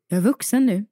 Jag 0.08 0.18
är 0.18 0.22
vuxen 0.22 0.66
nu. 0.66 0.86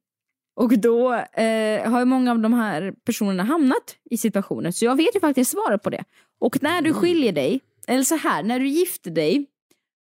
Och 0.56 0.78
då 0.78 1.14
eh, 1.14 1.90
har 1.90 1.98
ju 1.98 2.04
många 2.04 2.30
av 2.30 2.38
de 2.38 2.52
här 2.52 2.94
personerna 3.04 3.42
hamnat 3.42 3.96
i 4.10 4.16
situationer. 4.18 4.70
Så 4.70 4.84
jag 4.84 4.96
vet 4.96 5.14
ju 5.16 5.20
faktiskt 5.20 5.50
svaret 5.50 5.82
på 5.82 5.90
det. 5.90 6.04
Och 6.40 6.62
när 6.62 6.82
du 6.82 6.94
skiljer 6.94 7.32
dig, 7.32 7.60
eller 7.86 8.02
så 8.02 8.16
här, 8.16 8.42
när 8.42 8.58
du 8.60 8.68
gifter 8.68 9.10
dig 9.10 9.46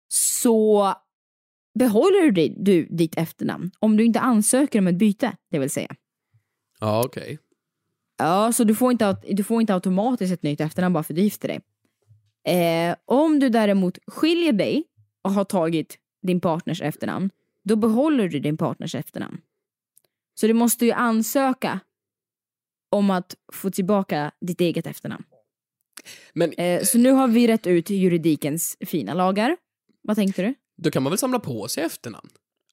så 0.08 0.94
behåller 1.78 2.30
du, 2.30 2.48
du 2.48 2.86
ditt 2.86 3.18
efternamn. 3.18 3.70
Om 3.78 3.96
du 3.96 4.04
inte 4.04 4.20
ansöker 4.20 4.78
om 4.78 4.86
ett 4.86 4.94
byte, 4.98 5.36
det 5.50 5.58
vill 5.58 5.70
säga. 5.70 5.94
Ja 6.80 7.02
okej. 7.04 7.38
Ja, 8.16 8.52
så 8.52 8.64
du 8.64 8.74
får, 8.74 8.92
inte, 8.92 9.16
du 9.30 9.44
får 9.44 9.60
inte 9.60 9.74
automatiskt 9.74 10.32
ett 10.32 10.42
nytt 10.42 10.60
efternamn 10.60 10.92
bara 10.92 11.02
för 11.02 11.12
att 11.14 11.16
du 11.16 11.22
gifter 11.22 11.48
dig. 11.48 11.60
Eh, 12.46 12.96
om 13.04 13.38
du 13.40 13.48
däremot 13.48 13.98
skiljer 14.06 14.52
dig 14.52 14.84
och 15.24 15.30
har 15.32 15.44
tagit 15.44 15.98
din 16.22 16.40
partners 16.40 16.82
efternamn, 16.82 17.30
då 17.64 17.76
behåller 17.76 18.28
du 18.28 18.40
din 18.40 18.56
partners 18.56 18.94
efternamn. 18.94 19.40
Så 20.40 20.46
du 20.46 20.52
måste 20.52 20.84
ju 20.84 20.92
ansöka 20.92 21.80
om 22.90 23.10
att 23.10 23.34
få 23.52 23.70
tillbaka 23.70 24.32
ditt 24.40 24.60
eget 24.60 24.86
efternamn. 24.86 25.24
Men 26.32 26.52
Eh, 26.52 26.82
så 26.82 26.98
nu 26.98 27.10
har 27.10 27.28
vi 27.28 27.46
rätt 27.46 27.66
ut 27.66 27.90
juridikens 27.90 28.76
fina 28.80 29.14
lagar. 29.14 29.56
Vad 30.02 30.16
tänkte 30.16 30.42
du? 30.42 30.54
då 30.76 30.90
kan 30.90 31.02
man 31.02 31.10
väl 31.10 31.18
samla 31.18 31.38
på 31.38 31.68
sig 31.68 31.84
efternamn? 31.84 32.28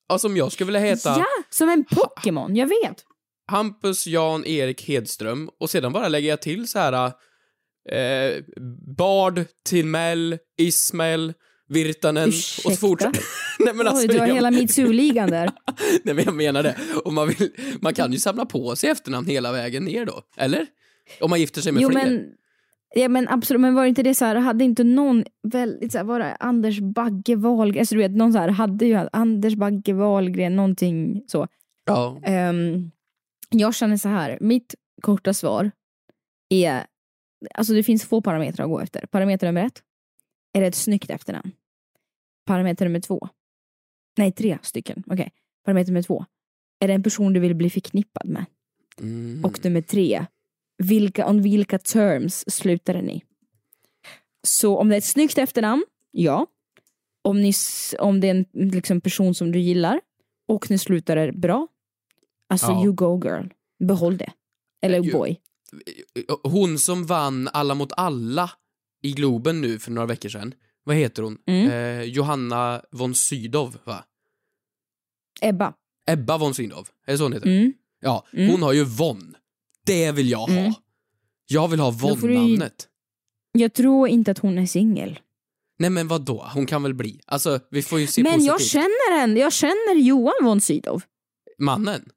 Alltså 0.07 0.27
om 0.27 0.37
jag 0.37 0.51
skulle 0.51 0.65
vilja 0.65 0.79
heta 0.81 1.09
Ja, 1.09 1.25
som 1.49 1.69
en 1.69 1.85
Pokémon, 1.85 2.55
jag 2.55 2.67
vet. 2.67 3.05
Hampus 3.51 4.07
Jan 4.07 4.45
Erik 4.45 4.87
Hedström 4.87 5.49
och 5.59 5.69
sedan 5.69 5.93
bara 5.93 6.07
lägger 6.07 6.29
jag 6.29 6.41
till 6.41 6.67
så 6.67 6.79
här 6.79 7.11
eh, 7.89 8.43
Bard, 8.97 9.43
Timell, 9.69 10.37
Ismail, 10.57 11.33
Virtanen 11.69 12.27
och 12.27 12.33
så 12.33 12.69
Ursäkta? 12.69 12.87
fortsätter. 12.87 13.23
Nej 13.65 13.73
men 13.73 13.87
alltså, 13.87 14.01
Oj, 14.03 14.07
du 14.07 14.19
har 14.19 14.27
jag, 14.27 14.35
hela 14.35 14.51
Mitsu-ligan 14.51 15.29
där. 15.29 15.49
nej 16.03 16.15
men 16.15 16.25
jag 16.25 16.33
menar 16.35 16.63
det. 16.63 16.75
Om 17.05 17.15
man, 17.15 17.27
vill, 17.27 17.49
man 17.81 17.93
kan 17.93 18.11
ju 18.11 18.17
samla 18.19 18.45
på 18.45 18.75
sig 18.75 18.89
efternamn 18.89 19.27
hela 19.27 19.51
vägen 19.51 19.83
ner 19.85 20.05
då, 20.05 20.21
eller? 20.37 20.65
Om 21.21 21.29
man 21.29 21.39
gifter 21.39 21.61
sig 21.61 21.71
med 21.71 21.83
Jo 21.83 21.89
fler. 21.89 22.05
men, 22.05 22.25
ja, 22.95 23.09
men 23.09 23.27
absolut, 23.27 23.61
men 23.61 23.75
var 23.75 23.85
inte 23.85 24.03
det 24.03 24.15
så 24.15 24.25
här, 24.25 24.35
hade 24.35 24.63
inte 24.63 24.83
någon 24.83 25.23
väldigt 25.43 25.91
så 25.91 25.97
här, 25.97 26.05
var 26.05 26.19
det 26.19 26.35
Anders 26.39 26.79
Bagge 26.79 27.35
Wahlgren, 27.35 27.79
alltså 27.79 27.95
du 27.95 28.01
vet 28.01 28.11
någon 28.11 28.33
så 28.33 28.39
här, 28.39 28.49
hade 28.49 28.85
ju 28.85 29.07
Anders 29.13 29.55
Bagge 29.55 29.93
Wahlgren 29.93 30.55
någonting 30.55 31.23
så. 31.27 31.47
Ja. 31.85 32.19
Ehm, 32.23 32.91
jag 33.59 33.75
känner 33.75 33.97
så 33.97 34.09
här, 34.09 34.37
mitt 34.41 34.75
korta 35.01 35.33
svar 35.33 35.71
är, 36.49 36.85
alltså 37.53 37.73
det 37.73 37.83
finns 37.83 38.05
få 38.05 38.21
parametrar 38.21 38.65
att 38.65 38.71
gå 38.71 38.79
efter. 38.79 39.05
Parameter 39.05 39.47
nummer 39.47 39.65
ett, 39.65 39.83
är 40.53 40.61
det 40.61 40.67
ett 40.67 40.75
snyggt 40.75 41.09
efternamn? 41.09 41.51
Parameter 42.45 42.85
nummer 42.85 42.99
två, 42.99 43.27
nej 44.17 44.31
tre 44.31 44.57
stycken, 44.61 45.03
okej. 45.07 45.31
Parameter 45.65 45.91
nummer 45.91 46.03
två, 46.03 46.25
är 46.79 46.87
det 46.87 46.93
en 46.93 47.03
person 47.03 47.33
du 47.33 47.39
vill 47.39 47.55
bli 47.55 47.69
förknippad 47.69 48.29
med? 48.29 48.45
Mm. 48.99 49.45
Och 49.45 49.65
nummer 49.65 49.81
tre, 49.81 50.25
vilka, 50.77 51.29
on 51.29 51.41
vilka 51.41 51.79
terms 51.79 52.43
slutar 52.47 52.93
den 52.93 53.09
i? 53.09 53.23
Så 54.43 54.77
om 54.77 54.89
det 54.89 54.95
är 54.95 54.97
ett 54.97 55.03
snyggt 55.03 55.37
efternamn, 55.37 55.85
ja. 56.11 56.47
Om, 57.23 57.41
ni, 57.41 57.53
om 57.99 58.19
det 58.19 58.29
är 58.29 58.35
en 58.35 58.45
liksom, 58.71 59.01
person 59.01 59.35
som 59.35 59.51
du 59.51 59.59
gillar 59.59 60.01
och 60.47 60.71
ni 60.71 60.77
slutar 60.77 61.17
är 61.17 61.31
bra, 61.31 61.67
alltså 62.51 62.67
Ja. 62.71 62.83
you 62.83 62.93
go 62.93 63.21
girl. 63.23 63.47
Behåll 63.87 64.17
det. 64.17 64.31
Eller 64.81 65.03
Ju- 65.03 65.11
boy. 65.11 65.39
Hon 66.43 66.79
som 66.79 67.05
vann 67.05 67.47
Alla 67.53 67.75
mot 67.75 67.91
alla 67.97 68.51
i 69.03 69.11
Globen 69.11 69.61
nu 69.61 69.79
för 69.79 69.91
några 69.91 70.05
veckor 70.05 70.29
sedan. 70.29 70.53
Vad 70.83 70.95
heter 70.95 71.23
hon? 71.23 71.37
Mm. 71.47 71.69
Eh, 71.71 72.03
Johanna 72.03 72.81
von 72.91 73.15
Sydow, 73.15 73.75
va? 73.83 74.03
Ebba. 75.41 75.73
Ebba 76.07 76.37
von 76.37 76.53
Sydow, 76.53 76.87
är 77.07 77.11
det 77.11 77.17
så 77.17 77.23
hon 77.23 77.33
heter? 77.33 77.47
Mm. 77.59 77.73
Ja, 78.01 78.25
Mm. 78.33 78.49
hon 78.51 78.61
har 78.63 78.73
ju 78.73 78.83
von. 78.83 79.35
Det 79.85 80.11
vill 80.11 80.29
jag 80.29 80.37
ha. 80.39 80.49
Mm. 80.49 80.73
Jag 81.47 81.67
vill 81.67 81.79
ha 81.79 81.91
du 81.91 81.97
von-namnet. 81.97 82.87
Jag 83.51 83.73
tror 83.73 84.07
inte 84.07 84.31
att 84.31 84.37
hon 84.39 84.57
är 84.57 84.65
singel. 84.65 85.19
Nej 85.79 85.89
men 85.89 86.07
vad 86.07 86.21
då? 86.25 86.47
Hon 86.53 86.65
kan 86.65 86.83
väl 86.83 86.93
bli? 86.93 87.19
Alltså, 87.25 87.59
vi 87.71 87.81
får 87.81 87.99
ju 87.99 88.07
se 88.07 88.23
Men 88.23 88.43
jag 88.45 88.55
positivt. 88.55 88.71
känner 88.71 89.19
henne, 89.19 89.39
jag 89.39 89.53
känner 89.53 89.95
Johan 89.95 90.33
von 90.43 90.61
Sydow. 90.61 91.01
Mannen? 91.59 92.09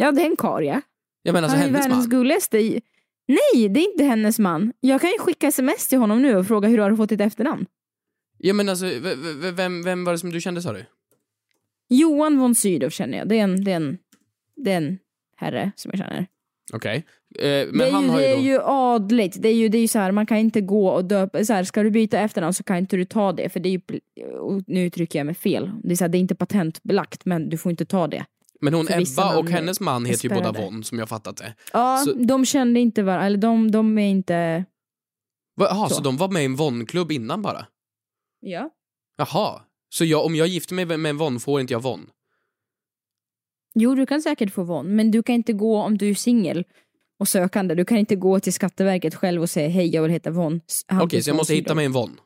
Ja, 0.00 0.12
det 0.12 0.22
är 0.22 0.26
en 0.26 0.36
karl 0.36 0.64
ja. 0.64 0.80
Jag 1.22 1.32
menar 1.32 1.44
alltså 1.48 1.56
Han 1.58 1.62
är 1.68 1.72
hennes 1.72 1.86
världens 1.86 2.06
man? 2.08 2.10
gulligaste. 2.18 2.58
i- 2.58 2.80
Nej, 3.28 3.68
det 3.68 3.80
är 3.80 3.90
inte 3.92 4.04
hennes 4.04 4.38
man. 4.38 4.72
Jag 4.80 5.00
kan 5.00 5.10
ju 5.10 5.18
skicka 5.18 5.46
sms 5.46 5.88
till 5.88 5.98
honom 5.98 6.22
nu 6.22 6.36
och 6.36 6.46
fråga 6.46 6.68
hur 6.68 6.78
har 6.78 6.90
du 6.90 6.96
fått 6.96 7.08
ditt 7.08 7.20
efternamn? 7.20 7.66
Ja 8.38 8.54
men 8.54 8.68
alltså, 8.68 8.86
v- 8.86 9.00
v- 9.42 9.50
vem, 9.50 9.82
vem 9.82 10.04
var 10.04 10.12
det 10.12 10.18
som 10.18 10.30
du 10.32 10.40
kände 10.40 10.62
sa 10.62 10.72
du? 10.72 10.84
Johan 11.88 12.38
von 12.38 12.54
Sydow 12.54 12.90
känner 12.90 13.18
jag. 13.18 13.28
Det 13.28 13.38
är 13.38 13.44
en, 13.44 13.64
det 13.64 13.72
är 13.72 13.76
en, 13.76 13.98
det 14.56 14.72
är 14.72 14.76
en 14.76 14.98
herre 15.36 15.72
som 15.76 15.90
jag 15.94 15.98
känner. 15.98 16.26
Okej. 16.72 17.04
Eh, 17.38 17.66
men 17.70 17.78
det 17.78 17.88
är, 17.88 17.92
han 17.92 18.02
ju, 18.02 18.08
har 18.08 18.18
det 18.18 18.26
ju 18.26 18.32
är 18.32 18.36
då... 18.36 18.42
ju 18.42 18.60
adligt. 18.62 19.42
Det 19.42 19.48
är 19.48 19.54
ju, 19.54 19.68
det 19.68 19.78
är 19.78 19.82
ju 19.82 19.88
så 19.88 19.98
här, 19.98 20.12
man 20.12 20.26
kan 20.26 20.38
inte 20.38 20.60
gå 20.60 20.88
och 20.88 21.04
döpa, 21.04 21.44
så 21.44 21.52
här, 21.52 21.64
ska 21.64 21.82
du 21.82 21.90
byta 21.90 22.18
efternamn 22.20 22.54
så 22.54 22.62
kan 22.62 22.76
inte 22.76 22.96
du 22.96 23.04
ta 23.04 23.32
det 23.32 23.48
för 23.48 23.60
det 23.60 23.68
är 23.68 23.72
ju, 24.16 24.24
och 24.38 24.62
nu 24.66 24.84
uttrycker 24.84 25.18
jag 25.18 25.26
mig 25.26 25.34
fel. 25.34 25.70
Det 25.84 25.92
är, 25.92 25.96
så 25.96 26.04
här, 26.04 26.08
det 26.08 26.18
är 26.18 26.20
inte 26.20 26.34
patentbelagt 26.34 27.24
men 27.24 27.48
du 27.48 27.56
får 27.58 27.70
inte 27.70 27.84
ta 27.84 28.06
det. 28.08 28.24
Men 28.60 28.74
hon 28.74 28.86
Ebba 28.90 29.38
och 29.38 29.50
hennes 29.50 29.80
man 29.80 30.04
heter 30.04 30.28
ju 30.28 30.34
båda 30.34 30.52
von 30.52 30.84
som 30.84 30.98
jag 30.98 31.08
fattat 31.08 31.36
det. 31.36 31.54
Ja, 31.72 32.02
Så- 32.04 32.12
de 32.12 32.44
kände 32.44 32.80
inte 32.80 33.02
varandra, 33.02 33.26
eller 33.26 33.38
de, 33.38 33.70
de 33.70 33.98
är 33.98 34.08
inte... 34.10 34.64
Jaha, 35.56 35.88
så. 35.88 35.94
Så. 35.94 36.02
de 36.02 36.16
var 36.16 36.28
med 36.28 36.42
i 36.42 36.44
en 36.44 36.56
von-klubb 36.56 37.12
innan 37.12 37.42
bara? 37.42 37.66
Ja. 38.40 38.70
Jaha. 39.16 39.62
Så 39.88 40.04
jag, 40.04 40.24
om 40.24 40.34
jag 40.36 40.46
gifter 40.46 40.74
mig 40.74 40.84
med 40.86 41.10
en 41.10 41.16
von 41.16 41.40
får 41.40 41.60
inte 41.60 41.72
jag 41.72 41.82
von? 41.82 42.10
Jo, 43.74 43.94
du 43.94 44.06
kan 44.06 44.22
säkert 44.22 44.52
få 44.52 44.62
von, 44.62 44.96
men 44.96 45.10
du 45.10 45.22
kan 45.22 45.34
inte 45.34 45.52
gå 45.52 45.76
om 45.78 45.98
du 45.98 46.10
är 46.10 46.14
singel 46.14 46.64
och 47.18 47.28
sökande. 47.28 47.74
Du 47.74 47.84
kan 47.84 47.98
inte 47.98 48.16
gå 48.16 48.40
till 48.40 48.52
Skatteverket 48.52 49.14
själv 49.14 49.42
och 49.42 49.50
säga 49.50 49.68
hej, 49.68 49.88
jag 49.94 50.02
vill 50.02 50.10
heta 50.10 50.30
von. 50.30 50.60
Okej, 51.02 51.22
så 51.22 51.30
jag 51.30 51.36
måste 51.36 51.54
hitta 51.54 51.74
mig 51.74 51.84
en 51.86 51.92
von? 51.92 52.20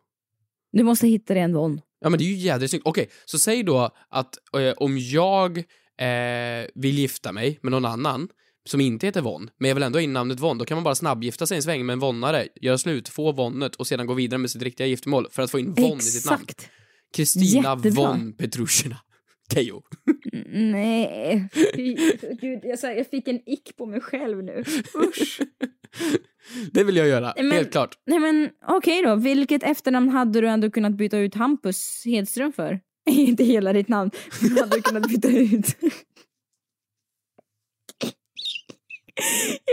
Du 0.73 0.83
måste 0.83 1.07
hitta 1.07 1.35
dig 1.35 1.43
en 1.43 1.55
von. 1.55 1.81
Ja 2.01 2.09
men 2.09 2.19
det 2.19 2.25
är 2.25 2.27
ju 2.27 2.35
jädrigt 2.35 2.71
snyggt. 2.71 2.87
Okej, 2.87 3.09
så 3.25 3.39
säg 3.39 3.63
då 3.63 3.91
att 4.09 4.39
eh, 4.57 4.73
om 4.77 4.99
jag 4.99 5.65
eh, 6.03 6.67
vill 6.75 6.99
gifta 6.99 7.33
mig 7.33 7.59
med 7.63 7.71
någon 7.71 7.85
annan 7.85 8.29
som 8.65 8.81
inte 8.81 9.07
heter 9.07 9.21
Von, 9.21 9.51
men 9.59 9.69
jag 9.69 9.75
vill 9.75 9.83
ändå 9.83 9.97
ha 9.99 10.03
in 10.03 10.13
namnet 10.13 10.41
Von, 10.41 10.59
då 10.59 10.65
kan 10.65 10.77
man 10.77 10.85
bara 10.85 10.95
snabbgifta 10.95 11.47
sig 11.47 11.57
en 11.57 11.63
sväng 11.63 11.87
med 11.87 11.93
en 11.93 11.99
vonnare, 11.99 12.49
göra 12.61 12.79
slut, 12.79 13.09
få 13.09 13.33
vonnet 13.33 13.75
och 13.77 13.87
sedan 13.87 14.07
gå 14.07 14.15
vidare 14.15 14.39
med 14.39 14.51
sitt 14.51 14.63
riktiga 14.63 14.87
giftermål 14.87 15.27
för 15.31 15.43
att 15.43 15.51
få 15.51 15.59
in 15.59 15.75
Von 15.75 15.99
i 15.99 16.01
sitt 16.03 16.31
namn. 16.31 16.43
Exakt. 16.49 16.71
Kristina. 17.15 17.75
Von 17.75 18.33
Petrushina. 18.33 18.97
Keyyo. 19.55 19.83
Nej, 20.53 21.49
gud, 22.41 22.61
jag, 22.63 22.79
sa- 22.79 22.93
jag 22.93 23.11
fick 23.11 23.29
en 23.29 23.41
ick 23.49 23.77
på 23.77 23.87
mig 23.87 24.01
själv 24.01 24.45
nu. 24.45 24.65
Usch. 24.95 25.41
Det 26.73 26.85
vill 26.85 26.97
jag 26.97 27.09
göra, 27.09 27.35
Men- 27.37 27.51
helt 27.53 27.73
klart. 27.73 27.99
Nej 28.07 28.19
men 28.19 28.51
okej 28.69 29.03
då, 29.03 29.15
vilket 29.15 29.63
efternamn 29.63 30.09
hade 30.09 30.41
du 30.41 30.49
ändå 30.49 30.71
kunnat 30.71 30.93
byta 30.93 31.19
ut 31.19 31.35
Hampus 31.35 32.03
Hedström 32.05 32.53
för? 32.53 32.81
Inte 33.11 33.45
hela 33.45 33.73
ditt 33.73 33.89
namn, 33.89 34.11
men 34.43 34.59
hade 34.59 34.77
du 34.77 34.83
kunnat 34.83 35.09
byta 35.09 35.29
ut 35.29 35.77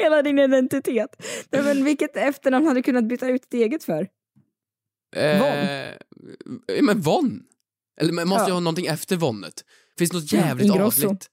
hela 0.03 0.21
din 0.21 0.39
identitet. 0.39 1.15
Nej, 1.51 1.63
men 1.63 1.83
vilket 1.83 2.15
efternamn 2.17 2.65
hade 2.67 2.79
du 2.79 2.83
kunnat 2.83 3.05
byta 3.05 3.27
ut 3.29 3.41
ditt 3.49 3.61
eget 3.61 3.83
för? 3.83 4.07
Eh, 5.15 6.81
men 6.81 7.01
Von. 7.01 7.43
Eller 8.01 8.13
men 8.13 8.27
måste 8.27 8.43
Ja. 8.43 8.47
jag 8.47 8.53
ha 8.53 8.59
någonting 8.59 8.85
efter 8.85 9.15
Vonnet? 9.17 9.65
Finns 9.97 10.13
något 10.13 10.31
Ja, 10.31 10.39
jävligt 10.39 10.67
Ingrosso. 10.67 11.05
adligt? 11.07 11.29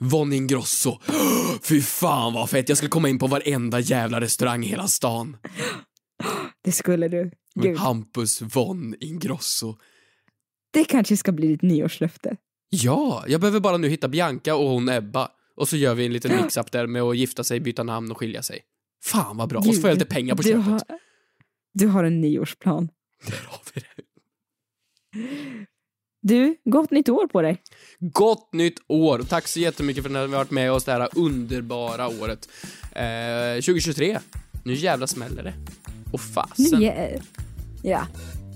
Von 0.00 0.32
Ingrosso. 0.32 0.98
Fy 1.62 1.82
fan 1.82 2.32
vad 2.32 2.50
fett, 2.50 2.68
jag 2.68 2.78
skulle 2.78 2.90
komma 2.90 3.08
in 3.08 3.18
på 3.18 3.26
varenda 3.26 3.80
jävla 3.80 4.20
restaurang 4.20 4.64
i 4.64 4.68
hela 4.68 4.88
stan. 4.88 5.36
Det 6.64 6.72
skulle 6.72 7.08
du. 7.08 7.30
Gud. 7.54 7.76
Hampus 7.76 8.42
von 8.42 8.94
Ingrosso. 9.00 9.76
Det 10.74 10.84
kanske 10.84 11.16
ska 11.16 11.32
bli 11.32 11.48
ditt 11.48 11.62
nyårslöfte. 11.62 12.36
Ja, 12.70 13.24
jag 13.28 13.40
behöver 13.40 13.60
bara 13.60 13.76
nu 13.76 13.88
hitta 13.88 14.08
Bianca 14.08 14.54
och 14.54 14.68
hon 14.68 14.88
Ebba. 14.88 15.28
Och 15.56 15.68
så 15.68 15.76
gör 15.76 15.94
vi 15.94 16.06
en 16.06 16.12
liten 16.12 16.42
mix-up 16.42 16.72
där 16.72 16.86
med 16.86 17.02
att 17.02 17.16
gifta 17.16 17.44
sig, 17.44 17.60
byta 17.60 17.82
namn 17.82 18.10
och 18.10 18.18
skilja 18.18 18.42
sig. 18.42 18.60
Fan 19.04 19.36
vad 19.36 19.48
bra, 19.48 19.58
och 19.58 19.64
så 19.74 19.80
får 19.80 19.90
jag 19.90 19.94
lite 19.94 20.06
pengar 20.14 20.34
på 20.34 20.42
du 20.42 20.48
köpet. 20.48 20.64
Har, 20.64 20.82
du 21.72 21.86
har 21.86 22.04
en 22.04 22.20
nyårsplan. 22.20 22.88
Du, 26.22 26.56
gott 26.64 26.90
nytt 26.90 27.08
år 27.08 27.26
på 27.26 27.42
dig. 27.42 27.62
Gott 27.98 28.52
nytt 28.52 28.78
år! 28.86 29.18
Tack 29.18 29.48
så 29.48 29.60
jättemycket 29.60 30.02
för 30.02 30.10
att 30.10 30.12
ni 30.12 30.18
har 30.18 30.26
varit 30.26 30.50
med 30.50 30.72
oss 30.72 30.84
det 30.84 30.92
här 30.92 31.08
underbara 31.16 32.08
året. 32.08 32.48
Eh, 32.92 33.54
2023. 33.54 34.18
Nu 34.64 34.74
jävla 34.74 35.06
smäller 35.06 35.42
det. 35.42 35.54
Och 36.12 36.12
Nu, 36.12 36.18
fasen. 36.18 36.82
ja, 36.82 37.08
ja, 37.82 38.06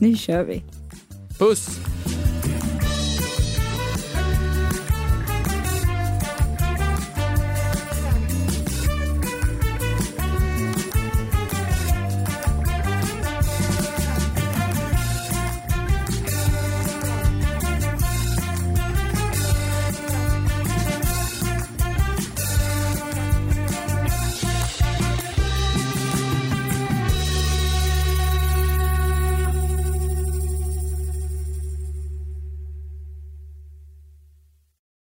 nu 0.00 0.16
kör 0.16 0.44
vi. 0.44 0.62
Puss! 1.38 1.78